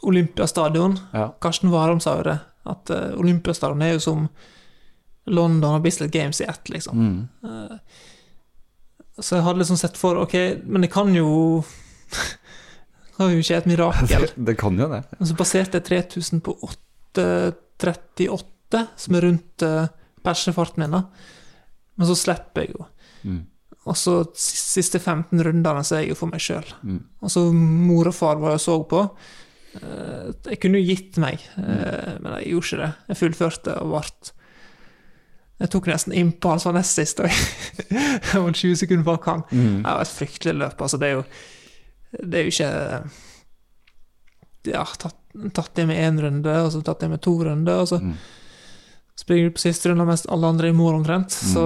[0.07, 0.99] Olympiastadion.
[1.13, 1.29] Ja.
[1.41, 2.37] Karsten Warholm sa jo det,
[2.69, 4.27] at uh, Olympiastadion er jo som
[5.29, 6.99] London og Bislett Games i ett, liksom.
[6.99, 7.27] Mm.
[7.43, 7.77] Uh,
[9.19, 10.33] så jeg hadde liksom sett for Ok,
[10.63, 14.29] men det kan jo Det kan jo skje et mirakel.
[14.47, 15.03] Det kan jo det.
[15.19, 16.55] Og så baserte jeg 3000 på
[17.17, 19.91] 8.38, som er rundt uh,
[20.23, 21.03] persefarten min, da.
[21.99, 22.87] Men så slipper jeg jo.
[23.27, 23.41] Mm.
[23.89, 26.67] Og så siste 15 rundene så er jeg jo for meg sjøl.
[26.83, 27.01] Mm.
[27.23, 29.03] Og så mor og far var jeg og så på.
[29.75, 32.91] Eh, Jeg kunne jo gitt meg, eh, men jeg gjorde ikke det.
[33.11, 34.33] Jeg fullførte og ble
[35.59, 37.29] Jeg tok nesten innpå han var nest sist òg.
[38.33, 39.43] Jeg var 20 sekunder bak han.
[39.51, 39.81] Mm.
[39.83, 40.81] Det var et fryktelig løp.
[40.81, 41.23] Altså, det er jo
[42.23, 43.09] Det er jo ikke
[44.69, 45.15] Ja, tatt,
[45.55, 48.13] tatt det med én runde, og så tatt det med to runder, og så Mm.
[49.19, 51.29] springer du på siste runde mens alle andre er i mål omtrent.
[51.31, 51.53] Mm.
[51.53, 51.65] Så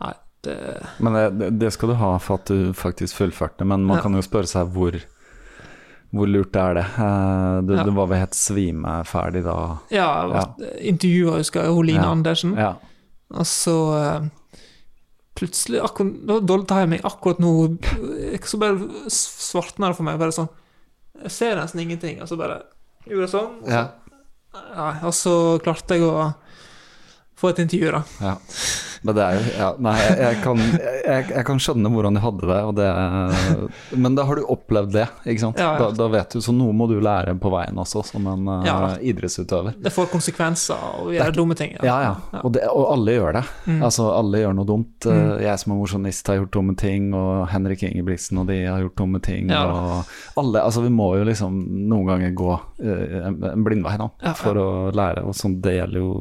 [0.00, 0.12] Nei,
[0.42, 3.96] det Men det, det- det skal du ha for at du faktisk fullførte, men man
[3.96, 4.02] Ja.
[4.02, 4.92] kan jo spørre seg hvor
[6.14, 6.84] hvor lurt er det?
[6.98, 7.82] Eh, Du, Ja.
[7.84, 9.56] du var vel helt svimeferdig da?
[9.90, 10.44] Ja, ja.
[10.80, 12.10] intervjua, husker jeg, hun Line Ja.
[12.10, 12.54] Andersen.
[12.56, 12.74] Ja.
[13.34, 14.28] Og så eh,
[15.36, 17.00] plutselig akkurat, Det var dårlig timing.
[17.04, 17.52] Akkurat nå
[18.32, 18.78] eh, Så bare
[19.12, 20.18] svartna det for meg.
[20.18, 20.48] Bare sånn
[21.22, 22.20] Jeg ser nesten ingenting.
[22.22, 22.62] Og så bare
[23.06, 23.62] gjorde jeg sånn.
[23.62, 23.88] Og så, Ja.
[24.74, 26.34] ja, og så klarte jeg å
[27.38, 28.02] få et intervju, da.
[28.20, 28.36] Ja.
[29.02, 32.48] Men det er jo ja, Nei, jeg, kan, jeg, jeg kan skjønne hvordan de hadde
[32.50, 32.88] det, og det
[34.04, 35.60] Men da har du opplevd det, ikke sant?
[35.60, 35.74] Ja.
[35.80, 38.66] Da, da vet du, Så noe må du lære på veien også, som en eh,
[38.68, 38.76] Ja.
[39.12, 39.76] idrettsutøver.
[39.82, 41.76] Det får konsekvenser å gjøre dumme ting.
[41.84, 42.42] Ja, ja.
[42.42, 43.44] Og, det, og alle gjør det.
[43.68, 43.80] Mm.
[43.86, 45.06] Altså, alle gjør noe dumt.
[45.06, 45.30] Mm.
[45.44, 48.98] Jeg som er mosjonist har gjort dumme ting, og Henrik Ingebrigtsen og de har gjort
[49.00, 49.52] dumme ting.
[49.54, 54.10] Og alle, altså Vi må jo liksom noen ganger gå uh, en, en blindvei da,
[54.38, 55.24] for å lære.
[55.28, 56.12] Og sånn, det gjelder jo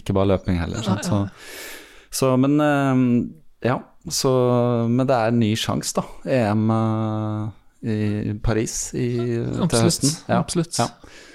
[0.00, 0.84] ikke bare løping heller.
[0.86, 1.06] Sant?
[1.08, 1.24] Så,
[2.14, 3.02] så, men eh,
[3.70, 4.30] ja, så,
[4.90, 6.04] men det er en ny sjanse, da.
[6.30, 7.44] EM eh,
[7.84, 10.12] i Paris i, til høsten.
[10.28, 10.40] Ja.
[10.40, 10.78] Absolutt.
[10.78, 10.88] Ja.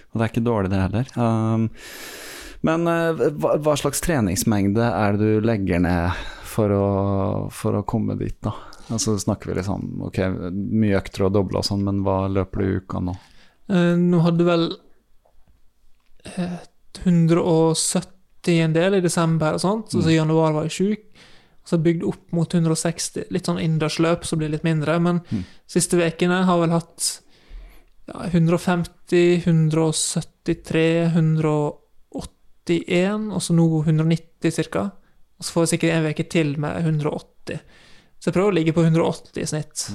[0.09, 1.11] Og det er ikke dårlig, det heller.
[1.17, 1.67] Um,
[2.65, 6.88] men eh, hva, hva slags treningsmengde er det du legger ned for å,
[7.53, 8.55] for å komme dit, da?
[8.89, 10.17] Altså snakker vi liksom Ok,
[10.49, 13.13] mye økter og doble og sånn, men hva løper du i uka nå?
[13.69, 14.65] Eh, nå hadde vel
[16.25, 16.57] eh,
[17.05, 21.00] 170 en del i desember og sånt, så, så januar var jeg sjuk.
[21.66, 25.00] Så bygd opp mot 160, litt sånn innendørsløp, så blir litt mindre.
[25.00, 25.44] Men Mm.
[25.68, 27.22] siste ukene har vel hatt
[28.08, 34.92] ja, 150, 173, 181, og så nå 190 ca.
[35.40, 37.60] Og så får jeg sikkert en uke til med 180.
[38.20, 39.90] Så jeg prøver å ligge på 180 i snitt.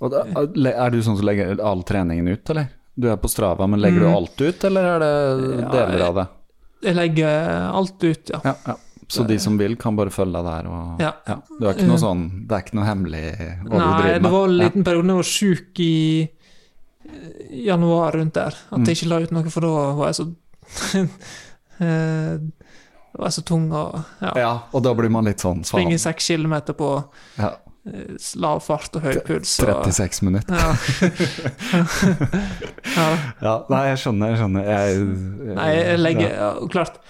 [0.00, 2.70] Og da, er du sånn som legger all treningen ut, eller?
[2.96, 4.14] Du er på Strava, men legger du Mm.
[4.16, 6.26] alt ut, eller er det Ja, deler av det?
[6.82, 8.40] Jeg legger alt ut, ja.
[8.44, 8.76] Ja, ja.
[9.10, 10.66] Så de som vil, kan bare følge deg der?
[10.70, 11.12] Og, Ja.
[11.58, 13.22] Du er ikke noe sånn Det er ikke noe hemmelig
[13.66, 14.22] hva du Nei, driver med?
[14.22, 14.64] det var en Ja.
[14.64, 16.28] liten periode da jeg var sjuk i
[17.10, 18.54] eh, januar rundt der.
[18.70, 18.84] At Mm.
[18.86, 20.26] jeg ikke la ut noe, for da var jeg så
[21.80, 22.38] eh,
[23.18, 25.98] var jeg så tung og ja, Ja, og da blir man litt sånn faen.
[25.98, 27.04] seks kilometer på
[27.38, 27.56] Ja, eh,
[28.36, 29.54] lav fart og høy puls.
[29.64, 30.54] Og, 36 minutter.
[30.54, 30.74] ja.
[32.96, 33.06] ja.
[33.40, 34.68] Ja, nei, jeg skjønner, jeg skjønner.
[34.68, 35.08] Jeg,
[35.56, 36.50] Nei, jeg legger ja.
[36.72, 37.00] Klart.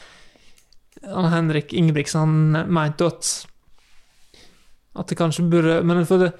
[1.10, 3.28] Han Henrik Ingebrigtsen han mente at
[5.00, 6.34] At det kanskje burde Men for det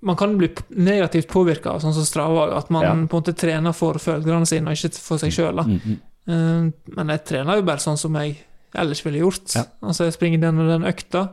[0.00, 0.46] man kan bli
[0.78, 2.92] negativt påvirka av sånn som Strava, at man Ja.
[2.94, 5.58] på en måte trener for følgerne sine, og ikke for seg sjøl.
[5.58, 5.96] Mm,
[6.28, 6.72] mm.
[6.94, 8.36] Men jeg trener jo bare sånn som jeg
[8.78, 9.56] ellers ville gjort.
[9.82, 11.24] Altså, jeg springer den og den økta,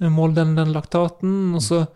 [0.00, 1.86] måler den den laktaten, og så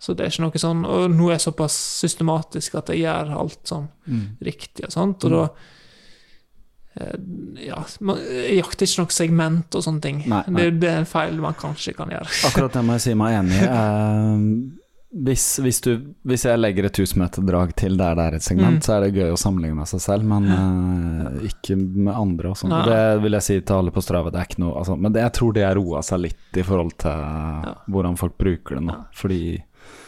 [0.00, 3.34] Så det er ikke noe sånn Og nå er jeg såpass systematisk at jeg gjør
[3.38, 4.36] alt sånn Mm.
[4.40, 5.42] riktig og sånt, og da
[6.96, 7.18] eh,
[7.66, 10.22] Ja, man, jeg jakter ikke noe segment og sånne ting.
[10.26, 10.62] Nei, nei.
[10.70, 12.30] Det, det er en feil man kanskje kan gjøre.
[12.48, 13.66] Akkurat det må jeg si meg enig i.
[15.10, 15.88] Hvis, hvis, du,
[16.22, 18.82] hvis jeg legger et 1000-meter-drag til der det er et segment, Mm.
[18.86, 22.52] så er det gøy å sammenligne med seg selv, men uh, ikke med andre.
[22.52, 22.62] Og.
[22.70, 22.84] Nei.
[22.86, 24.30] Det vil jeg si til alle på Strava.
[24.30, 26.62] Det er ikke noe, altså, men det, jeg tror det har roa seg litt i
[26.62, 28.94] forhold til hvordan folk bruker det nå.
[28.94, 29.08] Ja.
[29.18, 29.40] Fordi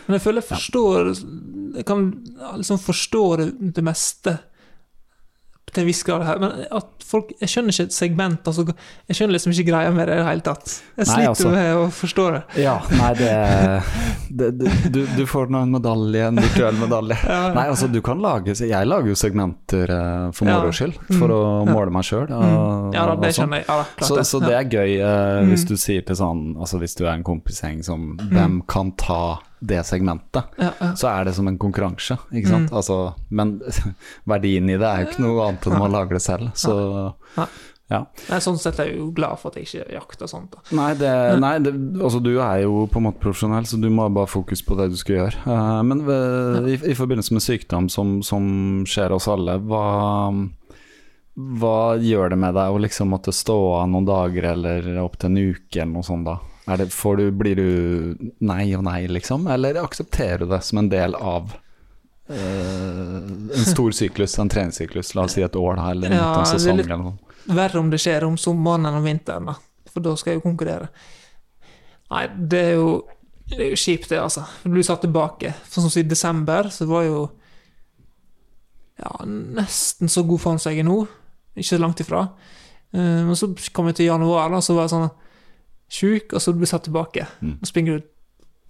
[0.06, 1.10] Men jeg føler jeg forstår
[1.76, 2.00] Jeg kan
[2.58, 4.36] liksom forstå det, det meste
[5.72, 8.46] til en viss grad her, men at folk Jeg skjønner ikke et segment.
[8.48, 8.62] Altså,
[9.08, 10.70] jeg skjønner liksom ikke greia med det i det hele tatt.
[10.96, 11.50] Jeg Nei, sliter altså.
[11.52, 12.40] med å forstå det.
[12.62, 13.32] Ja, nei, det,
[14.32, 17.18] det, du, du får nå en medalje, en virtuell medalje.
[17.28, 17.40] Ja.
[17.56, 20.58] Nei, altså du kan lage Jeg lager jo segmenter eh, for Ja.
[20.60, 21.36] moro skyld, for Mm.
[21.36, 22.26] å måle meg sjøl.
[22.32, 22.94] Mm.
[22.96, 23.66] Ja da, det skjønner jeg.
[23.68, 25.48] Ja, da, Så, så det er gøy Mm.
[25.52, 29.38] hvis du sier til sånn Altså hvis du er en kompisgjeng som Hvem kan ta
[29.62, 30.54] det segmentet?
[30.58, 30.92] ja, ja.
[30.98, 32.70] Så er det som en konkurranse, ikke sant?
[32.70, 32.78] Mm.
[32.80, 33.00] Altså,
[33.30, 33.58] men
[34.32, 36.50] verdien i det er jo ikke noe annet enn man lager det selv.
[36.58, 36.74] Så
[37.92, 40.54] Nei, sånn sett er jeg jo glad for at jeg ikke jakter sånt.
[40.54, 40.62] Da.
[40.78, 44.06] Nei, det, nei det, altså du er jo på en måte profesjonell, så du må
[44.14, 45.42] bare fokus på det du skal gjøre.
[45.44, 48.46] Uh, men ved, i, i forbindelse med sykdom som, som
[48.88, 49.82] skjer oss alle, hva,
[51.60, 55.42] hva gjør det med deg å liksom måtte stå av noen dager eller opptil en
[55.52, 56.38] uke eller noe sånt da?
[56.66, 59.46] Det, får du, blir du nei og nei, liksom?
[59.50, 61.50] Eller aksepterer du det som en del av
[62.30, 63.16] uh,
[63.56, 66.70] en stor syklus, en treningssyklus, la oss si et år da, eller Ja, en det
[66.70, 67.12] er litt- eller?
[67.50, 69.56] Verre om det skjer om sommeren enn om vinteren, da.
[69.90, 70.86] For da skal jeg jo konkurrere.
[72.12, 72.92] Nei, det er jo
[73.52, 74.44] det er jo kjipt, det, altså.
[74.62, 75.50] Du blir satt tilbake.
[75.66, 77.24] For som i desember, så var jo
[79.02, 81.00] ja, nesten så god form som jeg er nå.
[81.56, 82.22] Ikke så langt ifra.
[82.94, 85.10] Eh, Men så kom jeg til januar, da, så var jeg sånn
[85.92, 87.26] sjuk, og så blir du satt tilbake.
[87.44, 87.54] Mm.
[87.60, 88.08] Og springer du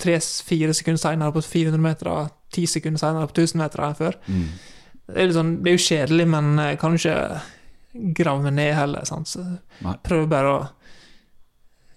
[0.03, 4.17] tre-fire sekunder senere på 400 meter, ti sekunder senere på 1000 meter enn før.
[4.27, 4.47] Mm.
[5.13, 7.15] Det er, sånn, det er jo kjedelig, men jeg kan ikke
[8.19, 9.05] grave meg ned heller.
[9.07, 9.29] Sant?
[9.31, 9.45] Så
[9.85, 9.95] Nei.
[10.07, 10.61] prøver bare å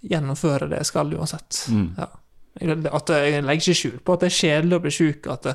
[0.05, 1.63] gjennomføre det jeg skal uansett.
[1.73, 1.87] Mm.
[1.97, 2.09] Ja.
[2.95, 5.29] At jeg legger ikke skjul på at det er kjedelig å bli sjuk.
[5.33, 5.49] At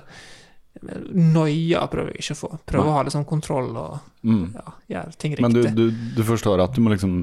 [1.15, 2.51] noia prøver jeg ikke å få.
[2.69, 2.93] Prøver Nei.
[2.93, 4.51] å ha litt sånn kontroll og Mm.
[4.53, 5.43] ja, gjøre ting riktig.
[5.47, 7.15] Men du, du, du forstår at du må liksom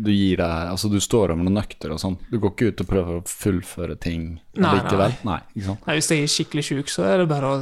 [0.00, 2.16] Du gir deg Altså du står over noen nøkter og sånn.
[2.30, 5.16] Du går ikke ut og prøver å fullføre ting Nei, likevel?
[5.26, 5.40] Nei.
[5.64, 5.86] sant?
[5.86, 7.58] Nei, hvis jeg er skikkelig sjuk, så er det bare å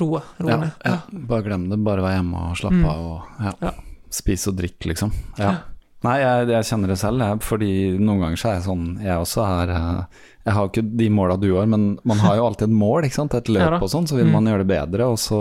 [0.00, 0.20] roe.
[0.38, 0.72] roe Ja, ned.
[0.84, 0.98] ja.
[1.30, 1.78] Bare glem det.
[1.82, 2.88] Bare vær hjemme og slappe Mm.
[2.90, 3.52] av og ja.
[3.62, 3.72] Ja.
[4.10, 5.12] Spis og drikk, liksom.
[5.38, 5.54] Ja.
[6.02, 9.18] Nei, jeg, jeg kjenner det selv, jeg, fordi noen ganger så er jeg sånn Jeg
[9.20, 10.04] også er eh,
[10.46, 13.18] Jeg har ikke de måla du har, men man har jo alltid et mål, ikke
[13.20, 13.34] sant.
[13.36, 14.32] Et løp Ja og sånn, så vil Mm.
[14.32, 15.40] man gjøre det bedre, og så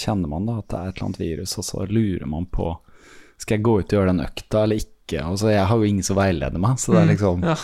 [0.00, 2.76] kjenner man da at det er et eller annet virus, og så lurer man på
[3.38, 4.90] Skal jeg gå ut og gjøre den økta eller ikke?
[5.12, 7.56] Og altså Jeg har jo ingen som veileder meg, så det er Mm, liksom ja.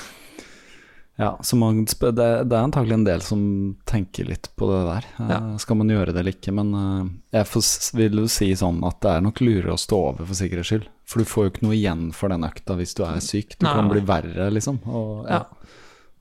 [1.21, 2.15] Ja, så man, det,
[2.49, 5.05] det er antagelig en del som tenker litt på det der.
[5.21, 5.41] Eh, Ja.
[5.61, 6.53] Skal man gjøre det eller ikke?
[6.57, 7.67] Men eh, jeg får,
[7.99, 10.87] vil jo si sånn at det er nok lurere å stå over for sikkerhets skyld.
[11.05, 13.53] For du får jo ikke noe igjen for den økta hvis du er syk.
[13.59, 14.81] Du Nei, kan bli verre, liksom.
[14.89, 15.45] Og, Ja.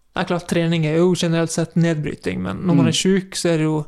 [0.09, 2.91] Det er klart, trening er jo generelt sett nedbryting, men når man Mm.
[2.91, 3.85] er sjuk, så er det jo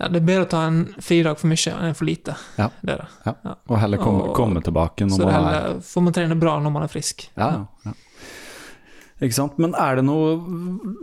[0.00, 2.34] ja, Det er bedre å ta en fridag for mye enn for lite.
[2.56, 2.70] Ja.
[2.82, 3.34] Det det.
[3.68, 6.54] Og heller komme, Og- komme tilbake når man er Så heller, får man trene bra
[6.60, 7.26] når man er frisk.
[7.36, 7.92] Ja, ja, ja.
[9.20, 9.58] Ikke sant.
[9.60, 10.38] Men er det noe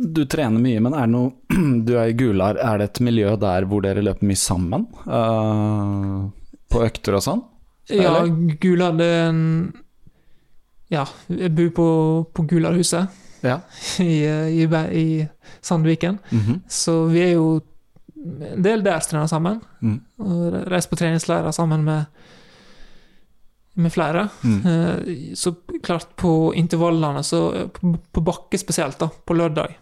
[0.02, 3.36] Du trener mye, men er det noe Du er i Gular, er det et miljø
[3.38, 4.88] der hvor dere løper mye sammen?
[5.06, 6.30] Uh,
[6.74, 7.44] på økter og sånn?
[7.94, 8.26] Ja,
[8.60, 9.44] Gular det er en
[10.90, 11.88] Ja, jeg bor på,
[12.34, 13.08] på Gularhuset
[13.46, 13.60] Ja.
[14.02, 15.28] i, i, i
[15.62, 16.18] Sandviken.
[16.32, 16.62] Mhm.
[16.68, 17.60] Så vi er jo
[18.28, 19.62] en del der trener sammen.
[19.82, 19.98] Mm.
[20.24, 22.06] Og reiser på treningsleirer sammen med,
[23.76, 24.28] med flere.
[24.44, 24.60] Mm.
[24.72, 29.78] Eh, Så klart, på intervallene, så på, på bakke spesielt, da, på lørdag,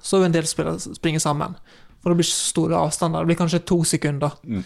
[0.00, 1.56] så er vi en del spillere som springer sammen.
[2.00, 3.20] For det blir ikke så store avstander.
[3.20, 4.36] Det blir kanskje to sekunder.
[4.44, 4.64] Mm.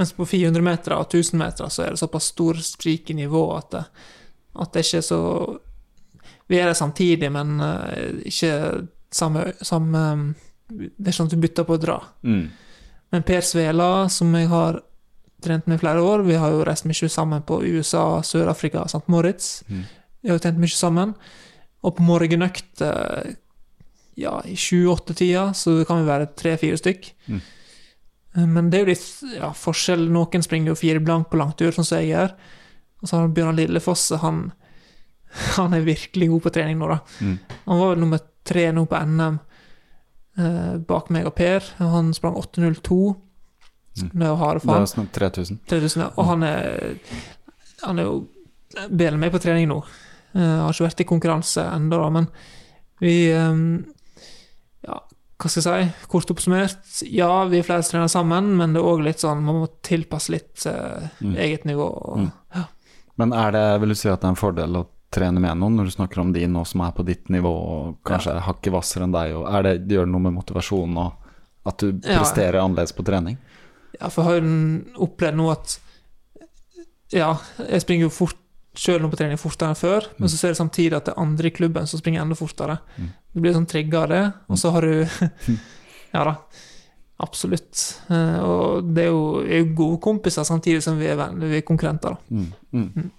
[0.00, 3.42] Mens på 400 meter og 1000 meter så er det såpass stor sprik i nivå
[3.56, 3.82] at det,
[4.60, 5.20] at det ikke er så
[6.48, 10.34] Vi er der samtidig, men uh, ikke samme, samme
[10.72, 11.98] Det er sånn at du bytter på å dra.
[12.24, 12.44] Mm.
[13.12, 14.80] Men Per Svela, som jeg har
[15.42, 19.04] trent med i flere år, vi har jo reist mye sammen på USA, Sør-Afrika, St.
[19.12, 19.62] Moritz.
[19.68, 19.82] Mm.
[20.22, 21.14] Vi har jo trent mye sammen.
[21.82, 23.34] Og på morgenøkt eh,
[24.22, 27.10] ja, i 7-8-tida så kan vi være tre-fire stykk.
[27.26, 27.40] Mm.
[28.36, 30.06] Eh, Men det er jo litt ja, forskjell.
[30.14, 32.36] Noen springer jo fire blank på langtur, sånn som jeg gjør.
[33.02, 34.44] Og så har Bjørnar Lillefosse, han,
[35.58, 37.00] han er virkelig god på trening nå, da.
[37.20, 37.38] Mm.
[37.66, 39.42] Han var vel nummer tre nå på NM
[40.38, 41.60] eh, bak meg og Per.
[41.78, 43.16] Han sprang 8.02.
[44.00, 44.08] Mm.
[44.14, 45.58] Det er jo Det for er snart 3000.
[45.68, 46.10] 3000, ja.
[46.16, 46.94] Og han er
[47.82, 48.28] Han er jo
[48.88, 49.82] bedre enn meg på trening nå.
[50.34, 52.28] Eh, har ikke vært i konkurranse ennå, men
[53.00, 53.82] vi eh,
[54.86, 54.96] Ja,
[55.42, 56.06] hva skal jeg si?
[56.08, 59.42] Kort oppsummert, ja, vi er flere som trener sammen, men det er òg litt sånn
[59.44, 61.36] Man må tilpasse litt eh, Mm.
[61.36, 61.88] eget nivå.
[61.90, 62.32] Og, Mm.
[63.18, 65.76] Men er det, vil du si at det er en fordel å trene med noen
[65.78, 68.72] når du snakker om de nå som er på ditt nivå og kanskje er hakket
[68.74, 69.34] hvassere enn deg?
[69.38, 71.12] Og er det, gjør det noe med motivasjonen og
[71.68, 72.18] at du Ja.
[72.18, 73.36] presterer annerledes på trening?
[74.00, 75.78] Ja, for jeg har opplevd nå at
[77.12, 77.34] Ja,
[77.68, 78.38] jeg springer jo fort
[78.74, 81.20] sjøl nå på trening fortere enn før, men så ser jeg samtidig at det er
[81.20, 82.78] andre i klubben som springer enda fortere.
[82.96, 83.10] Mm.
[83.34, 84.94] Du blir sånn trigga av det, og så har du
[86.14, 86.34] Ja da.
[87.22, 88.00] Absolutt.
[88.10, 91.60] Eh, Og det er jo, er jo gode kompiser samtidig som vi er, venner, vi
[91.60, 92.16] er konkurrenter.
[92.16, 92.36] da.
[92.36, 93.10] Mm, mm.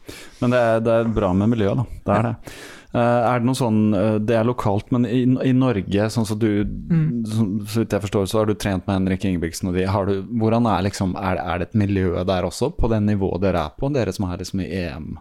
[0.42, 1.86] Men det er, det er bra med miljøet, da.
[2.04, 2.56] Det er det.
[2.94, 6.38] Eh, er det noe sånn eh, Det er lokalt, men i, i Norge, sånn som
[6.40, 7.24] du Mm.
[7.66, 9.86] Så vidt jeg forstår, så har du trent med Henrik Ingebrigtsen og de.
[9.90, 13.64] Har du, hvordan er liksom er, det et miljø der også, på det nivået dere
[13.66, 13.90] er på?
[13.94, 15.16] Dere som er liksom i EM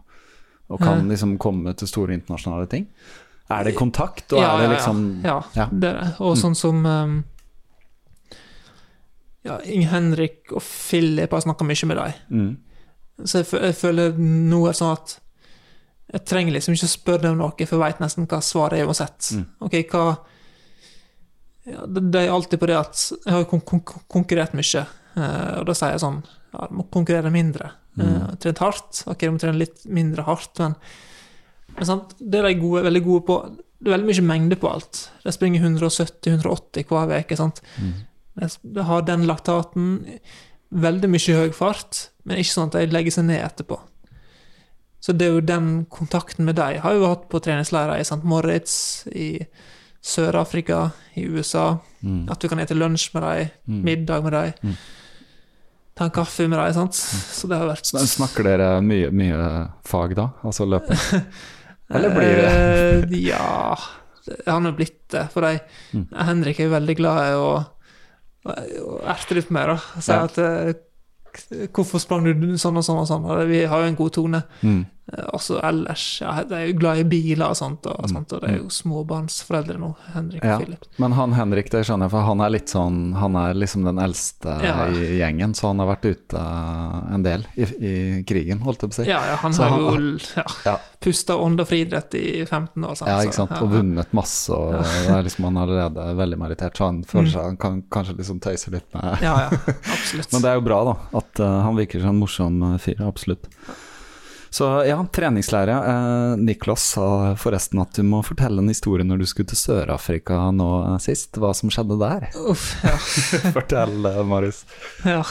[0.72, 2.86] og kan liksom komme til store internasjonale ting?
[3.52, 5.66] Er det kontakt, og er det liksom ja, ja.
[5.68, 6.10] det er det.
[6.24, 7.18] Og sånn som um,
[9.46, 12.12] ja, Ing Henrik og Philip har snakka mye med dem.
[12.28, 15.16] mm, Så jeg, jeg føler nå er det sånn at
[16.12, 18.88] jeg trenger liksom ikke å spørre dem noe, for jeg veit nesten hva svaret er
[18.90, 19.30] uansett.
[19.32, 19.44] Mm.
[19.64, 20.04] Ok, hva
[21.64, 24.82] ja, det, det er alltid på det at jeg har kon kon konkurrert mye,
[25.16, 27.70] uh, og da sier jeg sånn ja, du må konkurrere mindre.
[27.96, 28.02] Mm.
[28.04, 30.74] Uh, trent hardt, ok, du må trene litt mindre hardt, men,
[31.78, 32.16] men sant?
[32.18, 33.38] det er de gode, veldig gode på
[33.82, 35.06] Det er veldig mye mengde på alt.
[35.24, 37.38] De springer 170-180 hver uke.
[37.40, 37.94] mm,
[38.36, 39.88] De har den laktaten,
[40.72, 43.78] veldig mye høy fart, men ikke sånn at de legger seg ned etterpå.
[45.02, 48.04] Så det er jo den kontakten med dem har jeg jo hatt på treningsleirer i
[48.06, 48.22] St.
[48.24, 49.40] Moritz, i
[50.02, 51.78] Sør-Afrika, i USA.
[52.02, 53.82] mm, At du kan ete lunsj med dem, mm.
[53.84, 54.76] middag med dem, Mm.
[55.94, 56.72] ta en kaffe med dem.
[56.72, 56.94] sant?
[56.94, 60.30] Så det har vært Så Snakker dere mye, mye fag da?
[60.44, 60.96] Altså løpe?
[61.92, 62.52] Eller blir det
[63.12, 63.76] Eh, Ja,
[64.26, 65.28] det har nå blitt det.
[65.32, 65.60] For de,
[65.92, 66.06] Mm.
[66.14, 67.66] Henrik er jo veldig glad i å
[68.44, 69.74] erte litt mer.
[69.76, 70.00] da.
[70.02, 70.72] Si at eh,
[71.72, 73.24] Hvorfor sprang du sånn og sånn og sånn?
[73.48, 74.42] Vi har jo en god tone.
[74.60, 74.82] mm,
[75.34, 76.20] Også ellers.
[76.22, 78.12] Ja, de er jo glad i biler og sånt, og, Mm.
[78.14, 80.54] sånt, og det er jo småbarnsforeldre nå, Henrik Ja.
[80.56, 80.84] og Philip.
[80.98, 83.98] Men han Henrik, det skjønner jeg, for han er litt sånn Han er liksom den
[83.98, 84.86] eldste Ja.
[84.86, 86.38] i gjengen, så han har vært ute
[87.14, 89.10] en del i, i krigen, holdt jeg på å si.
[89.10, 90.76] Ja, ja, han Så har han- jo ja, Ja.
[91.00, 92.96] pusta ånda friidrett i 15 år.
[92.96, 93.08] Sant?
[93.10, 93.50] Ja, ikke sant.
[93.60, 97.26] Og vunnet masse, og det er liksom han er allerede veldig merittert, så han føler
[97.26, 97.32] Mm.
[97.32, 100.30] seg Han kan kanskje liksom tøyse litt med Ja, ja, absolutt.
[100.32, 103.00] Men det er jo bra, da, at uh, han virker som en morsom eh, fyr,
[103.06, 103.48] absolutt.
[104.52, 105.76] Så ja, treningslære.
[105.92, 107.06] Eh, Niklas sa
[107.40, 111.40] forresten at du må fortelle en historie når du skulle til Sør-Afrika nå eh, sist.
[111.40, 112.28] Hva som skjedde der?
[112.36, 112.92] Uff, ja.
[113.56, 114.66] Fortell, eh, Marius.
[115.08, 115.22] ja.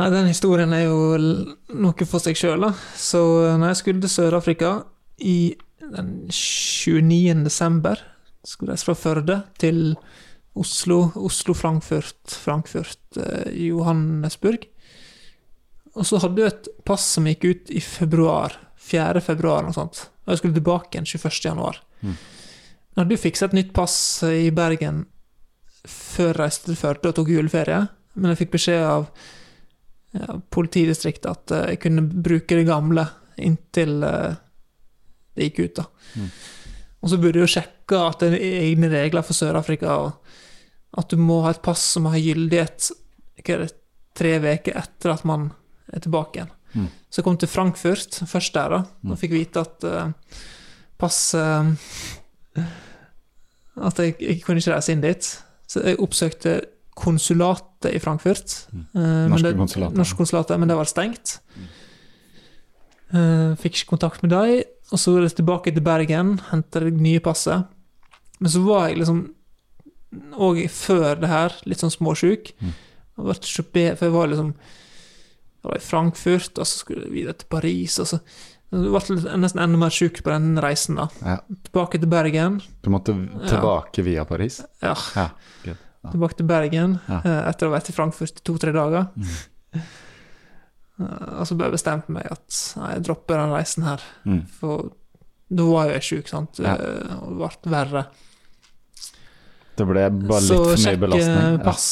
[0.00, 0.96] Nei, den historien er jo
[1.78, 2.72] noe for seg sjøl, da.
[2.98, 4.72] Så eh, når jeg skulle til Sør-Afrika
[5.22, 7.44] i den 29.
[7.46, 8.02] desember,
[8.42, 9.92] skulle reise fra Førde til
[10.58, 14.66] Oslo, Oslo-Frankfurt, Frankfurt, eh, Johannesburg.
[15.98, 18.56] Og så hadde jeg et pass som gikk ut i februar.
[18.82, 19.20] 4.
[19.24, 20.06] februar, og sånt.
[20.24, 21.40] Og jeg skulle tilbake igjen 21.
[21.44, 21.80] januar.
[22.00, 22.14] Mm.
[22.92, 23.96] Jeg hadde jo fiksa et nytt pass
[24.28, 25.04] i Bergen
[25.88, 27.78] før jeg reiste til Førde og tok juleferie,
[28.14, 29.06] men jeg fikk beskjed av
[30.14, 33.06] ja, politidistriktet at eh, jeg kunne bruke det gamle
[33.40, 34.34] inntil eh,
[35.32, 35.80] det gikk ut.
[35.80, 35.86] da.
[36.20, 36.28] Mm.
[37.02, 41.10] Og så burde jeg jo sjekke at det er egne regler for Sør-Afrika, og at
[41.10, 42.92] du må ha et pass som har gyldighet
[44.12, 45.48] tre uker etter at man
[45.92, 46.52] er tilbake igjen.
[46.72, 46.88] Mm.
[47.10, 50.36] Så jeg kom til Frankfurt først der, da, og fikk vite at uh,
[51.00, 51.76] passet
[53.72, 55.26] At jeg, jeg kunne ikke reise inn dit.
[55.68, 56.58] Så jeg oppsøkte
[56.98, 58.68] konsulatet i Frankfurt.
[58.72, 58.82] Mm.
[59.00, 59.96] eh, Norske konsulatet.
[59.96, 61.38] Norske konsulatet, men det var stengt.
[63.12, 66.92] Uh, fikk ikke kontakt med dem, og så var jeg tilbake til Bergen, hente det
[67.00, 67.64] nye passet.
[68.40, 69.24] Men så var jeg liksom
[70.36, 72.52] òg før det her, litt sånn småsjuk.
[72.60, 72.72] Mm.
[73.32, 74.52] Jeg For jeg var liksom
[75.62, 78.18] Jeg var i Frankfurt, og så skulle jeg videre til Paris, og så
[78.72, 81.08] jeg ble nesten enda mer sjuk på den reisen, da.
[81.22, 81.36] Ja.
[81.68, 82.60] Tilbake til Bergen.
[82.82, 83.12] Du måtte
[83.46, 84.62] tilbake via Paris?
[84.82, 85.28] Ja, Ja.
[85.68, 85.74] Ja.
[86.10, 87.20] tilbake til Bergen Ja.
[87.24, 89.08] eh, etter å ha vært i Frankfurt i to-tre dager.
[89.16, 89.82] Mm.
[91.00, 94.02] Eh, Og så ble jeg bestemt meg at jeg dropper den reisen her.
[94.28, 94.42] Mm.
[94.60, 94.90] For
[95.48, 96.60] da var jeg sjuk, sant.
[96.60, 96.74] Ja.
[96.76, 98.02] Eh, Og det ble verre.
[99.76, 101.24] Det ble bare litt for mye belastning.
[101.24, 101.86] Så sjekk pass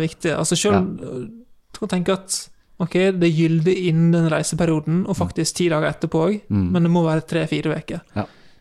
[0.00, 0.32] viktig.
[0.32, 2.48] Altså selv Du kan tenke at
[2.78, 6.70] ok, det gylder innen den reiseperioden, og faktisk ti dager etterpå òg, Mm.
[6.72, 8.00] men det må være tre-fire uker.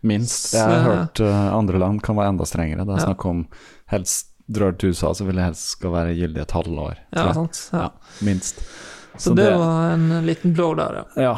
[0.03, 0.53] Minst.
[0.53, 2.85] Jeg har Så- hørt uh, andre land kan være enda strengere.
[2.85, 3.05] Det er Ja.
[3.13, 3.47] snakk om
[3.89, 6.95] helst drar du til USA, så vil det helst skal være gyldig et halvår.
[7.13, 7.69] Ja, sant?
[7.73, 7.79] Ja.
[7.79, 7.89] Ja.
[8.21, 8.61] Minst.
[9.17, 11.21] Så, det, var en liten blow der, ja.
[11.23, 11.37] Ja,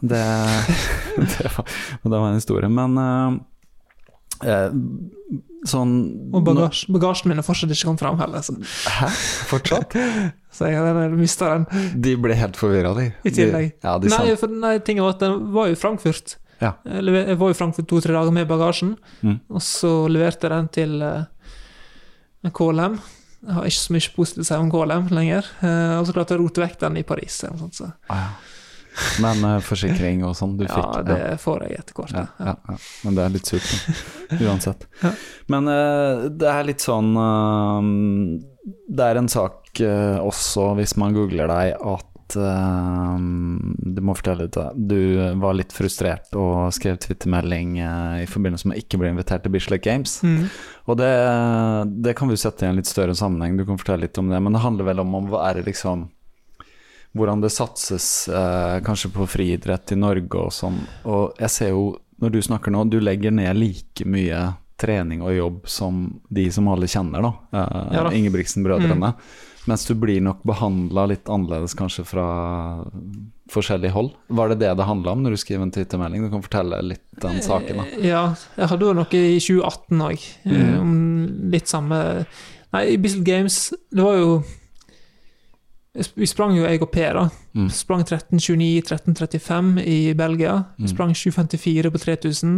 [0.00, 0.22] det,
[1.16, 1.64] det, var,
[2.02, 2.68] det var en historie.
[2.68, 3.38] Men eh,
[4.44, 4.70] eh,
[5.66, 5.92] sånn
[6.34, 8.54] Og bagasje, bagasjen min er fortsatt ikke kommet fram heller, så,
[8.98, 9.08] Hæ?
[9.50, 9.96] Fortsatt?
[10.56, 11.66] så jeg mista den.
[12.04, 13.08] De ble helt forvirra, de.
[13.26, 13.70] I tillegg.
[13.74, 16.36] De, ja, de Nei, for, nei, tingen var at den var jo i Frankfurt.
[16.62, 16.74] Ja.
[16.88, 19.40] Jeg var i Frankfurt to-tre dager med bagasjen, Mm.
[19.50, 21.24] og så leverte jeg den til uh,
[22.48, 22.96] KLM.
[23.46, 25.46] Jeg har ikke så mye positivt å si om KLM lenger.
[25.60, 27.36] Uh, og så klarte jeg å rote vekk den i Paris.
[27.44, 27.90] Eller noe sånt, så.
[28.10, 28.52] ah, ja.
[29.20, 32.14] Men uh, forsikring og sånn, du ja, fikk det får jeg etter hvert.
[32.16, 32.52] Ja, Ja.
[32.52, 32.76] ja, ja.
[33.04, 33.70] Men det er litt surt,
[34.48, 34.86] uansett.
[35.02, 35.12] Ja.
[35.52, 37.80] Men uh, det er litt sånn uh,
[38.88, 43.18] Det er en sak eh, også, hvis man googler deg, at eh,
[43.94, 44.56] Du må fortelle litt.
[44.74, 44.96] Du
[45.42, 49.84] var litt frustrert og skrev twittermelding i forbindelse med å ikke bli invitert til Bislett
[49.84, 50.16] Games.
[50.26, 50.48] Mm.
[50.88, 51.12] Og det,
[52.02, 54.40] det kan vi sette i en litt større sammenheng, du kan fortelle litt om det.
[54.42, 56.08] Men det handler vel om, er det liksom
[57.16, 60.78] hvordan det satses eh, kanskje på friidrett i Norge og sånn.
[61.08, 61.88] Og jeg ser jo,
[62.22, 64.44] når du snakker nå, du legger ned like mye
[64.76, 67.32] trening og jobb som de som alle kjenner, da.
[67.52, 68.10] Eh, Ja da.
[68.12, 68.16] Mm.
[68.20, 69.14] Ingebrigtsen-brødrene.
[69.66, 72.26] Mens du blir nok behandla litt annerledes kanskje fra
[73.50, 74.12] forskjellig hold.
[74.28, 76.22] Var det det det handla om når du skriver en twittermelding?
[76.26, 77.86] Du kan fortelle litt den saken, da.
[78.04, 78.22] Ja,
[78.58, 80.80] jeg hadde jo noe i 2018 òg, Mm.
[80.80, 82.26] om litt samme
[82.74, 84.42] Nei, i Bislett Games, det var jo
[86.16, 87.28] Vi sprang jo jeg og Per, da.
[87.56, 87.68] Mm.
[87.72, 90.56] Sprang 13.29, 13.35 i Belgia.
[90.78, 90.88] Mm.
[90.92, 92.56] Sprang 7.54 på 3000.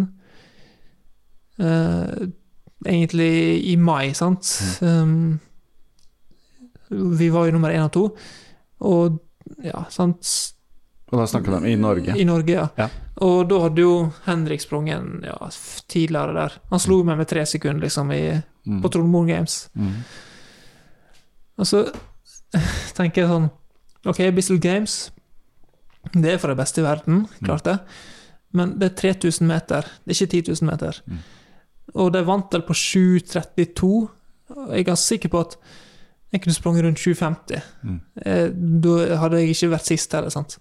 [1.59, 2.29] Uh,
[2.87, 3.31] egentlig
[3.73, 4.51] i mai, sant.
[4.83, 5.39] Um,
[6.91, 8.05] vi var jo nummer én og to.
[8.89, 9.19] Og
[9.65, 10.29] ja, sant
[11.09, 12.15] Og da snakker vi om i Norge.
[12.21, 12.67] I Norge, ja.
[12.77, 12.89] Ja.
[13.25, 13.95] Og da hadde jo
[14.27, 15.37] Henrik sprunget ja,
[15.89, 16.59] tidligere der.
[16.71, 18.83] Han slo meg med tre sekunder, liksom, i, Mm.
[18.83, 19.71] på Trondheim Games.
[19.73, 20.03] Mm.
[22.99, 23.51] Tenker jeg sånn
[24.09, 25.11] Ok, Bissell Games,
[26.15, 27.75] det er for de beste i verden, klart det.
[28.57, 31.01] Men det er 3000 meter, det er ikke 10 000 meter.
[31.11, 31.19] Mm.
[31.99, 33.91] Og de vant vel på 7.32.
[34.55, 35.57] Og Jeg er ganske sikker på at
[36.33, 37.61] jeg kunne sprunget rundt 7.50.
[37.83, 37.99] Mm.
[38.25, 38.49] Eh,
[38.87, 40.57] Da hadde jeg ikke vært sist heller, sant.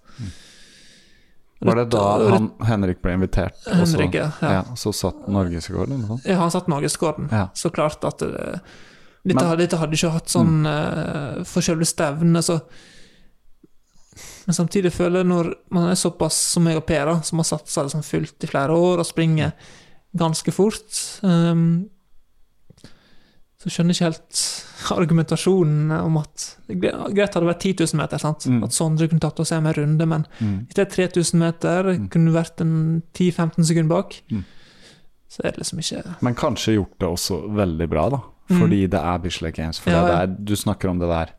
[1.60, 2.02] Var det da
[2.34, 3.56] han, Henrik ble invitert?
[3.66, 4.28] og så- ja.
[4.42, 6.26] Ja, så satt norgesrekord eller noe sånt?
[6.26, 7.30] Ja, han satt norgesrekorden.
[7.32, 7.48] Ja.
[7.54, 8.60] Så klart at det,
[9.28, 9.58] dette, Men- Mm.
[9.62, 12.60] dette hadde ikke hatt sånn uh, for selve stevnet, så
[14.48, 17.44] Men samtidig føler jeg når man er såpass som meg og Per, da, som har
[17.44, 19.52] satsa liksom fullt i flere år og springer
[20.16, 21.88] ganske fort um,
[23.58, 24.40] så skjønner jeg ikke helt
[25.02, 28.46] argumentasjonen om at Greit hadde vært 10 000 meter, sant?
[28.46, 28.62] Mm.
[28.64, 30.66] at Sondre kunne tatt oss hjem en runde, men Mm.
[30.68, 32.08] hvis det er 3000 meter, Mm.
[32.10, 34.44] kunne vært en 10-15 sekunder bak, Mm.
[35.28, 38.20] så er det liksom ikke Men kanskje gjort det også veldig bra, da.
[38.48, 38.60] Mm.
[38.62, 39.78] Fordi det er Bislett Games.
[39.80, 40.20] For Ja, det ja.
[40.22, 41.34] er, du snakker om det der.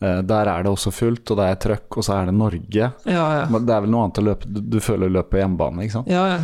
[0.00, 2.90] Uh, der er det også fullt, og det er trøkk, og så er det Norge.
[3.04, 3.46] Ja, ja.
[3.52, 5.98] Men det er vel noe annet å løpe Du, du føler løp på hjemmebane, ikke
[6.00, 6.08] sant?
[6.12, 6.40] ja, ja.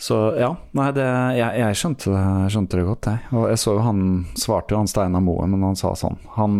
[0.00, 1.04] Så ja, nei, det,
[1.36, 3.18] jeg, jeg skjønte, skjønte det godt, jeg.
[3.36, 3.98] Og jeg så jo han
[4.32, 6.54] svarte jo han Steinar Moen, men han sa sånn Han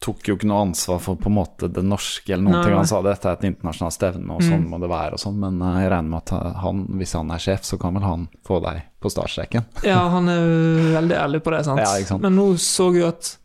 [0.00, 2.74] tok jo ikke noe ansvar for på en måte det norske eller noen Nei, ting.
[2.76, 4.48] Han sa dette er et internasjonalt stevne, og Mm.
[4.50, 5.38] sånn må det være og sånn.
[5.40, 8.28] Men eh, jeg regner med at han, hvis han er sjef, så kan vel han
[8.44, 9.64] få deg på startstreken.
[9.84, 10.44] ja, han er
[11.00, 11.80] veldig ærlig på det, sant?
[11.80, 12.22] Ja, sant.
[12.22, 13.38] Men nå så jeg jo at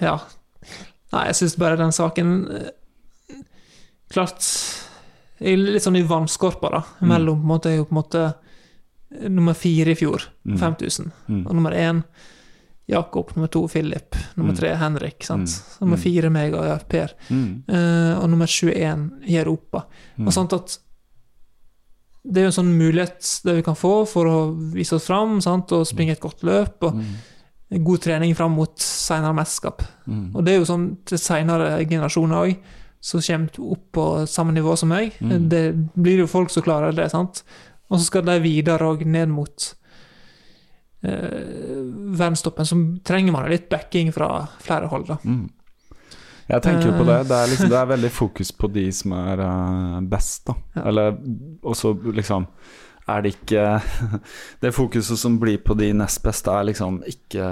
[0.00, 0.18] Ja.
[1.12, 2.70] Nei, jeg syns bare den saken eh,
[4.12, 4.42] Klart
[5.40, 6.80] Jeg er litt sånn i vannskorpa, da.
[7.00, 7.08] Mm.
[7.10, 10.28] Mellom på en måte, jeg er jo på en måte eh, nummer fire i fjor,
[10.44, 10.58] Mm.
[10.60, 11.12] 5000.
[11.28, 11.46] Mm.
[11.46, 12.02] Og nummer én
[12.86, 14.58] Jakob, nummer to Philip, nummer Mm.
[14.58, 15.24] tre Henrik.
[15.24, 15.48] sant?
[15.48, 15.80] Mm.
[15.80, 16.02] Nummer Mm.
[16.02, 17.10] fire meg og Per.
[17.30, 17.62] Mm.
[17.68, 19.84] uh, og nummer 21 i Europa.
[20.18, 20.26] Mm.
[20.26, 20.78] Og sånt at
[22.26, 25.40] det er jo en sånn mulighet det vi kan få for å vise oss fram
[25.44, 25.72] sant?
[25.72, 26.82] og springe et godt løp.
[26.82, 27.82] og Mm.
[27.84, 29.82] God trening fram mot senere mesterskap.
[30.06, 30.34] Mm.
[30.36, 32.56] Og det er jo sånn til senere generasjoner òg,
[33.00, 35.12] som kommer opp på samme nivå som meg.
[35.20, 37.42] Det blir jo folk som klarer det, sant.
[37.90, 39.74] Og så skal de videre òg ned mot
[41.04, 42.66] verdenstoppen.
[42.66, 45.18] Så trenger man litt backing fra flere hold, da.
[45.24, 45.50] Mm.
[46.48, 47.06] Jeg tenker jo på Eh.
[47.08, 47.18] det.
[47.28, 50.54] Det er, liksom, det er veldig fokus på de som er eh, best, da.
[50.76, 50.82] Ja.
[50.90, 51.16] Eller
[51.62, 52.46] også liksom
[53.06, 53.82] Er det ikke
[54.62, 57.48] Det fokuset som blir på de nest beste, er liksom ikke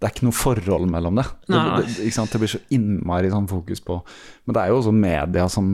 [0.00, 1.26] Det er ikke noe forhold mellom det.
[1.48, 1.60] Det,
[2.00, 3.98] det, det blir så innmari sånn fokus på
[4.46, 5.72] Men det er jo også media som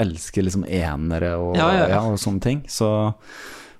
[0.00, 2.00] elsker liksom enere og, Ja, ja, ja.
[2.08, 2.62] og sånne ting.
[2.68, 2.88] Så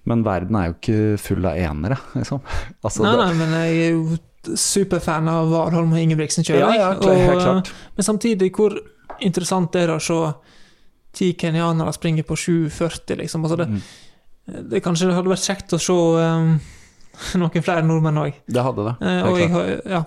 [0.09, 2.40] men verden er jo ikke full av enere, liksom.
[2.84, 7.05] Altså, Nei, nei, men jeg er jo superfan av Warholm og Ingebrigtsen Ja, ja, helt
[7.07, 7.68] og, klart.
[7.94, 8.74] Men samtidig, hvor
[9.22, 10.16] interessant er det å se
[11.14, 13.44] ti kenyanere springe på 7,40, liksom?
[13.46, 14.64] Altså det, Mm.
[14.72, 16.57] det kanskje hadde vært kjekt å se um,
[17.38, 18.40] noen flere nordmenn òg.
[18.50, 18.94] Det hadde det.
[18.98, 20.00] det helt og jeg ja,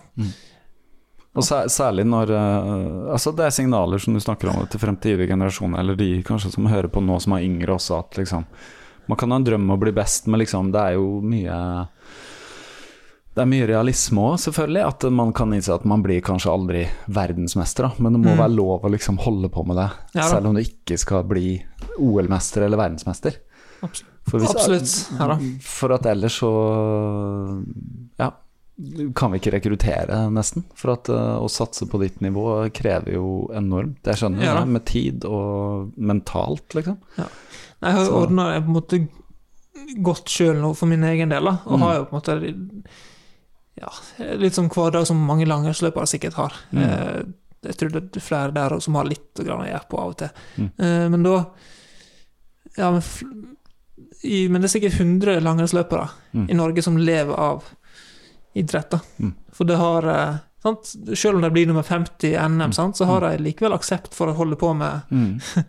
[1.35, 5.79] Og særlig når eh, Altså det er signaler som du snakker om til fremtidige generasjoner,
[5.79, 8.43] eller de kanskje som hører på nå som er yngre også, at liksom
[9.08, 11.88] Man kan ha en drøm om å bli best, men liksom det er jo mye
[13.36, 14.84] Det er mye realisme òg, selvfølgelig.
[14.88, 17.91] At man kan innse at man blir kanskje aldri verdensmester, da.
[17.99, 18.38] Men det må Mm.
[18.39, 21.62] være lov å liksom holde på med det, Ja selv om du ikke skal bli
[21.99, 23.36] OL-mester eller verdensmester.
[23.84, 24.12] Absolutt.
[24.26, 25.60] For hvis- Absolutt, ja.
[25.62, 26.49] For at ellers så
[28.18, 28.32] Ja,
[29.14, 30.64] kan vi ikke rekruttere, nesten.
[30.74, 33.97] For at uh, å satse på ditt nivå krever jo enormt.
[34.03, 36.97] Jeg skjønner Ja det, med tid og mentalt, liksom.
[37.18, 37.28] Nei,
[37.86, 38.99] Jeg har jo ordna det på en måte
[40.03, 41.57] godt sjøl nå for min egen del, da.
[41.65, 41.81] Og Mm.
[41.86, 42.83] har jo på en måte
[43.81, 43.89] ja,
[44.39, 46.53] litt sånn hverdag som mange langrennsløpere sikkert har.
[46.71, 46.83] Mm.
[46.83, 47.23] Eh,
[47.65, 50.29] Jeg tror det er flere der som har litt å gjøre på av og til.
[50.57, 50.71] Mm.
[50.77, 51.45] Eh, Men da
[52.77, 53.01] Ja, men,
[54.23, 56.49] i, men det er sikkert 100 langrennsløpere Mm.
[56.49, 57.63] i Norge som lever av
[58.55, 58.99] idrett, da.
[59.19, 59.33] Mm.
[59.51, 60.95] For det har eh, sant?
[61.17, 62.73] Selv om de blir nummer 50 i NM, Mm.
[62.73, 62.95] sant?
[62.97, 65.01] så har de likevel aksept for å holde på med.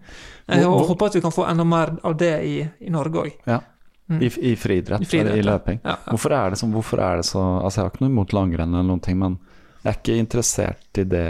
[0.49, 3.33] Jeg Hvor- håper at vi kan få enda mer av det i, i Norge òg.
[3.47, 3.61] Ja.
[4.09, 4.21] Mm.
[4.23, 5.81] I, I friidrett, I friidrett, i løping.
[5.83, 6.13] Ja, ja.
[6.13, 6.71] Hvorfor er det sånn?
[6.73, 9.39] Hvorfor er det så Altså, jeg har ikke noe imot langrenn eller noen ting, men
[9.83, 11.25] jeg er ikke interessert i det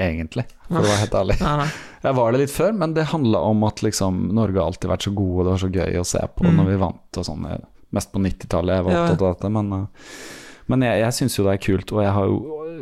[0.00, 1.36] egentlig, for å være helt ærlig.
[1.42, 1.70] Nei, nei.
[2.00, 5.02] Jeg var det litt før, men det handla om at liksom Norge har alltid vært
[5.04, 6.54] så gode, og det var så gøy å se på Mm.
[6.56, 7.42] når vi vant og sånn.
[7.92, 10.14] Mest på 90-tallet jeg var opptatt av dette, men, eh,
[10.72, 12.38] men jeg, jeg syns jo det er kult, og jeg har jo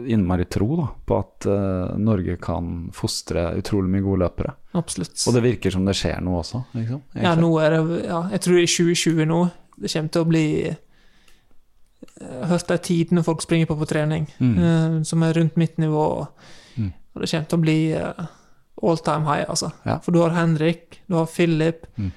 [0.08, 4.54] innmari tro da, på at uh, Norge kan fostre utrolig mye gode løpere.
[4.78, 5.16] Absolutt.
[5.28, 7.02] Og det virker som det skjer noe også, liksom.
[7.22, 9.40] ja, nå er det ja, Jeg tror i 2020 nå
[9.78, 10.44] det kommer til å bli
[12.18, 14.56] har hørt de tidene folk springer på på trening, Mm.
[14.58, 16.26] uh, som er rundt mitt nivå.
[16.76, 16.92] Mm.
[17.14, 18.26] Og det kommer til å bli uh,
[18.82, 19.72] all time high, altså.
[19.84, 19.98] Ja.
[20.02, 22.12] For du har Henrik, du har Philip, Mm.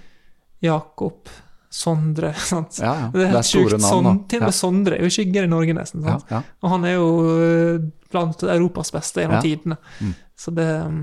[0.62, 1.26] Jakob,
[1.72, 2.82] Sondre sant?
[2.84, 3.08] Ja, ja.
[3.14, 3.86] Det er helt store sjukt.
[3.86, 6.04] navn, til og med Sondre er jo skygger i Norge, nesten.
[6.04, 6.28] Sant?
[6.34, 9.78] ja, Og han er jo eh, blant Europas beste gjennom tidene.
[10.02, 10.14] Mm.
[10.36, 11.02] Så det mm,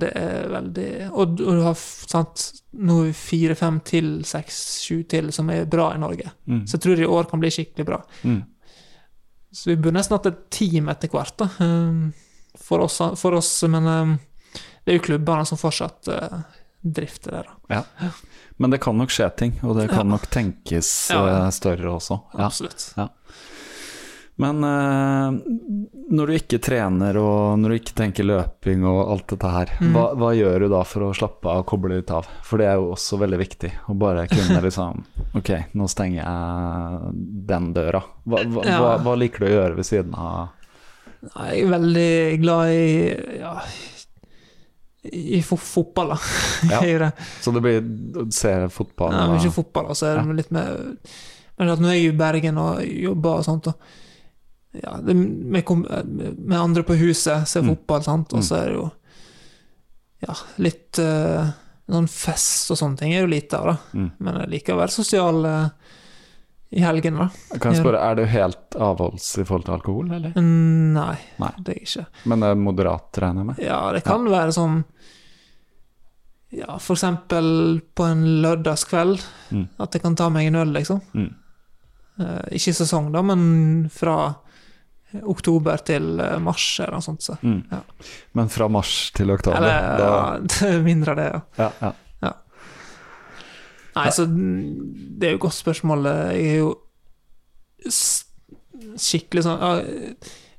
[0.00, 5.02] Det er veldig Og du og du har sant, nå fire, fem til, seks, sju
[5.04, 6.30] til som er bra i Norge.
[6.48, 6.64] Mm.
[6.64, 8.00] Så jeg tror i år kan bli skikkelig bra.
[8.24, 8.42] Mm.
[9.52, 11.50] Så vi burde nesten hatt et team etter hvert, da.
[11.60, 12.12] um,
[12.56, 14.16] For oss, for oss men um,
[14.84, 16.08] det er jo klubbene som fortsatt
[16.84, 17.44] drifter det,
[17.98, 18.10] da.
[18.60, 20.12] Men det kan nok skje ting, og det kan Ja.
[20.14, 21.38] nok tenkes Ja, ja.
[21.46, 22.20] eh, større også.
[22.36, 22.46] Ja.
[22.46, 22.92] Absolutt.
[24.36, 25.30] Men uh,
[26.10, 29.92] når du ikke trener og når du ikke tenker løping og alt dette her, Mm.
[29.94, 32.26] hva, hva gjør du da for å slappe av og koble litt av?
[32.42, 33.70] For det er jo også veldig viktig.
[33.90, 35.04] Å bare kunne liksom
[35.38, 37.14] Ok, nå stenger jeg
[37.46, 38.02] den døra.
[38.26, 38.78] Hva, hva, Ja.
[38.82, 40.48] hva, hva liker du å gjøre ved siden av
[41.24, 43.54] Jeg er veldig glad i ja,
[45.12, 46.18] i fo fotball, da.
[46.70, 46.80] Ja.
[46.80, 47.10] Det.
[47.44, 47.82] Så det blir
[48.22, 50.78] å se fotball Ja, mye fotball, og så er det litt mer
[51.58, 53.74] Men at når jeg er i Bergen og jobber og sånt, og
[54.82, 57.68] ja, det, med, med andre på huset, ser Mm.
[57.76, 58.46] fotball, sant, og Mm.
[58.48, 58.86] så er det jo
[60.26, 61.50] ja, litt uh,
[61.84, 63.76] Sånn fest og sånne ting er jo lite av, da.
[63.92, 64.06] Mm.
[64.24, 65.68] Men jeg liker å være sosial uh,
[66.72, 67.26] i helgen, da.
[67.60, 70.32] Kan jeg spørre, er du helt avholds i forhold til alkohol, eller?
[70.40, 71.50] Nei, Nei.
[71.60, 72.06] det er jeg ikke.
[72.32, 73.60] Men det er moderat, regner jeg med?
[73.62, 74.80] Ja, det kan være sånn
[76.54, 79.22] Ja, for eksempel på en lørdagskveld.
[79.50, 79.66] Mm.
[79.82, 81.00] At jeg kan ta meg en øl, liksom.
[81.14, 81.32] Mm.
[82.20, 83.42] Uh, ikke i sesong, da, men
[83.92, 84.16] fra
[85.22, 87.22] oktober til eh, mars eller noe sånt.
[87.22, 87.36] Så.
[87.42, 87.60] Mm.
[87.70, 87.80] Ja.
[88.38, 89.58] Men fra mars til oktober?
[89.58, 91.42] Eller da, ja, det mindre det, ja.
[91.60, 91.92] ja,
[92.24, 92.32] ja.
[93.94, 94.72] Nei, så mm,
[95.20, 96.10] det er jo et godt spørsmål.
[96.34, 96.72] Jeg er jo
[97.84, 99.72] skikkelig sånn ja,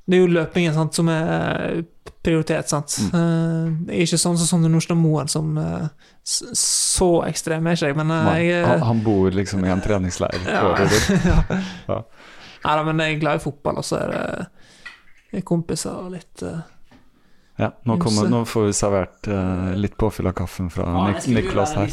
[0.06, 1.82] Det er jo løpingen sant, som er
[2.26, 2.98] prioritet, sant.
[3.06, 3.14] Mm.
[3.14, 5.88] Eh, Jeg er ikke sånn som Sondre Nordstad Moen, som eh,
[6.26, 10.38] Så ekstrem er ikke jeg, men eh, jeg han, han bor liksom i en treningsleir.
[10.50, 11.42] ja, ja.
[11.88, 12.00] Ja.
[12.66, 16.42] Nei da, men jeg er glad i fotball, og så er det kompiser og litt
[16.46, 16.62] uh,
[17.60, 21.74] Ja, nå, kommer, nå får vi servert uh, litt påfyll av kaffen fra Nik Niklas
[21.76, 21.92] her.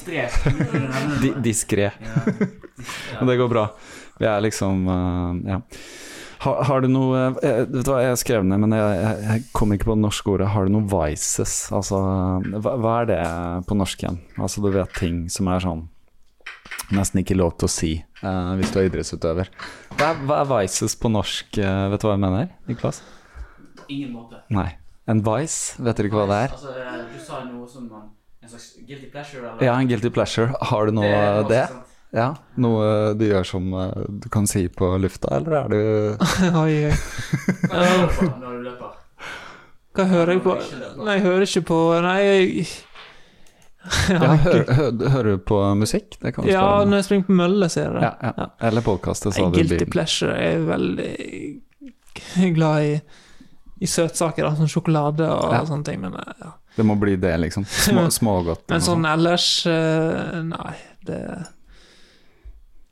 [1.22, 1.92] Di Diskré.
[3.20, 3.68] Men det går bra.
[4.18, 5.60] Vi er liksom uh, Ja.
[6.44, 9.72] Har, har du noe eh, Vet du hva, jeg skrev ned, men jeg, jeg, kom
[9.76, 10.50] ikke på det norske ordet.
[10.52, 11.56] Har du noe vices?
[11.76, 12.02] Altså,
[12.58, 13.24] hva, hva er det
[13.70, 14.20] på norsk igjen?
[14.36, 15.88] Altså, du vet ting som er sånn
[16.94, 17.92] Nesten ikke lov til å si
[18.22, 19.50] uh, hvis du er idrettsutøver.
[19.96, 21.56] Hva hva er vices på norsk?
[21.58, 23.00] Uh, vet du hva jeg mener, Niklas?
[23.88, 24.42] Ingen måte.
[24.54, 24.74] Nei.
[25.10, 25.80] En vice?
[25.84, 26.54] Vet dere ikke hva det er?
[26.56, 28.12] Altså, eh, du sa noe som en,
[28.48, 29.64] slags guilty pleasure, eller?
[29.66, 30.54] Ja, en guilty pleasure.
[30.72, 31.64] Har du noe er det?
[32.14, 32.28] Ja,
[32.62, 35.80] Noe du gjør som eh, du kan si på lufta, eller er du
[36.64, 36.96] Oi, oi.
[37.72, 39.00] Hva gjør du på når du løper?
[39.94, 40.54] Hva hører jeg på?
[41.06, 42.68] Nei, jeg hører ikke på Nei, jeg
[44.14, 46.16] ja, hører, hø Hører du på musikk?
[46.22, 48.12] Det kan Ja, spørre når jeg springer på mølle, ser jeg det.
[48.24, 48.46] ja, ja.
[48.70, 51.10] Eller podkaster, sa du Guilty pleasure jeg er veldig
[52.60, 52.94] glad i,
[53.84, 55.64] i søtsaker, da, som sjokolade og Ja.
[55.68, 56.54] sånne ting, men eh, ja.
[56.78, 57.66] Det må bli det, liksom.
[57.70, 58.64] Små, smågodt.
[58.72, 60.74] Men sånn ellers eh, Nei,
[61.06, 61.20] det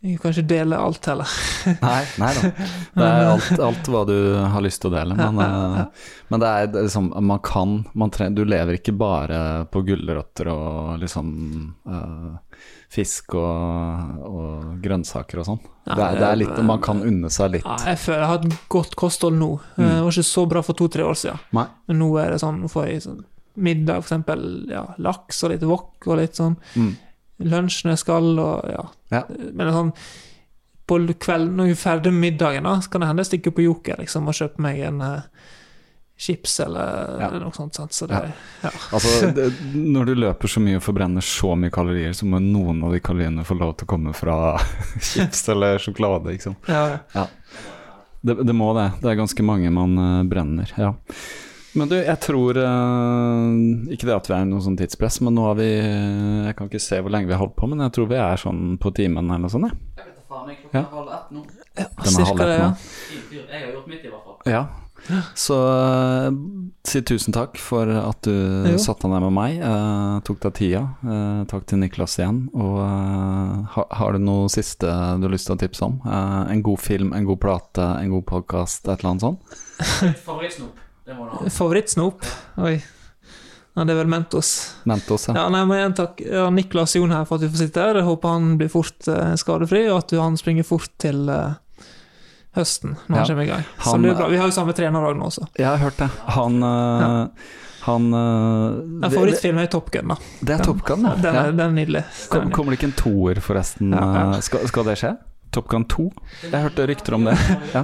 [0.02, 1.30] Jeg kan ikke dele alt heller.
[1.86, 2.50] Nei, nei da.
[2.98, 4.16] Det er alt, alt hva du
[4.50, 5.14] har lyst til å dele.
[5.14, 5.84] Men, ja,
[6.32, 9.84] men det er det er liksom Man kan man tre, Du lever ikke bare på
[9.86, 11.30] gulrøtter og liksom
[11.86, 12.40] uh,
[12.92, 15.62] fisk og, og grønnsaker og sånn.
[15.86, 17.68] Ja, Det, det er litt Man kan unne seg litt.
[17.70, 19.52] Ja, jeg føler jeg har et godt kosthold nå.
[19.76, 19.88] Eh, Mm.
[19.92, 21.40] Det var ikke så bra for to-tre år siden.
[21.56, 21.68] Nei.
[21.90, 23.22] Men nå er det sånn, får jeg sånn
[23.62, 26.58] middag, eksempel ja, laks og litt wok og litt sånn.
[26.76, 26.92] Mm.
[27.48, 28.84] Lunsj når jeg skal, og ja.
[29.14, 29.24] Ja.
[29.54, 29.94] Men sånn
[30.92, 33.54] på kvelden når vi er ferdig med middagen, da, så kan det hende jeg stikker
[33.56, 35.22] på Joker liksom, og kjøper meg en uh,
[36.20, 37.30] chips eller Ja.
[37.40, 37.78] noe sånt.
[37.96, 38.20] Så det,
[38.64, 38.72] ja.
[38.94, 42.84] Altså, det, når du løper så mye og forbrenner så mye kalorier, så må noen
[42.84, 44.58] av de kaloriene få lov til å komme fra
[45.12, 46.58] chips eller sjokolade, liksom.
[46.68, 47.28] ja, ja.
[48.22, 48.90] Det, det må det.
[49.02, 50.92] Det er ganske mange man uh, brenner, ja.
[51.80, 55.38] Men du, jeg tror eh, Ikke det at vi er i noe sånn tidspress, men
[55.38, 57.80] nå har vi eh, Jeg kan ikke se hvor lenge vi har holdt på, men
[57.86, 59.80] jeg tror vi er sånn på timen eller noe sånt, jeg.
[60.02, 60.86] Jeg vet da faen, jeg klokken Ja.
[60.98, 61.46] halv ett nå.
[61.80, 63.44] ja Den er cirka halv ett det, ja.
[63.56, 64.40] Jeg har gjort mitt, i hvert fall.
[64.52, 64.64] Ja.
[65.34, 66.28] Så eh,
[66.86, 68.36] si tusen takk for at du
[68.70, 68.76] Jo.
[68.84, 70.84] satte deg ned med meg, eh, tok deg tida.
[71.02, 72.44] Eh, takk til Niklas igjen.
[72.54, 75.98] Og eh, har, har du noe siste du har lyst til å tipse om?
[76.06, 79.58] Eh, en god film, en god plate, en god podkast, et eller annet sånt?
[80.28, 80.78] Favorittsnop,
[81.16, 81.52] det.
[81.56, 82.26] Favorittsnop?
[82.58, 82.76] Oi.
[83.76, 84.50] Ja, det er vel Mentos.
[84.90, 85.34] Mentos, ja.
[85.38, 87.96] Ja, nei, men igjen takk ja, Niklas Jon her for at du får sitte her.
[88.02, 91.54] Jeg håper han blir fort eh, skadefri, og at du, han springer fort til eh,
[92.58, 93.22] høsten, når Ja.
[93.24, 93.64] han kommer i gang.
[93.80, 94.28] Så Han- det er bra.
[94.28, 95.48] Vi har jo samme trener òg nå, så.
[95.58, 96.10] Jeg har hørt det.
[96.36, 97.28] Han eh,
[97.88, 98.68] Han eh,
[99.02, 100.18] Ja, Favorittfilmen er Top Gun, da.
[100.42, 101.16] Det er Top Gun, ja.
[101.16, 101.52] Den er, ja.
[101.52, 102.04] den er nydelig.
[102.30, 103.96] Kom, Den er kommer det ikke en toer, forresten?
[103.96, 104.26] Ja, ja.
[104.36, 105.16] eh, Skal, skal det skje?
[105.52, 106.06] Top Gun 2?
[106.48, 107.34] Jeg hørte rykter om det.
[107.76, 107.82] Ja.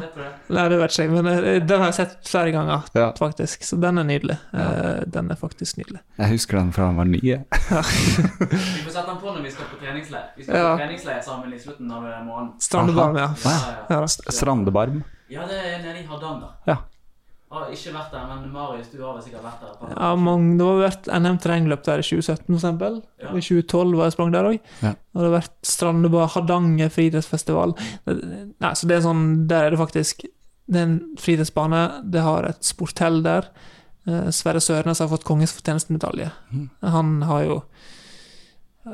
[0.50, 3.10] Nei, det vet ikke jeg, men eh, den har jeg sett flere ganger, Ja.
[3.20, 3.64] faktisk.
[3.68, 4.38] Så den er nydelig.
[4.56, 6.00] Eh, Den er faktisk nydelig.
[6.18, 7.20] Jeg husker den fra den var ny.
[7.22, 10.26] Vi får sette den på når vi skal på treningsleir.
[10.38, 10.72] Vi skal Ja.
[10.74, 12.54] på treningsleir sammen i slutten av måneden.
[12.64, 13.30] Strandebarm, ja.
[13.44, 13.52] Ja.
[13.52, 14.00] Ja, ja.
[14.02, 14.32] ja.
[14.32, 15.04] Strandebarm.
[15.30, 16.54] ja, det er nede i Hardanger.
[16.68, 16.78] Ja.
[17.48, 19.92] Har ikke vært der, men Marius, du har vel sikkert vært der?
[19.94, 22.98] Ja, mange, det har vært NM terrengløp der i 2017, for eksempel.
[23.24, 23.30] Ja.
[23.32, 24.58] Og i 2012 var jeg sprang der òg.
[24.84, 24.92] Ja.
[25.16, 27.78] Og det har vært Strandebar Hardanger friidrettsfestival.
[28.10, 30.28] Nei, så det er sånn Der er det faktisk
[30.68, 33.48] det er en fritidsbane, det har et sporthell der.
[34.08, 36.28] Eh, Sverre Sørnes har fått kongens fortjenestemedalje.
[36.52, 36.66] Mm.
[36.96, 37.58] Han har jo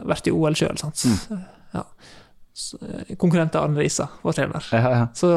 [0.10, 1.02] vært i OL sjøl, sant.
[1.10, 1.42] Mm.
[1.74, 1.84] Ja.
[2.78, 4.70] Eh, Konkurrent til Arne Risa, vår trener.
[4.74, 5.08] Ja, ja.
[5.18, 5.32] Så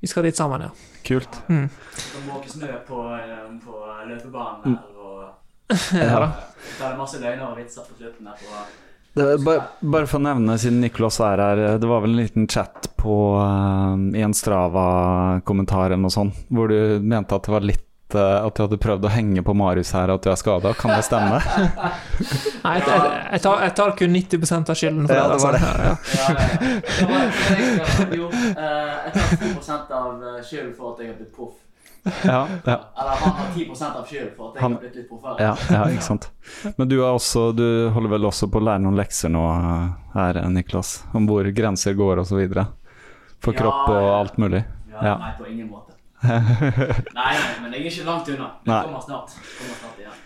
[0.00, 0.70] vi skal dit sammen, ja.
[1.04, 1.40] Kult.
[1.48, 1.66] Mm.
[1.96, 5.40] Skal måke snø på, eh, på løpebanen der, her, og
[5.94, 6.30] ja da.
[6.78, 8.62] Det er masse løgner og vitser på slutten der på
[9.20, 12.48] Det, bare, bare for å nevne, siden Nicolas er her, det var vel en liten
[12.50, 17.66] chat på uh, i en Strava-kommentar eller noe sånt, hvor du mente at det var
[17.66, 20.72] litt eh, At du hadde prøvd å henge på Marius her, at du er skada.
[20.74, 21.38] Kan det stemme?
[22.64, 23.00] Nei, jeg,
[23.32, 25.36] jeg, tar, jeg tar kun 90% av skylden for Ja, det.
[25.36, 25.66] det var altså.
[25.66, 25.94] Ja, ja.
[26.20, 26.28] Ja.
[27.00, 28.20] Det det
[28.56, 29.26] eh, jeg tar
[29.62, 31.58] 10 av eh, skylden for at jeg har blitt proff.
[32.24, 32.76] Ja, ja.
[32.96, 35.36] Eller han har 10% av skylden for at jeg Han- har blitt litt proffere.
[35.44, 36.30] Ja, ja, ikke sant.
[36.78, 39.86] Men du, er også, du holder vel også på å lære noen lekser nå eh,
[40.16, 41.02] her, Niklas?
[41.14, 42.66] Om hvor grenser går og så videre?
[43.40, 44.64] For kropp og alt mulig?
[44.90, 45.14] Ja, Ja.
[45.20, 45.94] Nei, på ingen måte.
[46.24, 48.50] Nei, men jeg er ikke langt unna.
[48.64, 49.38] Det kommer snart.
[49.58, 50.18] Kommer snart igjen.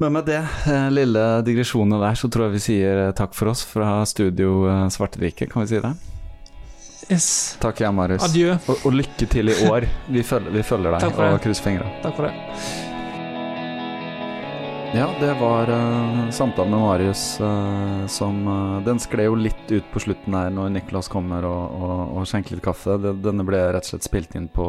[0.00, 3.52] Men med det eh, lille digresjonen der, så tror jeg vi sier eh, takk for
[3.52, 5.92] oss fra studio eh, Svarterike, kan vi si det?
[7.10, 7.26] Yes.
[7.60, 8.24] Takk igjen, Marius.
[8.24, 8.56] Adjø.
[8.72, 9.86] Og, og lykke til i år.
[10.08, 11.90] Vi følger, vi følger deg og krysser fingra.
[12.04, 12.32] Takk for det.
[14.92, 19.86] Ja, det var uh, samtalen med Marius uh, som uh, Den skled jo litt ut
[19.88, 22.98] på slutten her når Nicolas kommer og, og, og skjenker litt kaffe.
[23.00, 24.66] Det, denne ble rett og slett spilt inn på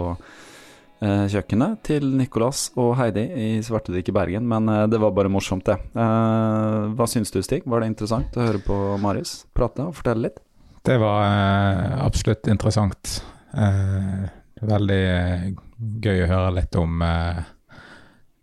[1.04, 5.66] kjøkkenet til Nicolas og Heidi i Svartedik i Bergen, men eh, det var bare morsomt,
[5.68, 5.78] det.
[5.94, 7.66] Eh, hva syns du, Stig?
[7.70, 10.42] Var det interessant å høre på Marius prate og fortelle litt?
[10.84, 13.18] Det var eh, absolutt interessant.
[13.56, 14.28] Eh,
[14.64, 15.48] veldig eh,
[16.04, 17.42] gøy å høre litt om eh,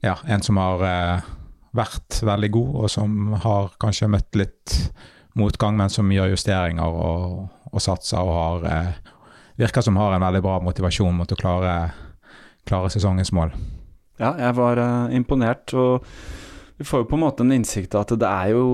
[0.04, 1.30] ja, en som har eh,
[1.76, 4.76] vært veldig god, og som har kanskje møtt litt
[5.38, 9.16] motgang, men som gjør justeringer og, og satser og har eh,
[9.60, 11.74] virker som har en veldig bra motivasjon mot å klare,
[12.68, 13.54] klare sesongens mål.
[14.20, 16.04] Ja, jeg var uh, imponert, og
[16.80, 18.64] vi får jo på en måte en innsikt av at det er jo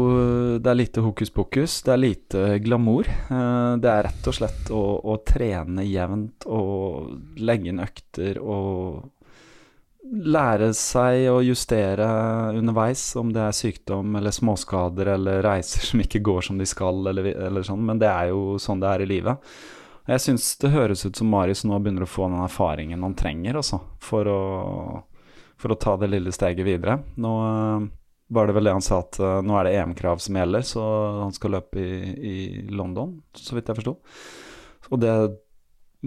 [0.63, 3.09] Det er lite hokus pokus, det er lite glamour.
[3.11, 9.11] Eh, det er rett og slett å, å trene jevnt og legge inn økter og
[10.07, 12.07] lære seg å justere
[12.55, 17.03] underveis, om det er sykdom eller småskader eller reiser som ikke går som de skal,
[17.11, 19.57] eller, eller sånn, men det er jo sånn det er i livet.
[20.07, 23.59] Jeg syns det høres ut som Marius nå begynner å få den erfaringen han trenger,
[23.59, 24.41] også, for å
[25.57, 26.99] for å ta det lille steget videre.
[27.21, 27.87] Nå øh,
[28.37, 30.85] var det vel det han sa, at øh, nå er det EM-krav som gjelder, så
[31.23, 32.37] han skal løpe i, i
[32.77, 33.97] London, så vidt jeg forsto.
[34.93, 35.15] Og det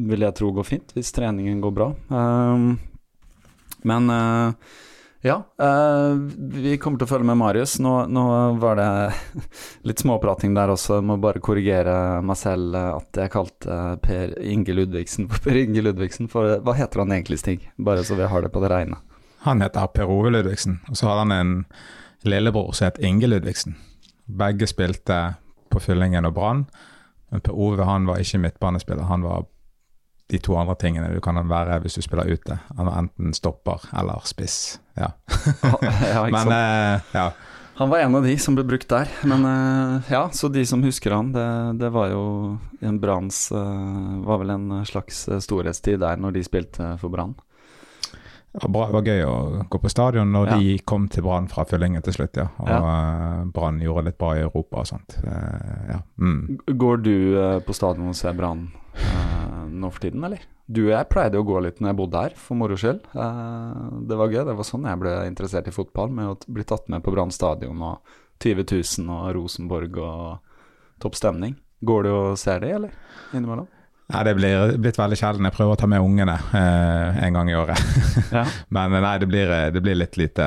[0.09, 1.89] vil jeg tro går fint, hvis treningen går bra.
[2.15, 2.69] Ehm,
[3.89, 4.77] men øh,
[5.22, 7.76] ja, øh, vi kommer til å følge med Marius.
[7.84, 8.24] Nå, nå
[8.62, 8.90] var det
[9.90, 11.02] litt småprating der også.
[11.02, 15.60] Jeg må bare korrigere meg selv øh, at jeg kalte Per Inge Ludvigsen for Per
[15.60, 16.32] Inge Ludvigsen.
[16.32, 17.68] For hva heter han egentlig, Stig?
[17.76, 19.02] Bare så vi har det på det reine.
[19.44, 21.54] Han heter Per Ove Ludvigsen, og så hadde han en
[22.28, 23.76] lillebror som het Inge Ludvigsen.
[24.40, 25.20] Begge spilte
[25.72, 26.66] på Fyllingen og Brann,
[27.32, 29.08] men Per Ove han var ikke midtbanespiller.
[29.12, 29.48] Han var
[30.30, 32.60] de to andre tingene du kan være hvis du spiller ute.
[32.77, 34.80] Han var enten stopper eller spiss.
[34.99, 35.11] Ja.
[36.14, 37.30] ja, Men eh, ja.
[37.80, 39.07] Han var en av de som ble brukt der.
[39.23, 41.45] Men eh, ja, så de som husker han, det,
[41.80, 42.23] det var jo
[42.84, 47.38] en Branns eh, Var vel en slags storhetstid der når de spilte for Brann.
[48.49, 49.34] Det var, bra, det var gøy å
[49.69, 50.56] gå på stadion når Ja.
[50.57, 52.47] de kom til Brann fra Fyllingen til slutt, ja.
[52.57, 52.80] Og Ja.
[52.81, 55.18] eh, Brann gjorde litt bra i Europa og sånt.
[55.23, 55.99] Eh, ja.
[56.18, 56.57] Mm.
[56.65, 58.68] Går du eh, på stadion og ser Brann
[58.99, 60.43] eh, nå for tiden, eller?
[60.69, 63.01] Du og jeg pleide å gå litt når jeg bodde her, for moro skyld.
[63.15, 64.43] Uh, det var gøy.
[64.45, 67.34] Det var sånn jeg ble interessert i fotball, med å bli tatt med på Brann
[67.34, 68.13] stadion og
[68.43, 71.57] 20 000 og Rosenborg og topp stemning.
[71.81, 72.95] Går du og ser det, eller?
[73.34, 73.67] Innimellom?
[74.10, 75.45] Nei, det blir blitt veldig sjelden.
[75.45, 77.77] Jeg prøver å ta med ungene eh, en gang i året.
[78.30, 78.44] Ja.
[78.73, 80.45] Men eh, nei, det blir, det blir litt lite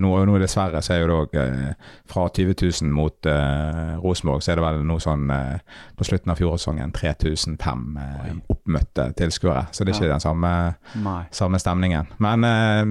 [0.00, 4.42] Nå, nå dessverre så er jo det òg eh, fra 20 000 mot eh, Rosenborg,
[4.44, 9.66] så er det vel noe sånn eh, på slutten av fjorårssesongen 3005 eh, oppmøtte tilskuere.
[9.72, 10.16] Så det er ikke Ja.
[10.16, 10.52] den samme,
[11.32, 12.10] samme stemningen.
[12.20, 12.82] Men eh,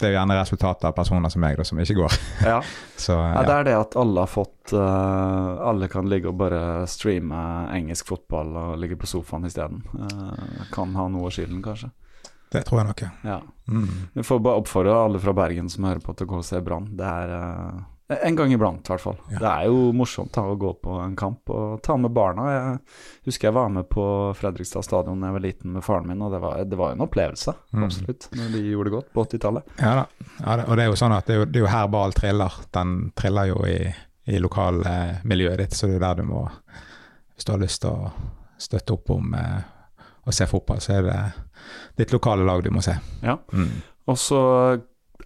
[0.00, 2.20] det er jo gjerne resultatet av personer som meg da, som ikke går.
[2.46, 2.60] Ja.
[3.00, 6.38] Så eh, Ja, det er det at alle har fått eh, Alle kan ligge og
[6.40, 7.40] bare streame
[7.76, 9.82] engelsk fotball og ligge på sofaen isteden.
[9.94, 11.90] Uh, kan ha noe av skylden, kanskje.
[12.50, 13.10] det tror jeg nok, ja.
[13.24, 13.40] Ja.
[13.70, 14.10] Mm.
[14.14, 16.60] Vi får bare oppfordre alle fra Bergen som hører på, til å gå og se
[16.64, 16.90] Brann.
[16.98, 19.18] Det er uh, en gang iblant, i hvert fall.
[19.30, 19.38] Ja.
[19.38, 22.46] Det er jo morsomt da, å gå på en kamp og ta med barna.
[22.50, 24.04] Jeg husker jeg var med på
[24.38, 27.04] Fredrikstad stadion da jeg var liten med faren min, og det var, det var en
[27.06, 27.54] opplevelse.
[27.70, 27.84] Mm.
[27.86, 28.28] Absolutt.
[28.34, 29.74] Når de gjorde det godt på 80-tallet.
[29.78, 30.06] Ja da.
[30.40, 32.16] Ja, og det er jo sånn at det er jo, det er jo her ball
[32.16, 32.58] triller.
[32.74, 33.78] Den triller jo i,
[34.30, 36.44] i lokalmiljøet ditt, så det er der du må
[37.34, 38.10] Hvis du har lyst til å
[38.60, 39.60] støtte opp om, eh,
[40.28, 41.18] å se fotball, så er det
[41.96, 42.98] ditt lokale lag du må se.
[43.24, 43.38] Ja.
[43.52, 43.80] Mm.
[44.10, 44.40] Og så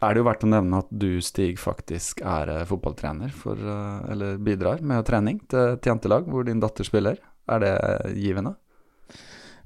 [0.02, 4.12] er det jo verdt å nevne at du, Stig, faktisk er eh, fotballtrener for eh,
[4.14, 7.18] Eller bidrar med trening til et jentelag hvor din datter spiller.
[7.51, 7.74] Er det
[8.16, 8.55] givende?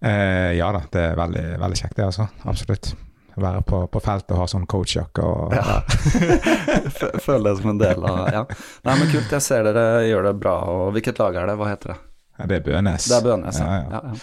[0.00, 2.28] Eh, ja da, det er veldig, veldig kjekt det, altså.
[2.48, 2.92] Absolutt.
[3.38, 5.78] Være på, på feltet og ha sånn coachjakke og Ja.
[7.26, 8.44] Føle det som en del av Ja.
[8.88, 9.30] Nei, men kult.
[9.32, 10.54] Jeg ser dere gjør det bra.
[10.72, 11.56] Og hvilket lag er det?
[11.60, 11.98] Hva heter det?
[12.38, 13.08] Ja, det er Bønes.
[13.10, 13.66] Det er Bønes, ja.
[13.66, 14.16] Ja, ja.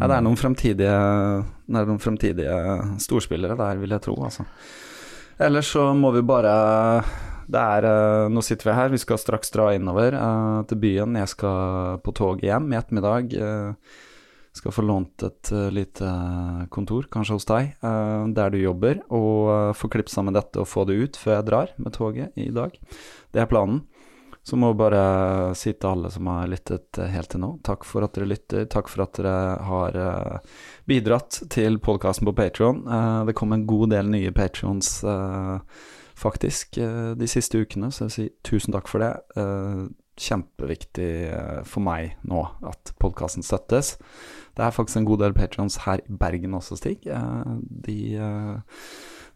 [0.00, 0.94] Nei, det er noen fremtidige,
[1.70, 2.54] det er noen fremtidige
[3.04, 4.14] storspillere der, vil jeg tro.
[4.26, 4.46] Altså.
[5.40, 6.54] Ellers så må vi bare
[7.50, 11.16] det er, eh, Nå sitter vi her, vi skal straks dra innover eh, til byen.
[11.18, 13.34] Jeg skal på toget hjem i ettermiddag.
[13.34, 13.98] eh,
[14.60, 16.10] skal få lånt et uh, lite
[16.72, 20.68] kontor, kanskje hos deg, uh, der du jobber, og uh, få klippet sammen dette og
[20.70, 22.76] få det ut før jeg drar med toget i dag.
[23.32, 23.84] Det er planen.
[24.40, 25.00] Så må jeg bare
[25.58, 28.64] si til alle som har lyttet eh, helt til nå, takk for at dere lytter.
[28.72, 29.34] Takk for at dere
[29.68, 30.54] har eh,
[30.88, 32.80] bidratt til podkasten på Patron.
[33.28, 34.94] det kom en god del nye patrions
[36.20, 39.12] faktisk eh, de siste ukene, så jeg vil si tusen takk for det.
[39.40, 39.88] Eh,
[40.20, 43.96] kjempeviktig eh, for meg nå at podkasten støttes.
[44.56, 47.06] Det er faktisk en god del patrons her i Bergen også, Stig.
[47.06, 47.56] Eh,
[47.86, 48.84] de, eh,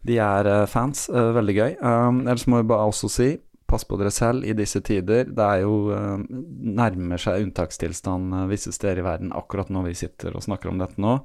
[0.05, 1.07] de er eh, fans.
[1.09, 1.75] Veldig gøy.
[1.81, 3.33] Um, ellers må vi bare også si
[3.65, 5.31] Pass på dere selv i disse tider.
[5.33, 10.43] Det er jo nærmer seg unntakstilstand visse steder i verden akkurat når vi sitter og
[10.45, 11.15] snakker om dette nå.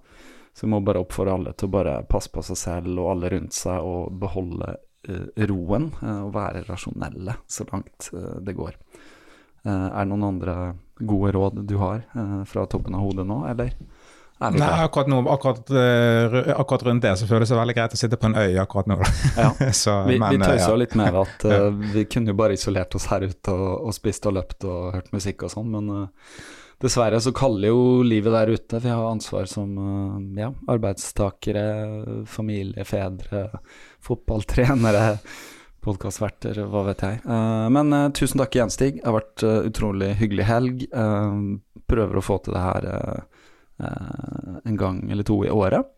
[0.57, 3.31] Så vi må bare oppfordre alle til å bare passe på seg selv og alle
[3.35, 4.73] rundt seg og beholde
[5.11, 8.81] uh, roen uh, og være rasjonelle så langt uh, det går.
[9.69, 10.55] Er det noen andre
[11.01, 13.74] gode råd du har eh, fra toppen av hodet nå, eller?
[14.40, 17.98] Er Nei, akkurat, nå, akkurat, eh, akkurat rundt det så føles det veldig greit å
[18.01, 18.97] sitte på en øy akkurat nå.
[19.36, 19.51] Ja.
[19.82, 20.78] så, Vi, men, vi eh, tøysa ja.
[20.81, 24.24] litt med at uh, vi kunne jo bare isolert oss her ute og, og spist
[24.31, 26.32] og løpt og hørt musikk og sånn, men uh,
[26.81, 28.81] dessverre så kaller jo livet der ute.
[28.81, 31.66] Vi har ansvar som uh, ja, arbeidstakere,
[32.24, 33.44] familie, fedre,
[34.09, 35.18] fotballtrenere,
[35.85, 37.20] podkastverter, hva vet jeg.
[37.24, 38.98] Eh, men eh, tusen takk igjen, Stig.
[39.01, 40.85] Det har vært eh, utrolig hyggelig helg.
[41.90, 42.85] Prøver å få til det her
[43.81, 45.89] en gang eller to i året.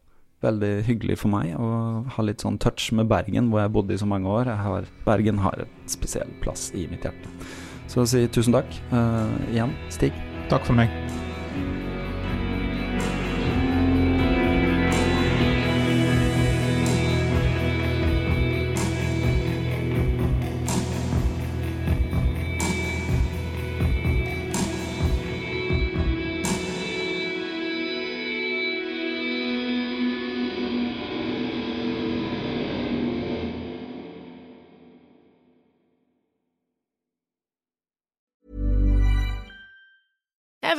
[0.43, 1.67] Veldig hyggelig for meg å
[2.15, 4.51] ha litt sånn touch med Bergen, hvor jeg bodde i så mange år.
[4.51, 7.35] Jeg har, Bergen har et spesiell plass i mitt hjerte.
[7.91, 10.17] Så å si tusen takk eh, igjen, Stig.
[10.51, 10.91] Takk for meg.